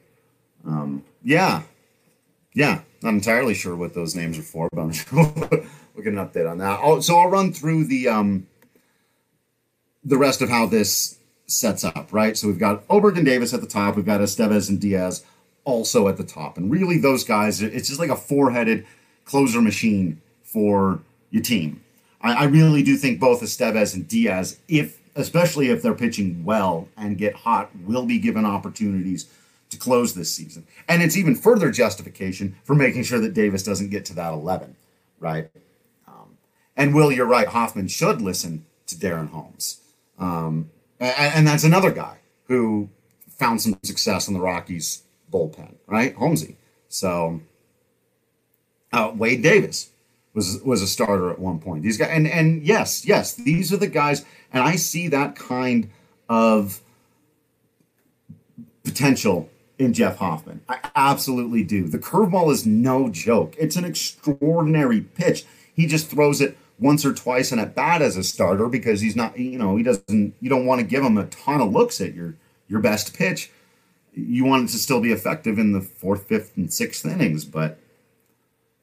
um, 0.66 1.04
yeah, 1.24 1.64
yeah, 2.54 2.82
not 3.02 3.14
entirely 3.14 3.54
sure 3.54 3.76
what 3.76 3.94
those 3.94 4.16
names 4.16 4.40
are 4.40 4.44
for, 4.44 4.70
but 4.72 4.82
I'm 4.82 4.92
sure 4.94 5.34
we'll 5.94 6.04
get 6.04 6.14
an 6.14 6.16
update 6.16 6.50
on 6.50 6.58
that. 6.60 6.80
Oh, 6.82 7.02
so 7.02 7.20
I'll 7.20 7.30
run 7.30 7.52
through 7.54 7.86
the 7.86 8.08
um, 8.08 8.48
the 10.04 10.18
rest 10.18 10.42
of 10.42 10.50
how 10.50 10.66
this 10.66 11.18
sets 11.48 11.84
up, 11.84 12.12
right? 12.12 12.38
So 12.38 12.48
we've 12.48 12.58
got 12.58 12.84
Oberg 12.90 13.18
and 13.18 13.26
Davis 13.26 13.54
at 13.54 13.62
the 13.62 13.68
top. 13.68 13.96
We've 13.96 14.06
got 14.06 14.22
Estevez 14.22 14.70
and 14.70 14.80
Diaz 14.80 15.24
also 15.66 16.08
at 16.08 16.18
the 16.18 16.24
top, 16.24 16.58
and 16.58 16.72
really 16.72 16.98
those 16.98 17.24
guys, 17.24 17.62
it's 17.62 17.88
just 17.88 18.00
like 18.00 18.10
a 18.10 18.16
four-headed 18.16 18.86
closer 19.26 19.62
machine 19.62 20.22
for 20.44 21.02
your 21.32 21.44
team. 21.44 21.84
I, 22.22 22.34
I 22.34 22.44
really 22.46 22.84
do 22.84 22.96
think 22.96 23.20
both 23.20 23.42
Estevez 23.42 23.94
and 23.94 24.08
Diaz, 24.08 24.60
if 24.68 25.00
especially 25.16 25.70
if 25.70 25.82
they're 25.82 25.96
pitching 25.96 26.44
well 26.44 26.88
and 26.98 27.18
get 27.18 27.34
hot, 27.34 27.70
will 27.86 28.06
be 28.06 28.20
given 28.20 28.46
opportunities 28.46 29.28
to 29.70 29.78
close 29.78 30.14
this 30.14 30.32
season. 30.32 30.66
And 30.88 31.02
it's 31.02 31.18
even 31.18 31.36
further 31.36 31.72
justification 31.72 32.56
for 32.64 32.76
making 32.76 33.04
sure 33.04 33.20
that 33.20 33.34
Davis 33.34 33.64
doesn't 33.64 33.90
get 33.90 34.06
to 34.06 34.16
that 34.16 34.34
11, 34.34 34.76
right? 35.20 35.50
Um, 36.08 36.38
and 36.76 36.94
Will, 36.94 37.12
you're 37.12 37.26
right. 37.26 37.48
Hoffman 37.48 37.88
should 37.88 38.22
listen 38.22 38.66
to 38.88 38.96
Darren 38.96 39.30
Holmes. 39.30 39.82
Um, 40.20 40.70
and, 41.00 41.34
and, 41.34 41.48
that's 41.48 41.66
another 41.66 41.92
guy 41.92 42.20
who 42.48 42.90
found 43.30 43.62
some 43.62 43.78
success 43.84 44.30
in 44.30 44.34
the 44.34 44.40
Rockies 44.40 45.04
bullpen, 45.32 45.76
right? 45.88 46.16
Holmesy. 46.16 46.58
So 46.88 47.42
uh, 48.94 49.12
Wade 49.16 49.42
Davis 49.42 49.90
was 50.34 50.62
was 50.64 50.82
a 50.82 50.88
starter 50.88 51.32
at 51.32 51.40
one 51.40 51.60
point. 51.60 51.84
These 51.84 51.98
guys, 51.98 52.10
and 52.12 52.28
and 52.28 52.64
yes, 52.64 53.06
yes, 53.06 53.34
these 53.34 53.74
are 53.74 53.78
the 53.78 53.88
guys, 53.88 54.26
and 54.54 54.64
I 54.64 54.76
see 54.76 55.08
that 55.08 55.36
kind 55.36 55.90
of 56.30 56.82
potential 58.84 59.50
in 59.78 59.94
Jeff 59.94 60.18
Hoffman. 60.18 60.62
I 60.70 60.80
absolutely 60.96 61.64
do. 61.64 61.88
The 61.88 62.00
curveball 62.00 62.52
is 62.52 62.66
no 62.66 63.10
joke. 63.10 63.56
It's 63.58 63.76
an 63.76 63.86
extraordinary 63.86 65.02
pitch. 65.02 65.46
He 65.74 65.88
just 65.88 66.10
throws 66.10 66.40
it 66.40 66.58
once 66.80 67.06
or 67.06 67.14
twice 67.14 67.52
in 67.52 67.60
at 67.60 67.76
bat 67.76 68.02
as 68.02 68.18
a 68.18 68.24
starter 68.24 68.68
because 68.68 69.02
he's 69.02 69.16
not, 69.16 69.38
you 69.38 69.58
know, 69.58 69.76
he 69.76 69.84
doesn't. 69.84 70.36
You 70.40 70.50
don't 70.50 70.66
want 70.66 70.80
to 70.80 70.88
give 70.88 71.04
him 71.04 71.18
a 71.18 71.26
ton 71.26 71.62
of 71.62 71.72
looks 71.72 72.00
at 72.00 72.14
your 72.14 72.36
your 72.68 72.80
best 72.80 73.14
pitch. 73.14 73.52
You 74.16 74.46
want 74.46 74.70
it 74.70 74.72
to 74.72 74.78
still 74.78 75.02
be 75.02 75.12
effective 75.12 75.60
in 75.60 75.74
the 75.74 75.82
fourth, 75.82 76.28
fifth, 76.28 76.56
and 76.56 76.72
sixth 76.72 77.06
innings, 77.06 77.46
but 77.46 77.78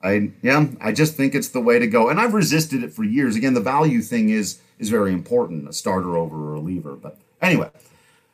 I 0.02 0.32
yeah, 0.42 0.66
I 0.80 0.92
just 0.92 1.16
think 1.16 1.34
it's 1.34 1.48
the 1.48 1.60
way 1.60 1.78
to 1.78 1.86
go. 1.86 2.08
And 2.08 2.20
I've 2.20 2.34
resisted 2.34 2.82
it 2.82 2.92
for 2.92 3.04
years. 3.04 3.36
Again, 3.36 3.54
the 3.54 3.60
value 3.60 4.02
thing 4.02 4.30
is 4.30 4.58
is 4.78 4.88
very 4.88 5.12
important, 5.12 5.68
a 5.68 5.72
starter 5.72 6.16
over 6.16 6.36
a 6.36 6.52
reliever. 6.52 6.94
But 6.96 7.18
anyway, 7.40 7.70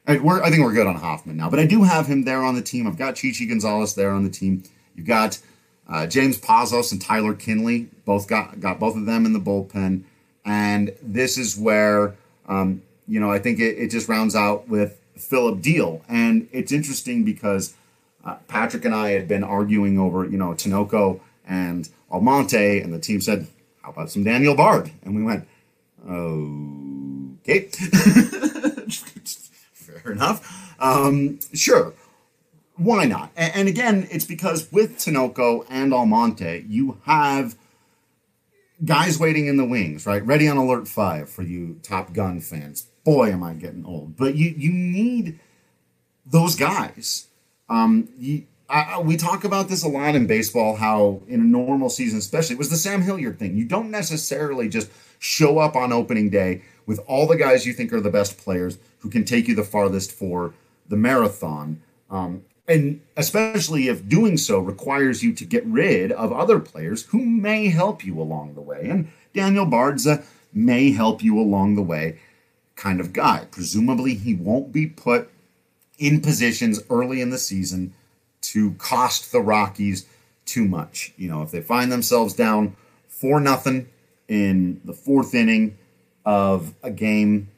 we're, 0.07 0.43
I 0.43 0.51
think 0.51 0.65
we're 0.65 0.73
good 0.73 0.87
on 0.87 0.97
Hoffman 0.97 1.37
now, 1.37 1.51
but 1.51 1.59
I 1.59 1.67
do 1.67 1.83
have 1.83 2.07
him 2.07 2.25
there 2.25 2.43
on 2.43 2.55
the 2.55 2.63
team. 2.63 2.87
I've 2.87 2.97
got 2.97 3.17
Chichi 3.17 3.47
Gonzalez 3.47 3.95
there 3.95 4.11
on 4.13 4.25
the 4.25 4.31
team. 4.31 4.63
You've 4.97 5.07
got 5.07 5.39
uh, 5.89 6.07
James 6.07 6.39
Pazos 6.39 6.93
and 6.93 7.01
Tyler 7.01 7.35
Kinley, 7.35 7.89
both 8.05 8.27
got 8.27 8.61
got 8.61 8.81
both 8.81 8.97
of 8.97 9.07
them 9.07 9.27
in 9.27 9.35
the 9.35 9.39
bullpen, 9.39 10.05
and 10.45 10.93
this 11.03 11.37
is 11.37 11.59
where 11.59 12.15
um, 12.49 12.83
you 13.07 13.21
know 13.21 13.31
I 13.31 13.39
think 13.39 13.61
it, 13.61 13.77
it 13.79 13.91
just 13.91 14.09
rounds 14.09 14.35
out 14.35 14.69
with 14.69 14.98
Phillip 15.19 15.61
Diehl. 15.61 16.03
and 16.09 16.49
it's 16.53 16.73
interesting 16.73 17.25
because 17.25 17.75
uh, 18.25 18.37
Patrick 18.49 18.85
and 18.85 18.95
I 18.95 19.11
had 19.11 19.29
been 19.29 19.45
arguing 19.45 19.99
over 19.99 20.25
you 20.25 20.39
know 20.39 20.49
Tinoco 20.51 21.21
and 21.47 21.89
Almonte, 22.11 22.81
and 22.81 22.93
the 22.93 22.99
team 22.99 23.21
said, 23.21 23.47
"How 23.83 23.91
about 23.91 24.11
some 24.11 24.25
Daniel 24.25 24.55
Bard?" 24.55 24.91
And 25.03 25.15
we 25.15 25.23
went, 25.23 25.47
"Okay." 26.07 27.69
fair 29.73 30.13
enough. 30.13 30.77
Um, 30.81 31.41
sure, 31.55 31.95
why 32.77 33.05
not? 33.07 33.31
And, 33.37 33.53
and, 33.55 33.69
again, 33.69 34.07
it's 34.11 34.25
because 34.25 34.71
with 34.71 34.99
Tinoco 34.99 35.67
and 35.69 35.93
Almonte, 35.93 36.65
you 36.69 36.99
have 37.05 37.57
guys 38.85 39.19
waiting 39.19 39.47
in 39.47 39.57
the 39.57 39.65
wings, 39.65 40.07
right? 40.07 40.25
Ready 40.25 40.49
on 40.49 40.57
alert 40.57 40.89
five 40.89 41.31
for 41.31 41.43
you 41.43 41.79
Top 41.83 42.13
Gun 42.13 42.41
fans. 42.41 42.87
Boy, 43.05 43.31
am 43.31 43.43
I 43.43 43.55
getting 43.55 43.85
old. 43.85 44.17
But 44.17 44.35
you 44.35 44.55
you 44.57 44.73
need 44.73 45.41
those 46.27 46.57
guys. 46.57 47.29
Um, 47.69 48.09
you, 48.19 48.47
I, 48.71 49.01
we 49.01 49.17
talk 49.17 49.45
about 49.45 49.69
this 49.69 49.83
a 49.83 49.89
lot 49.89 50.15
in 50.15 50.27
baseball. 50.27 50.77
How 50.77 51.23
in 51.27 51.41
a 51.41 51.45
normal 51.45 51.89
season, 51.89 52.19
especially, 52.19 52.55
it 52.55 52.59
was 52.59 52.71
the 52.71 52.77
Sam 52.77 53.03
Hilliard 53.03 53.39
thing. 53.39 53.57
You 53.57 53.65
don't 53.65 53.91
necessarily 53.91 54.69
just 54.69 54.91
show 55.19 55.59
up 55.59 55.75
on 55.75 55.93
opening 55.93 56.31
day 56.31 56.63
with 56.87 57.01
all 57.07 57.27
the 57.27 57.37
guys 57.37 57.67
you 57.67 57.73
think 57.73 57.93
are 57.93 58.01
the 58.01 58.11
best 58.11 58.39
players 58.39 58.79
who 59.01 59.11
can 59.11 59.25
take 59.25 59.49
you 59.49 59.55
the 59.55 59.65
farthest 59.65 60.13
for 60.13 60.53
the 60.89 60.97
marathon. 60.97 61.83
Um, 62.11 62.45
and 62.69 63.01
especially 63.17 63.89
if 63.89 64.09
doing 64.09 64.37
so 64.37 64.59
requires 64.59 65.23
you 65.23 65.33
to 65.33 65.45
get 65.45 65.65
rid 65.65 66.13
of 66.13 66.33
other 66.33 66.61
players 66.61 67.07
who 67.07 67.25
may 67.25 67.69
help 67.69 68.05
you 68.05 68.21
along 68.21 68.55
the 68.55 68.61
way. 68.61 68.89
And 68.89 69.11
Daniel 69.35 69.67
Bard's 69.67 70.07
a 70.07 70.23
may 70.53 70.93
help 70.93 71.23
you 71.23 71.39
along 71.39 71.75
the 71.75 71.83
way 71.83 72.19
kind 72.77 73.01
of 73.01 73.13
guy. 73.13 73.47
Presumably, 73.51 74.15
he 74.15 74.35
won't 74.35 74.73
be 74.73 74.87
put 74.87 75.31
in 75.99 76.21
positions 76.21 76.81
early 76.91 77.21
in 77.21 77.31
the 77.31 77.39
season 77.39 77.95
to 78.41 78.73
cost 78.75 79.33
the 79.33 79.41
Rockies 79.41 80.07
too 80.45 80.65
much. 80.65 81.13
You 81.17 81.29
know, 81.29 81.43
if 81.43 81.51
they 81.51 81.61
find 81.61 81.91
themselves 81.91 82.35
down 82.35 82.77
four 83.09 83.41
nothing 83.41 83.89
in 84.29 84.81
the 84.85 84.93
fourth 84.93 85.35
inning 85.35 85.77
of 86.25 86.75
a 86.83 86.91
game 86.91 87.49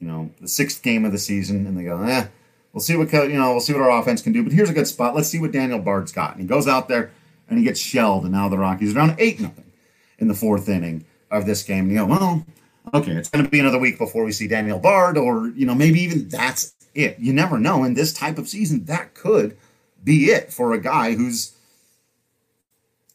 you 0.00 0.06
know, 0.06 0.30
the 0.40 0.48
sixth 0.48 0.82
game 0.82 1.04
of 1.04 1.12
the 1.12 1.18
season, 1.18 1.66
and 1.66 1.76
they 1.76 1.84
go, 1.84 2.02
eh, 2.02 2.26
we'll 2.72 2.80
see 2.80 2.96
what 2.96 3.12
you 3.12 3.28
know, 3.38 3.52
we'll 3.52 3.60
see 3.60 3.72
what 3.72 3.82
our 3.82 4.00
offense 4.00 4.22
can 4.22 4.32
do. 4.32 4.42
But 4.42 4.52
here's 4.52 4.70
a 4.70 4.74
good 4.74 4.86
spot. 4.86 5.14
Let's 5.14 5.28
see 5.28 5.38
what 5.38 5.52
Daniel 5.52 5.78
Bard's 5.78 6.12
got. 6.12 6.32
And 6.32 6.40
he 6.40 6.46
goes 6.46 6.68
out 6.68 6.88
there 6.88 7.10
and 7.48 7.58
he 7.58 7.64
gets 7.64 7.80
shelled, 7.80 8.24
and 8.24 8.32
now 8.32 8.48
the 8.48 8.58
Rockies 8.58 8.92
are 8.92 8.94
down 8.94 9.16
eight 9.18 9.40
nothing 9.40 9.72
in 10.18 10.28
the 10.28 10.34
fourth 10.34 10.68
inning 10.68 11.04
of 11.30 11.46
this 11.46 11.62
game. 11.62 11.84
And 11.84 11.92
you 11.92 11.98
go, 11.98 12.06
well, 12.06 12.46
okay, 12.94 13.12
it's 13.12 13.28
going 13.28 13.44
to 13.44 13.50
be 13.50 13.60
another 13.60 13.78
week 13.78 13.98
before 13.98 14.24
we 14.24 14.32
see 14.32 14.48
Daniel 14.48 14.78
Bard, 14.78 15.16
or 15.16 15.48
you 15.48 15.66
know, 15.66 15.74
maybe 15.74 16.00
even 16.00 16.28
that's 16.28 16.74
it. 16.94 17.18
You 17.18 17.32
never 17.32 17.58
know. 17.58 17.84
In 17.84 17.94
this 17.94 18.12
type 18.12 18.38
of 18.38 18.48
season, 18.48 18.84
that 18.84 19.14
could 19.14 19.56
be 20.04 20.26
it 20.26 20.52
for 20.52 20.72
a 20.72 20.80
guy 20.80 21.14
who's 21.14 21.54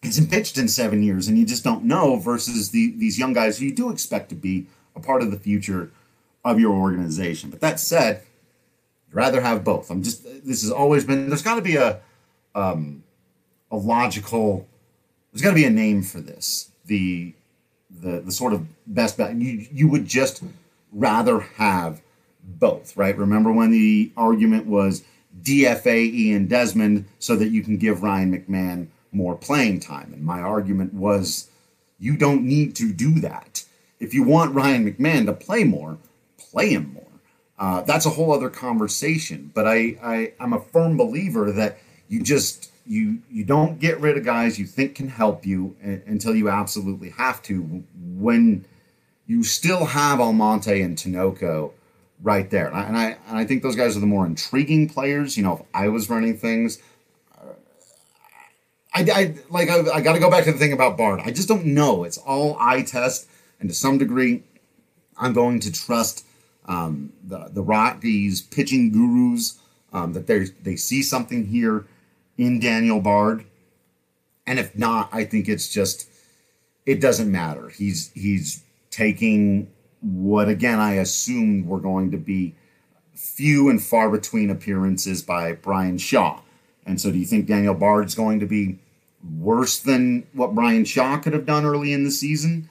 hasn't 0.02 0.30
pitched 0.30 0.58
in 0.58 0.68
seven 0.68 1.02
years, 1.02 1.28
and 1.28 1.38
you 1.38 1.46
just 1.46 1.64
don't 1.64 1.84
know. 1.84 2.18
Versus 2.18 2.72
the 2.72 2.94
these 2.98 3.18
young 3.18 3.34
guys 3.34 3.58
who 3.58 3.66
you 3.66 3.76
do 3.76 3.90
expect 3.90 4.30
to 4.30 4.36
be 4.36 4.68
a 4.96 5.00
part 5.00 5.22
of 5.22 5.32
the 5.32 5.40
future 5.40 5.92
of 6.44 6.60
your 6.60 6.74
organization. 6.74 7.50
But 7.50 7.62
that 7.62 7.80
said, 7.80 8.24
I'd 9.14 9.16
rather 9.16 9.42
have 9.42 9.64
both. 9.64 9.92
I'm 9.92 10.02
just 10.02 10.24
this 10.24 10.62
has 10.64 10.72
always 10.72 11.06
been 11.06 11.30
there's 11.30 11.44
got 11.44 11.56
to 11.56 11.62
be 11.62 11.76
a 11.76 12.00
um, 12.56 13.04
a 13.72 13.78
logical 13.78 14.68
there's 15.32 15.42
got 15.42 15.50
to 15.50 15.56
be 15.56 15.66
a 15.66 15.70
name 15.70 16.02
for 16.02 16.20
this. 16.20 16.72
The 16.86 17.34
the 17.90 18.22
the 18.22 18.32
sort 18.32 18.54
of 18.54 18.66
best 18.88 19.18
bet 19.18 19.36
you 19.36 19.68
you 19.72 19.88
would 19.88 20.06
just 20.06 20.44
rather 20.92 21.42
have 21.42 22.02
both, 22.44 22.98
right? 22.98 23.18
Remember 23.18 23.52
when 23.52 23.72
the 23.72 24.12
argument 24.18 24.66
was 24.66 25.04
DFA 25.42 26.12
Ian 26.12 26.48
Desmond 26.48 27.06
so 27.20 27.36
that 27.36 27.50
you 27.50 27.64
can 27.64 27.78
give 27.78 28.04
Ryan 28.04 28.36
McMahon 28.36 28.88
more 29.12 29.36
playing 29.36 29.80
time. 29.80 30.12
And 30.14 30.24
my 30.24 30.42
argument 30.42 30.94
was 30.94 31.50
you 32.00 32.18
don't 32.18 32.44
need 32.44 32.76
to 32.76 32.92
do 32.92 33.20
that. 33.22 33.64
If 34.00 34.14
you 34.14 34.24
want 34.24 34.56
Ryan 34.56 34.92
McMahon 34.92 35.26
to 35.28 35.34
play 35.34 35.64
more, 35.64 35.98
play 36.38 36.70
him 36.70 36.94
more. 36.94 37.03
Uh, 37.64 37.82
that's 37.84 38.06
a 38.06 38.10
whole 38.10 38.34
other 38.34 38.50
conversation. 38.50 39.50
But 39.54 39.66
I, 39.66 39.96
I, 40.04 40.34
I'm 40.38 40.52
a 40.52 40.60
firm 40.60 40.98
believer 40.98 41.50
that 41.54 41.78
you 42.10 42.22
just 42.22 42.70
you 42.86 43.20
you 43.32 43.46
don't 43.46 43.80
get 43.80 44.02
rid 44.02 44.18
of 44.18 44.26
guys 44.26 44.60
you 44.60 44.66
think 44.66 44.96
can 44.96 45.08
help 45.08 45.46
you 45.46 45.78
until 45.82 46.36
you 46.36 46.50
absolutely 46.50 47.12
have 47.12 47.42
to. 47.44 47.86
When 47.96 48.66
you 49.28 49.46
still 49.46 49.86
have 49.86 50.20
Almonte 50.20 50.82
and 50.82 50.98
Tinoco 50.98 51.72
right 52.22 52.50
there, 52.50 52.68
and 52.68 52.98
I 52.98 53.16
and 53.30 53.38
I 53.38 53.46
think 53.46 53.64
those 53.64 53.78
guys 53.78 53.96
are 53.96 54.02
the 54.02 54.08
more 54.08 54.26
intriguing 54.26 54.90
players. 54.90 55.38
You 55.38 55.44
know, 55.44 55.54
if 55.54 55.62
I 55.74 55.88
was 55.88 56.10
running 56.10 56.36
things, 56.36 56.80
I, 58.94 59.06
I 59.10 59.36
like 59.50 59.70
I, 59.70 59.90
I 59.90 60.02
got 60.02 60.16
to 60.16 60.20
go 60.20 60.30
back 60.30 60.44
to 60.44 60.52
the 60.52 60.58
thing 60.58 60.74
about 60.74 60.98
Bard. 60.98 61.22
I 61.24 61.32
just 61.32 61.48
don't 61.48 61.68
know. 61.68 62.04
It's 62.04 62.18
all 62.18 62.58
eye 62.60 62.82
test, 62.82 63.26
and 63.62 63.70
to 63.70 63.74
some 63.74 63.98
degree, 64.00 64.44
I'm 65.18 65.32
going 65.32 65.62
to 65.62 65.72
trust 65.72 66.26
um, 66.66 67.14
the 67.24 67.50
the 67.52 67.62
Rockies 67.62 68.42
pitching 68.42 68.92
gurus 68.92 69.60
um, 69.92 70.14
that 70.14 70.28
they 70.28 70.46
they 70.62 70.76
see 70.76 71.02
something 71.02 71.48
here 71.48 71.86
in 72.38 72.60
Daniel 72.60 73.00
Bard, 73.00 73.46
and 74.48 74.60
if 74.60 74.78
not, 74.78 75.10
I 75.12 75.26
think 75.26 75.48
it's 75.48 75.72
just 75.72 76.10
it 76.86 77.00
doesn't 77.02 77.32
matter. 77.32 77.70
He's 77.70 78.12
he's 78.14 78.64
taking 78.90 79.72
what 80.02 80.50
again 80.50 80.80
I 80.80 80.94
assumed 80.94 81.68
were 81.68 81.80
going 81.80 82.12
to 82.12 82.18
be 82.18 82.56
few 83.14 83.70
and 83.70 83.82
far 83.82 84.10
between 84.10 84.50
appearances 84.50 85.22
by 85.22 85.54
Bryan 85.54 85.98
Shaw. 85.98 86.42
And 86.86 87.00
so, 87.00 87.12
do 87.12 87.18
you 87.18 87.26
think 87.26 87.48
Daniel 87.48 87.74
Bard's 87.74 88.16
going 88.16 88.40
to 88.40 88.46
be 88.46 88.80
worse 89.40 89.80
than 89.80 90.28
what 90.34 90.54
Bryan 90.54 90.84
Shaw 90.86 91.18
could 91.18 91.34
have 91.34 91.46
done 91.46 91.66
early 91.66 91.94
in 91.94 92.04
the 92.04 92.12
season? 92.12 92.70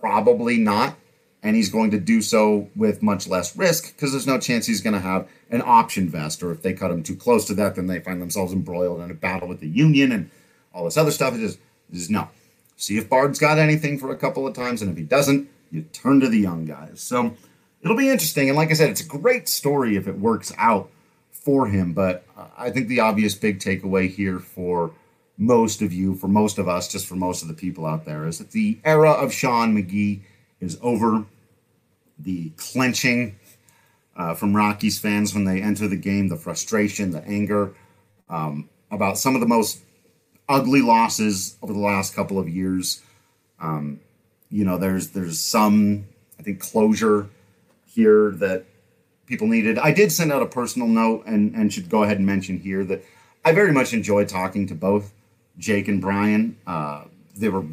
Probably 0.00 0.56
not. 0.56 0.96
And 1.42 1.56
he's 1.56 1.70
going 1.70 1.90
to 1.92 1.98
do 1.98 2.20
so 2.20 2.68
with 2.76 3.02
much 3.02 3.26
less 3.26 3.56
risk 3.56 3.96
because 3.96 4.12
there's 4.12 4.26
no 4.26 4.38
chance 4.38 4.66
he's 4.66 4.82
going 4.82 4.92
to 4.94 5.00
have 5.00 5.26
an 5.50 5.62
option 5.64 6.08
vest. 6.08 6.42
Or 6.42 6.52
if 6.52 6.60
they 6.60 6.74
cut 6.74 6.90
him 6.90 7.02
too 7.02 7.16
close 7.16 7.46
to 7.46 7.54
that, 7.54 7.76
then 7.76 7.86
they 7.86 7.98
find 7.98 8.20
themselves 8.20 8.52
embroiled 8.52 9.00
in 9.00 9.10
a 9.10 9.14
battle 9.14 9.48
with 9.48 9.60
the 9.60 9.68
union 9.68 10.12
and 10.12 10.30
all 10.74 10.84
this 10.84 10.98
other 10.98 11.10
stuff. 11.10 11.34
It 11.34 11.56
just, 11.92 12.10
no. 12.10 12.28
See 12.76 12.98
if 12.98 13.08
Bard's 13.08 13.38
got 13.38 13.58
anything 13.58 13.98
for 13.98 14.10
a 14.10 14.16
couple 14.16 14.46
of 14.46 14.54
times. 14.54 14.82
And 14.82 14.90
if 14.90 14.98
he 14.98 15.02
doesn't, 15.02 15.48
you 15.70 15.82
turn 15.94 16.20
to 16.20 16.28
the 16.28 16.38
young 16.38 16.66
guys. 16.66 17.00
So 17.00 17.34
it'll 17.80 17.96
be 17.96 18.10
interesting. 18.10 18.48
And 18.48 18.56
like 18.56 18.70
I 18.70 18.74
said, 18.74 18.90
it's 18.90 19.00
a 19.00 19.06
great 19.06 19.48
story 19.48 19.96
if 19.96 20.06
it 20.06 20.18
works 20.18 20.52
out 20.58 20.90
for 21.30 21.68
him. 21.68 21.94
But 21.94 22.24
I 22.58 22.70
think 22.70 22.88
the 22.88 23.00
obvious 23.00 23.34
big 23.34 23.60
takeaway 23.60 24.10
here 24.10 24.38
for 24.38 24.92
most 25.38 25.80
of 25.80 25.90
you, 25.90 26.14
for 26.14 26.28
most 26.28 26.58
of 26.58 26.68
us, 26.68 26.86
just 26.86 27.06
for 27.06 27.16
most 27.16 27.40
of 27.40 27.48
the 27.48 27.54
people 27.54 27.86
out 27.86 28.04
there, 28.04 28.26
is 28.26 28.36
that 28.38 28.50
the 28.50 28.78
era 28.84 29.10
of 29.10 29.32
Shaw 29.32 29.62
and 29.62 29.74
McGee 29.74 30.20
is 30.60 30.78
over. 30.82 31.24
The 32.18 32.50
clenching 32.56 33.36
uh, 34.16 34.34
from 34.34 34.54
Rockies 34.54 34.98
fans 34.98 35.34
when 35.34 35.44
they 35.44 35.62
enter 35.62 35.88
the 35.88 35.96
game, 35.96 36.28
the 36.28 36.36
frustration, 36.36 37.10
the 37.10 37.24
anger 37.24 37.74
um, 38.28 38.68
about 38.90 39.18
some 39.18 39.34
of 39.34 39.40
the 39.40 39.46
most 39.46 39.80
ugly 40.48 40.82
losses 40.82 41.56
over 41.62 41.72
the 41.72 41.78
last 41.78 42.14
couple 42.14 42.38
of 42.38 42.48
years. 42.48 43.02
Um, 43.60 44.00
you 44.50 44.64
know, 44.64 44.76
there's 44.76 45.10
there's 45.10 45.40
some 45.40 46.06
I 46.38 46.42
think 46.42 46.60
closure 46.60 47.28
here 47.86 48.30
that 48.32 48.66
people 49.26 49.46
needed. 49.46 49.78
I 49.78 49.92
did 49.92 50.12
send 50.12 50.32
out 50.32 50.42
a 50.42 50.46
personal 50.46 50.88
note 50.88 51.24
and 51.26 51.54
and 51.54 51.72
should 51.72 51.88
go 51.88 52.02
ahead 52.02 52.18
and 52.18 52.26
mention 52.26 52.58
here 52.58 52.84
that 52.84 53.04
I 53.44 53.52
very 53.52 53.72
much 53.72 53.92
enjoyed 53.92 54.28
talking 54.28 54.66
to 54.66 54.74
both 54.74 55.14
Jake 55.56 55.88
and 55.88 56.00
Bryan. 56.00 56.56
Uh, 56.66 57.04
they 57.36 57.48
were 57.48 57.64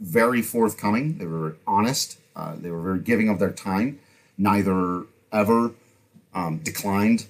very 0.00 0.42
forthcoming. 0.42 1.18
They 1.18 1.26
were 1.26 1.56
honest. 1.66 2.18
Uh, 2.36 2.56
they 2.56 2.70
were 2.70 2.82
very 2.82 2.98
giving 2.98 3.28
of 3.28 3.38
their 3.38 3.52
time. 3.52 4.00
Neither 4.36 5.04
ever 5.32 5.72
um, 6.34 6.58
declined 6.58 7.26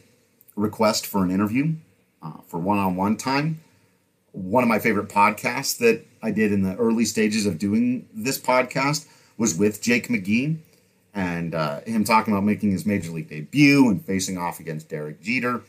request 0.57 1.07
for 1.07 1.23
an 1.23 1.31
interview 1.31 1.75
uh, 2.23 2.39
for 2.47 2.59
one-on-one 2.59 3.17
time. 3.17 3.61
One 4.33 4.63
of 4.63 4.69
my 4.69 4.79
favorite 4.79 5.09
podcasts 5.09 5.79
that 5.79 6.05
I 6.23 6.31
did 6.31 6.53
in 6.53 6.63
the 6.63 6.77
early 6.77 7.05
stages 7.05 7.47
of 7.47 7.59
doing 7.59 8.09
this 8.13 8.39
podcast 8.39 9.07
was 9.37 9.57
with 9.57 9.83
Jake 9.83 10.09
McGee 10.09 10.59
and 11.13 11.55
uh, 11.55 11.81
him 11.83 12.05
talking 12.05 12.33
about 12.33 12.45
making 12.45 12.73
his 12.73 12.85
major 12.85 13.11
league 13.13 13.29
debut 13.29 13.89
and 13.89 14.05
facing 14.05 14.39
off 14.39 14.59
against 14.59 14.89
Derek 14.89 15.21
Jeter. 15.23 15.63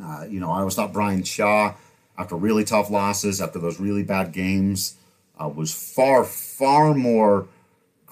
Uh, 0.00 0.24
you 0.28 0.40
know, 0.40 0.50
I 0.50 0.58
always 0.60 0.74
thought 0.74 0.92
Bryan 0.92 1.22
Shaw 1.24 1.74
after 2.16 2.36
really 2.36 2.64
tough 2.64 2.90
losses, 2.90 3.40
after 3.40 3.58
those 3.58 3.80
really 3.80 4.02
bad 4.02 4.32
games, 4.32 4.96
uh, 5.40 5.48
was 5.48 5.72
far, 5.72 6.24
far 6.24 6.94
more 6.94 7.48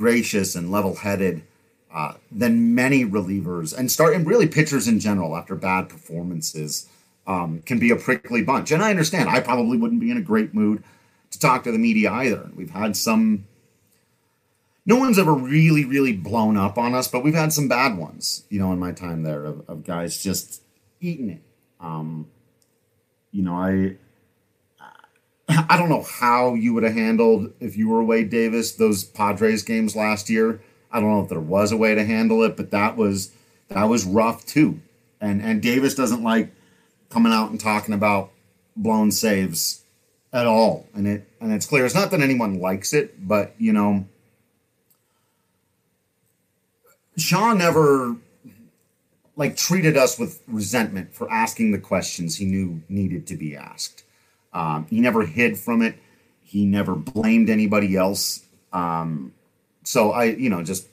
gracious 0.01 0.55
and 0.55 0.73
level 0.73 0.95
headed 0.95 1.43
uh, 1.93 2.15
than 2.33 2.75
many 2.75 3.05
relievers 3.05 3.77
and 3.77 3.93
start 3.93 4.15
and 4.15 4.27
really 4.27 4.49
pitchers 4.49 4.89
in 4.89 4.99
general 4.99 5.37
after 5.37 5.55
bad 5.55 5.91
performances 5.91 6.89
um, 7.27 7.61
can 7.67 7.79
be 7.79 7.91
a 7.91 7.97
prickly 7.97 8.43
bunch. 8.43 8.73
And 8.73 8.83
I 8.83 8.89
understand 8.89 9.29
I 9.29 9.41
probably 9.41 9.77
wouldn't 9.77 10.01
be 10.01 10.11
in 10.11 10.17
a 10.17 10.23
great 10.23 10.55
mood 10.55 10.83
to 11.33 11.39
talk 11.39 11.65
to 11.65 11.73
the 11.73 11.79
media 11.79 12.11
either. 12.11 12.49
We've 12.57 12.71
had 12.71 12.97
some. 12.97 13.47
No 14.87 14.97
one's 14.97 15.19
ever 15.19 15.35
really, 15.35 15.85
really 15.85 16.15
blown 16.15 16.57
up 16.57 16.79
on 16.79 16.95
us, 16.95 17.07
but 17.07 17.23
we've 17.23 17.35
had 17.35 17.53
some 17.53 17.69
bad 17.69 17.99
ones, 17.99 18.45
you 18.49 18.59
know, 18.59 18.73
in 18.73 18.79
my 18.79 18.93
time 18.93 19.23
there 19.23 19.45
of, 19.45 19.69
of 19.69 19.85
guys 19.85 20.23
just 20.23 20.63
eating 20.99 21.29
it. 21.29 21.43
Um, 21.79 22.27
you 23.31 23.43
know, 23.43 23.55
I 23.55 23.97
I 25.69 25.77
don't 25.77 25.89
know 25.89 26.03
how 26.03 26.55
you 26.55 26.75
would 26.75 26.83
have 26.83 26.95
handled 26.95 27.53
if 27.61 27.77
you 27.77 27.89
were 27.89 28.03
Wade 28.03 28.31
Davis 28.31 28.73
those 28.73 29.05
Padres 29.05 29.63
games 29.63 29.97
last 29.97 30.31
year. 30.31 30.61
I 30.93 31.01
don't 31.01 31.11
know 31.11 31.23
if 31.23 31.29
there 31.29 31.41
was 31.41 31.73
a 31.73 31.77
way 31.77 31.95
to 31.95 32.05
handle 32.05 32.43
it, 32.43 32.57
but 32.57 32.71
that 32.71 32.97
was 32.97 33.33
that 33.69 33.85
was 33.85 34.05
rough 34.05 34.47
too. 34.47 34.81
And 35.21 35.43
and 35.43 35.63
Davis 35.63 35.95
doesn't 35.95 36.23
like 36.23 36.53
coming 37.11 37.33
out 37.33 37.51
and 37.51 37.61
talking 37.61 37.95
about 37.95 38.31
blown 38.77 39.11
saves 39.11 39.83
at 40.33 40.47
all. 40.47 40.87
And 40.95 41.07
it 41.07 41.29
and 41.41 41.53
it's 41.53 41.67
clear 41.67 41.85
it's 41.85 41.95
not 41.95 42.11
that 42.11 42.21
anyone 42.21 42.61
likes 42.61 42.93
it, 42.93 43.27
but 43.27 43.55
you 43.59 43.73
know 43.73 44.07
Shaw 47.17 47.53
never 47.55 48.17
like 49.37 49.57
treated 49.57 49.97
us 49.97 50.19
with 50.19 50.43
resentment 50.47 51.15
for 51.15 51.31
asking 51.31 51.73
the 51.73 51.79
questions 51.79 52.37
he 52.37 52.45
knew 52.45 52.83
needed 52.89 53.27
to 53.29 53.37
be 53.37 53.57
asked. 53.57 54.05
Um, 54.53 54.87
he 54.91 55.01
never 55.01 55.25
hid 55.25 55.59
from 55.59 55.83
it. 55.83 55.97
He 56.43 56.67
never 56.67 56.95
blamed 56.95 57.49
anybody 57.49 57.97
else. 57.97 58.45
Um, 58.73 59.33
so 59.85 60.13
I, 60.13 60.25
you 60.25 60.51
know, 60.51 60.63
just 60.63 60.89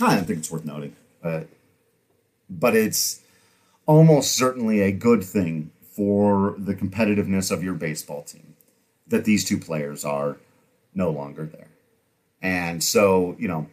I 0.00 0.16
don't 0.16 0.26
think 0.26 0.40
it's 0.40 0.50
worth 0.50 0.64
noting, 0.64 0.94
but 1.22 1.48
but 2.50 2.76
it's 2.76 3.22
almost 3.86 4.36
certainly 4.36 4.80
a 4.80 4.92
good 4.92 5.22
thing 5.22 5.70
for 5.80 6.54
the 6.58 6.74
competitiveness 6.74 7.50
of 7.50 7.64
your 7.64 7.74
baseball 7.74 8.22
team 8.22 8.54
that 9.06 9.24
these 9.24 9.44
two 9.44 9.58
players 9.58 10.04
are 10.04 10.36
no 10.94 11.10
longer 11.10 11.46
there. 11.46 11.68
And 12.42 12.82
so, 12.82 13.36
you 13.38 13.48
know, 13.48 13.68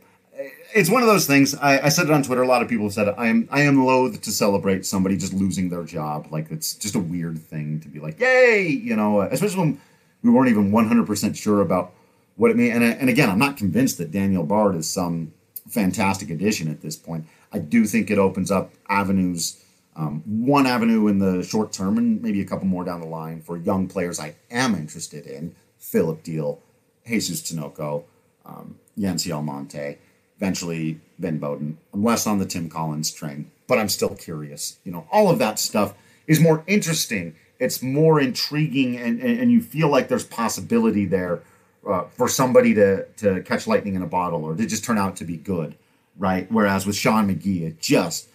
it's 0.74 0.90
one 0.90 1.02
of 1.02 1.08
those 1.08 1.26
things. 1.26 1.56
I, 1.56 1.86
I, 1.86 1.90
said 1.90 2.06
it 2.06 2.12
on 2.12 2.24
Twitter. 2.24 2.42
A 2.42 2.48
lot 2.48 2.62
of 2.62 2.68
people 2.68 2.90
said 2.90 3.14
I 3.18 3.28
am 3.28 3.48
I 3.52 3.62
am 3.62 3.86
loath 3.86 4.22
to 4.22 4.32
celebrate 4.32 4.86
somebody 4.86 5.18
just 5.18 5.34
losing 5.34 5.70
their 5.70 5.84
job. 5.84 6.28
Like 6.32 6.52
it's 6.52 6.74
just 6.76 6.96
a 6.96 7.00
weird 7.00 7.40
thing 7.40 7.80
to 7.82 7.88
be 7.88 8.00
like, 8.00 8.20
yay, 8.20 8.68
you 8.68 8.96
know. 8.96 9.22
Especially 9.22 9.60
when 9.60 9.82
we 10.24 10.32
weren't 10.32 10.50
even 10.50 10.72
one 10.72 10.88
hundred 10.88 11.08
percent 11.08 11.38
sure 11.38 11.62
about 11.62 11.94
what 12.36 12.52
it 12.52 12.58
means. 12.58 12.76
And 12.76 12.84
and 12.84 13.10
again, 13.10 13.30
I'm 13.30 13.40
not 13.40 13.58
convinced 13.58 13.98
that 14.00 14.12
Daniel 14.12 14.44
Bard 14.44 14.76
is 14.76 14.90
some 14.90 15.34
fantastic 15.68 16.30
addition 16.30 16.70
at 16.70 16.82
this 16.82 16.96
point. 16.96 17.26
I 17.52 17.60
do 17.60 17.86
think 17.86 18.10
it 18.10 18.18
opens 18.18 18.52
up 18.52 18.74
avenues. 18.90 19.60
Um, 19.96 20.24
one 20.26 20.66
avenue 20.66 21.08
in 21.08 21.20
the 21.20 21.44
short 21.44 21.72
term, 21.72 22.00
and 22.00 22.20
maybe 22.20 22.42
a 22.42 22.46
couple 22.46 22.66
more 22.66 22.84
down 22.84 23.00
the 23.00 23.06
line 23.06 23.42
for 23.42 23.58
young 23.58 23.88
players 23.88 24.20
I 24.20 24.36
am 24.50 24.74
interested 24.74 25.28
in. 25.28 25.56
Phillip 25.78 26.24
Diehl, 26.24 26.58
Jesus 27.06 27.44
Tinoco, 27.44 28.06
um, 28.44 28.80
Yency 28.98 29.32
Almonte 29.32 30.00
eventually 30.44 31.00
Ben 31.20 31.38
Bowden. 31.38 31.78
I'm 31.94 32.04
less 32.04 32.28
on 32.28 32.38
the 32.38 32.46
Tim 32.46 32.68
Collins 32.68 33.12
train, 33.12 33.50
but 33.66 33.80
I'm 33.80 33.88
still 33.88 34.14
curious. 34.14 34.78
You 34.84 34.92
know, 34.92 35.08
all 35.10 35.30
of 35.30 35.40
that 35.40 35.58
stuff 35.58 35.94
is 36.28 36.42
more 36.42 36.66
interesting. 36.68 37.36
It's 37.60 37.82
more 37.82 38.20
intriguing, 38.20 38.98
and, 38.98 39.22
and, 39.22 39.40
and 39.40 39.52
you 39.54 39.62
feel 39.62 39.88
like 39.88 40.10
there's 40.10 40.26
possibility 40.26 41.06
there 41.06 41.40
uh, 41.88 42.04
for 42.18 42.28
somebody 42.28 42.74
to, 42.74 43.06
to 43.18 43.42
catch 43.44 43.68
lightning 43.68 43.96
in 43.96 44.02
a 44.02 44.08
bottle 44.08 44.44
or 44.44 44.54
to 44.54 44.66
just 44.66 44.84
turn 44.84 44.98
out 44.98 45.16
to 45.18 45.24
be 45.24 45.38
good, 45.38 45.76
right? 46.18 46.52
Whereas 46.52 46.86
with 46.86 46.98
Shaw 46.98 47.20
and 47.20 47.30
McGee, 47.30 47.62
it 47.62 47.80
just 47.80 48.28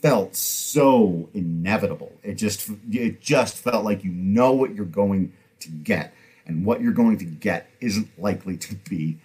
felt 0.00 0.36
so 0.36 1.28
inevitable. 1.34 2.12
It 2.22 2.34
just 2.34 2.70
it 2.92 3.20
just 3.20 3.56
felt 3.56 3.84
like 3.84 4.04
you 4.04 4.12
know 4.12 4.52
what 4.52 4.72
you're 4.72 4.84
going 4.84 5.32
to 5.60 5.68
get, 5.68 6.14
and 6.46 6.64
what 6.64 6.80
you're 6.80 6.92
going 6.92 7.18
to 7.18 7.24
get 7.24 7.68
isn't 7.80 8.08
likely 8.20 8.56
to 8.56 8.76
be 8.88 9.18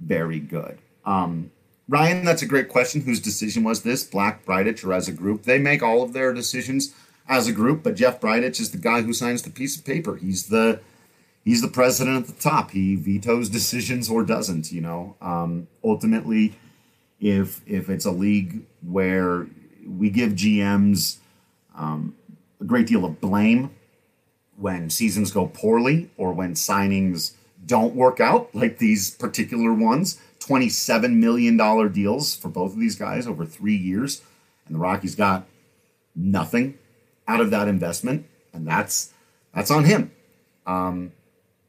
very 0.00 0.38
good. 0.38 0.78
Um, 1.04 1.50
Ryan, 1.88 2.24
that's 2.24 2.42
a 2.42 2.46
great 2.46 2.68
question. 2.68 3.02
Whose 3.02 3.20
decision 3.20 3.64
was 3.64 3.82
this? 3.82 4.04
Black 4.04 4.44
Bridich 4.44 4.84
or 4.84 4.92
as 4.92 5.08
a 5.08 5.12
group? 5.12 5.42
They 5.42 5.58
make 5.58 5.82
all 5.82 6.02
of 6.02 6.12
their 6.12 6.32
decisions 6.32 6.94
as 7.28 7.46
a 7.46 7.52
group, 7.52 7.82
but 7.82 7.96
Jeff 7.96 8.20
Bridich 8.20 8.60
is 8.60 8.70
the 8.70 8.78
guy 8.78 9.02
who 9.02 9.12
signs 9.12 9.42
the 9.42 9.50
piece 9.50 9.76
of 9.76 9.84
paper. 9.84 10.16
He's 10.16 10.46
the 10.46 10.80
he's 11.44 11.62
the 11.62 11.68
president 11.68 12.28
at 12.28 12.34
the 12.34 12.40
top. 12.40 12.70
He 12.70 12.96
vetoes 12.96 13.48
decisions 13.48 14.08
or 14.08 14.24
doesn't. 14.24 14.72
You 14.72 14.80
know, 14.80 15.16
um, 15.20 15.66
ultimately, 15.82 16.54
if 17.20 17.60
if 17.66 17.88
it's 17.88 18.04
a 18.04 18.10
league 18.10 18.62
where 18.80 19.46
we 19.86 20.10
give 20.10 20.32
GMs 20.32 21.18
um, 21.74 22.14
a 22.60 22.64
great 22.64 22.86
deal 22.86 23.04
of 23.04 23.20
blame 23.20 23.70
when 24.56 24.90
seasons 24.90 25.32
go 25.32 25.46
poorly 25.46 26.10
or 26.16 26.32
when 26.32 26.54
signings 26.54 27.32
don't 27.64 27.94
work 27.94 28.20
out, 28.20 28.54
like 28.54 28.78
these 28.78 29.10
particular 29.10 29.72
ones. 29.72 30.20
$27 30.40 31.14
million 31.14 31.56
deals 31.92 32.34
for 32.34 32.48
both 32.48 32.72
of 32.72 32.80
these 32.80 32.96
guys 32.96 33.26
over 33.26 33.46
three 33.46 33.76
years. 33.76 34.22
And 34.66 34.74
the 34.74 34.80
Rockies 34.80 35.14
got 35.14 35.46
nothing 36.16 36.78
out 37.28 37.40
of 37.40 37.50
that 37.50 37.68
investment. 37.68 38.26
And 38.52 38.66
that's 38.66 39.12
that's 39.54 39.70
on 39.70 39.84
him. 39.84 40.10
Um, 40.66 41.12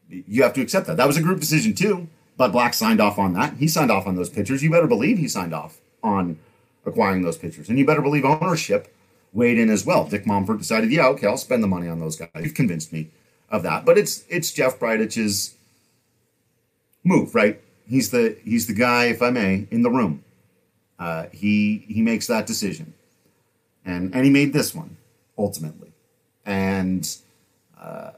you 0.08 0.42
have 0.42 0.54
to 0.54 0.60
accept 0.60 0.86
that. 0.86 0.96
That 0.96 1.06
was 1.06 1.16
a 1.16 1.22
group 1.22 1.40
decision 1.40 1.74
too. 1.74 2.08
Bud 2.36 2.52
Black 2.52 2.74
signed 2.74 3.00
off 3.00 3.18
on 3.18 3.32
that. 3.34 3.54
He 3.58 3.68
signed 3.68 3.90
off 3.90 4.06
on 4.06 4.16
those 4.16 4.28
pitchers. 4.28 4.62
You 4.62 4.70
better 4.70 4.86
believe 4.86 5.18
he 5.18 5.28
signed 5.28 5.54
off 5.54 5.78
on 6.02 6.38
acquiring 6.84 7.22
those 7.22 7.38
pitchers. 7.38 7.68
And 7.68 7.78
you 7.78 7.86
better 7.86 8.02
believe 8.02 8.24
ownership 8.24 8.92
weighed 9.32 9.58
in 9.58 9.70
as 9.70 9.86
well. 9.86 10.06
Dick 10.06 10.24
Monfort 10.24 10.58
decided, 10.58 10.90
yeah, 10.90 11.06
okay, 11.08 11.26
I'll 11.26 11.36
spend 11.36 11.62
the 11.62 11.68
money 11.68 11.88
on 11.88 12.00
those 12.00 12.16
guys. 12.16 12.30
You've 12.40 12.54
convinced 12.54 12.92
me 12.92 13.10
of 13.50 13.62
that. 13.62 13.84
But 13.84 13.98
it's 13.98 14.24
it's 14.28 14.52
Jeff 14.52 14.78
Bridich's 14.78 15.54
move, 17.04 17.34
right? 17.34 17.60
He's 17.86 18.10
the 18.10 18.36
he's 18.42 18.66
the 18.66 18.72
guy, 18.72 19.06
if 19.06 19.22
I 19.22 19.30
may, 19.30 19.68
in 19.70 19.82
the 19.82 19.90
room. 19.90 20.24
Uh, 20.98 21.26
he 21.32 21.84
he 21.88 22.02
makes 22.02 22.26
that 22.26 22.46
decision, 22.46 22.94
and 23.84 24.14
and 24.14 24.24
he 24.24 24.30
made 24.30 24.52
this 24.52 24.74
one 24.74 24.96
ultimately, 25.36 25.92
and 26.46 27.16
uh, 27.78 28.12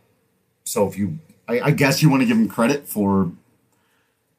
so 0.65 0.87
if 0.87 0.97
you, 0.97 1.19
I, 1.49 1.61
I 1.61 1.71
guess 1.73 2.03
you 2.03 2.11
want 2.11 2.23
to 2.23 2.27
give 2.27 2.37
him 2.37 2.49
credit 2.49 2.87
for 2.87 3.33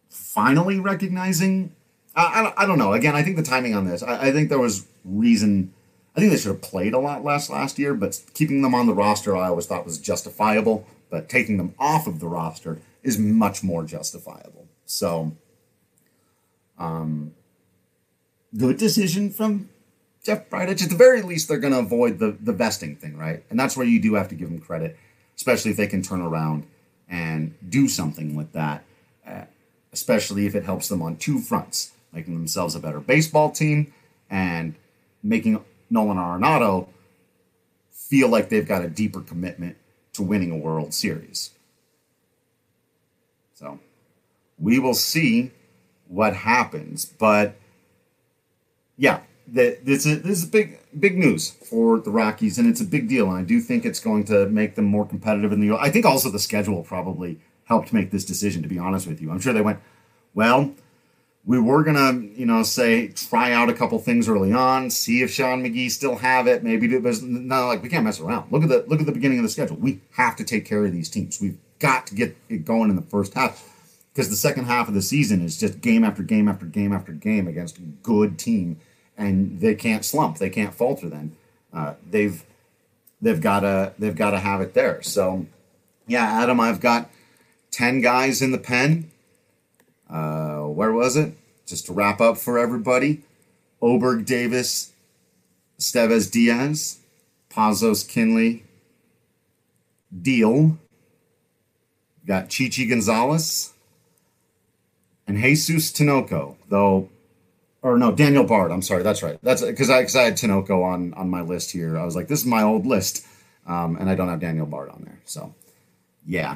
finally 0.09 0.79
recognizing. 0.79 1.73
I, 2.15 2.53
I, 2.57 2.63
I 2.63 2.65
don't 2.65 2.79
know. 2.79 2.93
Again, 2.93 3.15
I 3.15 3.23
think 3.23 3.35
the 3.35 3.43
timing 3.43 3.75
on 3.75 3.85
this. 3.85 4.01
I, 4.01 4.27
I 4.27 4.31
think 4.31 4.49
there 4.49 4.59
was 4.59 4.87
reason. 5.03 5.73
I 6.15 6.19
think 6.19 6.31
they 6.31 6.37
should 6.37 6.51
have 6.51 6.61
played 6.61 6.93
a 6.93 6.99
lot 6.99 7.23
less 7.23 7.49
last 7.49 7.77
year, 7.77 7.93
but 7.93 8.21
keeping 8.33 8.61
them 8.61 8.73
on 8.73 8.87
the 8.87 8.93
roster, 8.93 9.35
I 9.35 9.49
always 9.49 9.65
thought 9.67 9.85
was 9.85 9.97
justifiable. 9.97 10.87
But 11.09 11.29
taking 11.29 11.57
them 11.57 11.73
off 11.79 12.05
of 12.05 12.19
the 12.19 12.27
roster 12.27 12.79
is 13.03 13.17
much 13.17 13.63
more 13.63 13.83
justifiable. 13.83 14.67
So, 14.85 15.35
um, 16.77 17.33
good 18.55 18.77
decision 18.77 19.31
from 19.31 19.69
Jeff 20.23 20.49
Bridich. 20.49 20.83
At 20.83 20.89
the 20.89 20.95
very 20.95 21.21
least, 21.21 21.47
they're 21.47 21.57
going 21.57 21.73
to 21.73 21.79
avoid 21.79 22.19
the 22.19 22.37
the 22.39 22.53
vesting 22.53 22.95
thing, 22.95 23.17
right? 23.17 23.43
And 23.49 23.59
that's 23.59 23.77
where 23.77 23.87
you 23.87 23.99
do 23.99 24.15
have 24.15 24.29
to 24.29 24.35
give 24.35 24.49
them 24.49 24.59
credit, 24.59 24.97
especially 25.35 25.71
if 25.71 25.77
they 25.77 25.87
can 25.87 26.01
turn 26.01 26.21
around 26.21 26.67
and 27.09 27.55
do 27.67 27.87
something 27.87 28.35
with 28.35 28.51
that, 28.53 28.83
uh, 29.25 29.45
especially 29.93 30.45
if 30.45 30.55
it 30.55 30.65
helps 30.65 30.89
them 30.89 31.01
on 31.01 31.15
two 31.15 31.39
fronts, 31.39 31.91
making 32.11 32.33
themselves 32.33 32.75
a 32.75 32.79
better 32.79 32.99
baseball 32.99 33.51
team 33.51 33.93
and 34.29 34.75
making 35.23 35.63
Nolan 35.89 36.17
Arenado 36.17 36.87
feel 37.91 38.29
like 38.29 38.49
they've 38.49 38.67
got 38.67 38.83
a 38.83 38.89
deeper 38.89 39.21
commitment 39.21 39.77
to 40.13 40.23
winning 40.23 40.51
a 40.51 40.57
World 40.57 40.93
Series. 40.93 41.51
So 43.53 43.79
we 44.59 44.79
will 44.79 44.93
see 44.93 45.51
what 46.07 46.35
happens. 46.35 47.05
But 47.05 47.55
yeah, 48.97 49.21
the, 49.47 49.77
this 49.83 50.05
is 50.05 50.21
this 50.23 50.39
is 50.39 50.45
big 50.45 50.79
big 50.99 51.17
news 51.17 51.49
for 51.49 51.99
the 51.99 52.11
Rockies, 52.11 52.57
and 52.57 52.67
it's 52.67 52.81
a 52.81 52.85
big 52.85 53.07
deal. 53.07 53.29
And 53.29 53.37
I 53.37 53.43
do 53.43 53.59
think 53.61 53.85
it's 53.85 53.99
going 53.99 54.25
to 54.25 54.47
make 54.47 54.75
them 54.75 54.85
more 54.85 55.05
competitive 55.05 55.51
in 55.51 55.59
the. 55.59 55.75
I 55.75 55.89
think 55.89 56.05
also 56.05 56.29
the 56.29 56.39
schedule 56.39 56.83
probably 56.83 57.39
helped 57.65 57.93
make 57.93 58.11
this 58.11 58.25
decision. 58.25 58.61
To 58.63 58.69
be 58.69 58.79
honest 58.79 59.07
with 59.07 59.21
you, 59.21 59.31
I'm 59.31 59.39
sure 59.39 59.53
they 59.53 59.61
went 59.61 59.79
well. 60.33 60.73
We 61.45 61.59
were 61.59 61.81
gonna, 61.81 62.19
you 62.35 62.45
know, 62.45 62.61
say 62.63 63.07
try 63.07 63.53
out 63.53 63.69
a 63.69 63.73
couple 63.73 63.97
things 63.99 64.27
early 64.27 64.51
on, 64.51 64.89
see 64.89 65.21
if 65.21 65.31
Shaw 65.31 65.53
and 65.53 65.65
McGee 65.65 65.89
still 65.89 66.17
have 66.17 66.45
it. 66.45 66.61
Maybe 66.61 66.93
was 66.97 67.21
no, 67.21 67.67
like 67.67 67.81
we 67.81 67.87
can't 67.87 68.03
mess 68.03 68.19
around. 68.19 68.51
Look 68.51 68.63
at 68.63 68.69
the 68.69 68.83
look 68.87 68.99
at 68.99 69.05
the 69.05 69.13
beginning 69.13 69.39
of 69.39 69.43
the 69.43 69.49
schedule. 69.49 69.77
We 69.77 70.01
have 70.11 70.35
to 70.37 70.43
take 70.43 70.65
care 70.65 70.83
of 70.83 70.91
these 70.91 71.07
teams. 71.09 71.39
We've 71.39 71.57
got 71.79 72.07
to 72.07 72.15
get 72.15 72.35
it 72.49 72.65
going 72.65 72.89
in 72.89 72.97
the 72.97 73.01
first 73.01 73.33
half 73.33 73.76
because 74.17 74.31
the 74.31 74.35
second 74.35 74.65
half 74.65 74.87
of 74.87 74.95
the 74.95 75.01
season 75.03 75.43
is 75.43 75.59
just 75.59 75.79
game 75.79 76.03
after 76.03 76.23
game 76.23 76.47
after 76.47 76.65
game 76.65 76.91
after 76.91 77.11
game 77.11 77.47
against 77.47 77.77
good 78.01 78.39
team, 78.39 78.79
and 79.15 79.59
they 79.59 79.75
can't 79.75 80.03
slump, 80.03 80.39
they 80.39 80.49
can't 80.49 80.73
falter. 80.73 81.07
Then 81.07 81.35
uh, 81.71 81.93
they've 82.09 82.43
they've 83.21 83.39
got 83.39 83.59
to 83.59 83.93
they've 83.99 84.15
got 84.15 84.31
to 84.31 84.39
have 84.39 84.59
it 84.59 84.73
there. 84.73 85.03
So 85.03 85.45
yeah, 86.07 86.23
Adam, 86.41 86.59
I've 86.59 86.79
got 86.79 87.11
ten 87.69 88.01
guys 88.01 88.41
in 88.41 88.51
the 88.51 88.57
pen. 88.57 89.11
Uh, 90.09 90.61
where 90.61 90.91
was 90.91 91.15
it? 91.15 91.33
Just 91.67 91.85
to 91.85 91.93
wrap 91.93 92.19
up 92.19 92.39
for 92.39 92.57
everybody: 92.57 93.21
Oberg, 93.83 94.25
Davis, 94.25 94.93
Estevez, 95.79 96.31
Diaz, 96.31 97.01
Pazos, 97.51 98.07
Kinley, 98.09 98.63
Diehl. 100.11 100.79
Got 102.25 102.49
Chichi 102.49 102.87
Gonzalez, 102.87 103.73
and 105.27 105.37
Jesus 105.37 105.91
Tinoco, 105.91 106.55
though, 106.69 107.09
or 107.81 107.97
no, 107.97 108.11
Daniel 108.11 108.43
Bard. 108.43 108.71
I'm 108.71 108.81
sorry, 108.81 109.03
that's 109.03 109.21
right. 109.21 109.37
That's 109.43 109.61
because 109.61 109.89
I 109.89 110.01
because 110.01 110.15
I 110.15 110.23
had 110.23 110.33
Tinoco 110.33 110.83
on 110.83 111.13
on 111.13 111.29
my 111.29 111.41
list 111.41 111.71
here. 111.71 111.97
I 111.97 112.05
was 112.05 112.15
like, 112.15 112.27
this 112.27 112.39
is 112.39 112.45
my 112.45 112.63
old 112.63 112.85
list, 112.85 113.25
um, 113.65 113.97
and 113.97 114.09
I 114.09 114.15
don't 114.15 114.29
have 114.29 114.39
Daniel 114.39 114.65
Bard 114.65 114.89
on 114.89 115.03
there. 115.05 115.19
So, 115.25 115.53
yeah, 116.25 116.55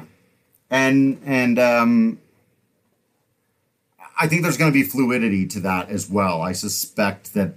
and 0.70 1.20
and 1.24 1.58
um, 1.58 2.18
I 4.18 4.26
think 4.26 4.42
there's 4.42 4.56
going 4.56 4.72
to 4.72 4.78
be 4.78 4.84
fluidity 4.84 5.46
to 5.48 5.60
that 5.60 5.90
as 5.90 6.08
well. 6.08 6.40
I 6.40 6.52
suspect 6.52 7.34
that 7.34 7.54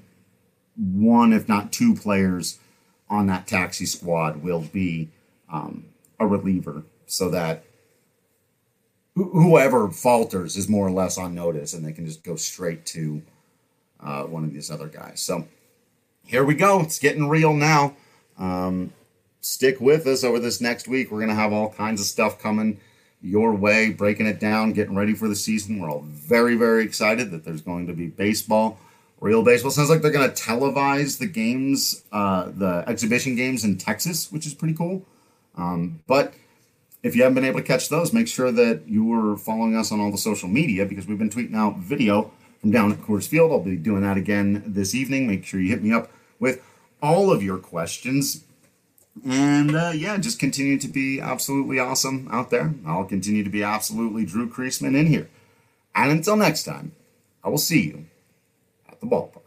one, 0.76 1.32
if 1.32 1.48
not 1.48 1.72
two, 1.72 1.96
players 1.96 2.60
on 3.10 3.28
that 3.28 3.48
taxi 3.48 3.86
squad 3.86 4.44
will 4.44 4.62
be 4.62 5.10
um, 5.52 5.86
a 6.20 6.28
reliever, 6.28 6.84
so 7.06 7.30
that 7.30 7.64
whoever 9.16 9.90
falters 9.90 10.58
is 10.58 10.68
more 10.68 10.88
or 10.88 10.92
less 10.92 11.18
on 11.18 11.34
notice, 11.34 11.74
and 11.74 11.86
they 11.86 11.94
can 11.94 12.06
just 12.06 12.24
go 12.24 12.36
straight 12.36 12.86
to 12.88 13.22
uh, 14.02 14.24
one 14.24 14.44
of 14.44 14.54
these 14.54 14.70
other 14.70 14.88
guys. 14.88 15.22
So 15.22 15.48
here 16.26 16.44
we 16.44 16.54
go. 16.54 16.82
It's 16.82 17.00
getting 17.00 17.30
real 17.30 17.54
now. 17.54 17.96
Um, 18.38 18.92
stick 19.40 19.80
with 19.80 20.06
us 20.06 20.24
over 20.24 20.40
this 20.40 20.60
next 20.60 20.88
week. 20.88 21.12
We're 21.12 21.20
going 21.20 21.30
to 21.30 21.36
have 21.36 21.54
all 21.54 21.70
kinds 21.70 22.02
of 22.02 22.08
stuff 22.08 22.40
coming 22.40 22.80
your 23.22 23.56
way, 23.56 23.90
breaking 23.90 24.28
it 24.28 24.40
down, 24.40 24.74
getting 24.74 24.96
ready 24.96 25.14
for 25.14 25.28
the 25.28 25.36
season. 25.36 25.80
We're 25.80 25.90
all 25.90 26.04
very, 26.08 26.56
very 26.56 26.84
excited 26.84 27.32
that 27.32 27.46
there's 27.46 27.62
going 27.62 27.88
to 27.88 27.94
be 27.94 28.08
baseball. 28.08 28.78
Real 29.22 29.44
baseball 29.44 29.72
sounds 29.72 29.90
like 29.90 30.02
they're 30.02 30.12
going 30.12 30.30
to 30.30 30.44
televise 30.44 31.18
the 31.18 31.26
games, 31.26 32.04
uh, 32.12 32.52
the 32.54 32.84
exhibition 32.86 33.36
games 33.36 33.64
in 33.64 33.78
Texas, 33.78 34.32
which 34.32 34.46
is 34.46 34.54
pretty 34.54 34.74
cool. 34.74 35.06
Um, 35.56 36.02
but 36.06 36.34
if 37.06 37.16
you 37.16 37.22
haven't 37.22 37.36
been 37.36 37.46
able 37.46 37.60
to 37.60 37.66
catch 37.66 37.88
those, 37.90 38.12
make 38.12 38.28
sure 38.28 38.52
that 38.52 38.88
you 38.88 39.14
are 39.14 39.38
following 39.38 39.76
us 39.76 39.92
on 39.92 40.00
all 40.00 40.10
the 40.10 40.18
social 40.18 40.50
media 40.50 40.88
because 40.88 41.06
we've 41.06 41.20
been 41.20 41.30
tweeting 41.30 41.56
out 41.56 41.78
video 41.78 42.32
from 42.60 42.72
down 42.72 42.92
at 42.92 42.98
Coors 42.98 43.28
Field. 43.28 43.52
I'll 43.52 43.60
be 43.60 43.76
doing 43.76 44.02
that 44.02 44.18
again 44.18 44.64
this 44.66 44.96
evening. 44.96 45.28
Make 45.28 45.46
sure 45.46 45.60
you 45.60 45.70
hit 45.70 45.84
me 45.84 45.94
up 45.94 46.12
with 46.40 46.64
all 47.04 47.32
of 47.32 47.44
your 47.44 47.60
questions. 47.60 48.44
And 49.24 49.76
uh, 49.76 49.92
yeah, 49.94 50.18
just 50.18 50.40
continue 50.40 50.80
to 50.80 50.88
be 50.88 51.22
absolutely 51.22 51.78
awesome 51.78 52.28
out 52.32 52.50
there. 52.50 52.74
I'll 52.88 53.06
continue 53.06 53.44
to 53.44 53.52
be 53.52 53.62
absolutely 53.62 54.26
Drew 54.26 54.50
Creasman 54.50 54.98
in 54.98 55.06
here. 55.06 55.30
And 55.94 56.12
until 56.12 56.36
next 56.36 56.64
time, 56.64 56.94
I 57.44 57.50
will 57.50 57.60
see 57.60 57.84
you 57.84 58.08
at 58.90 59.00
the 59.00 59.06
ballpark. 59.06 59.45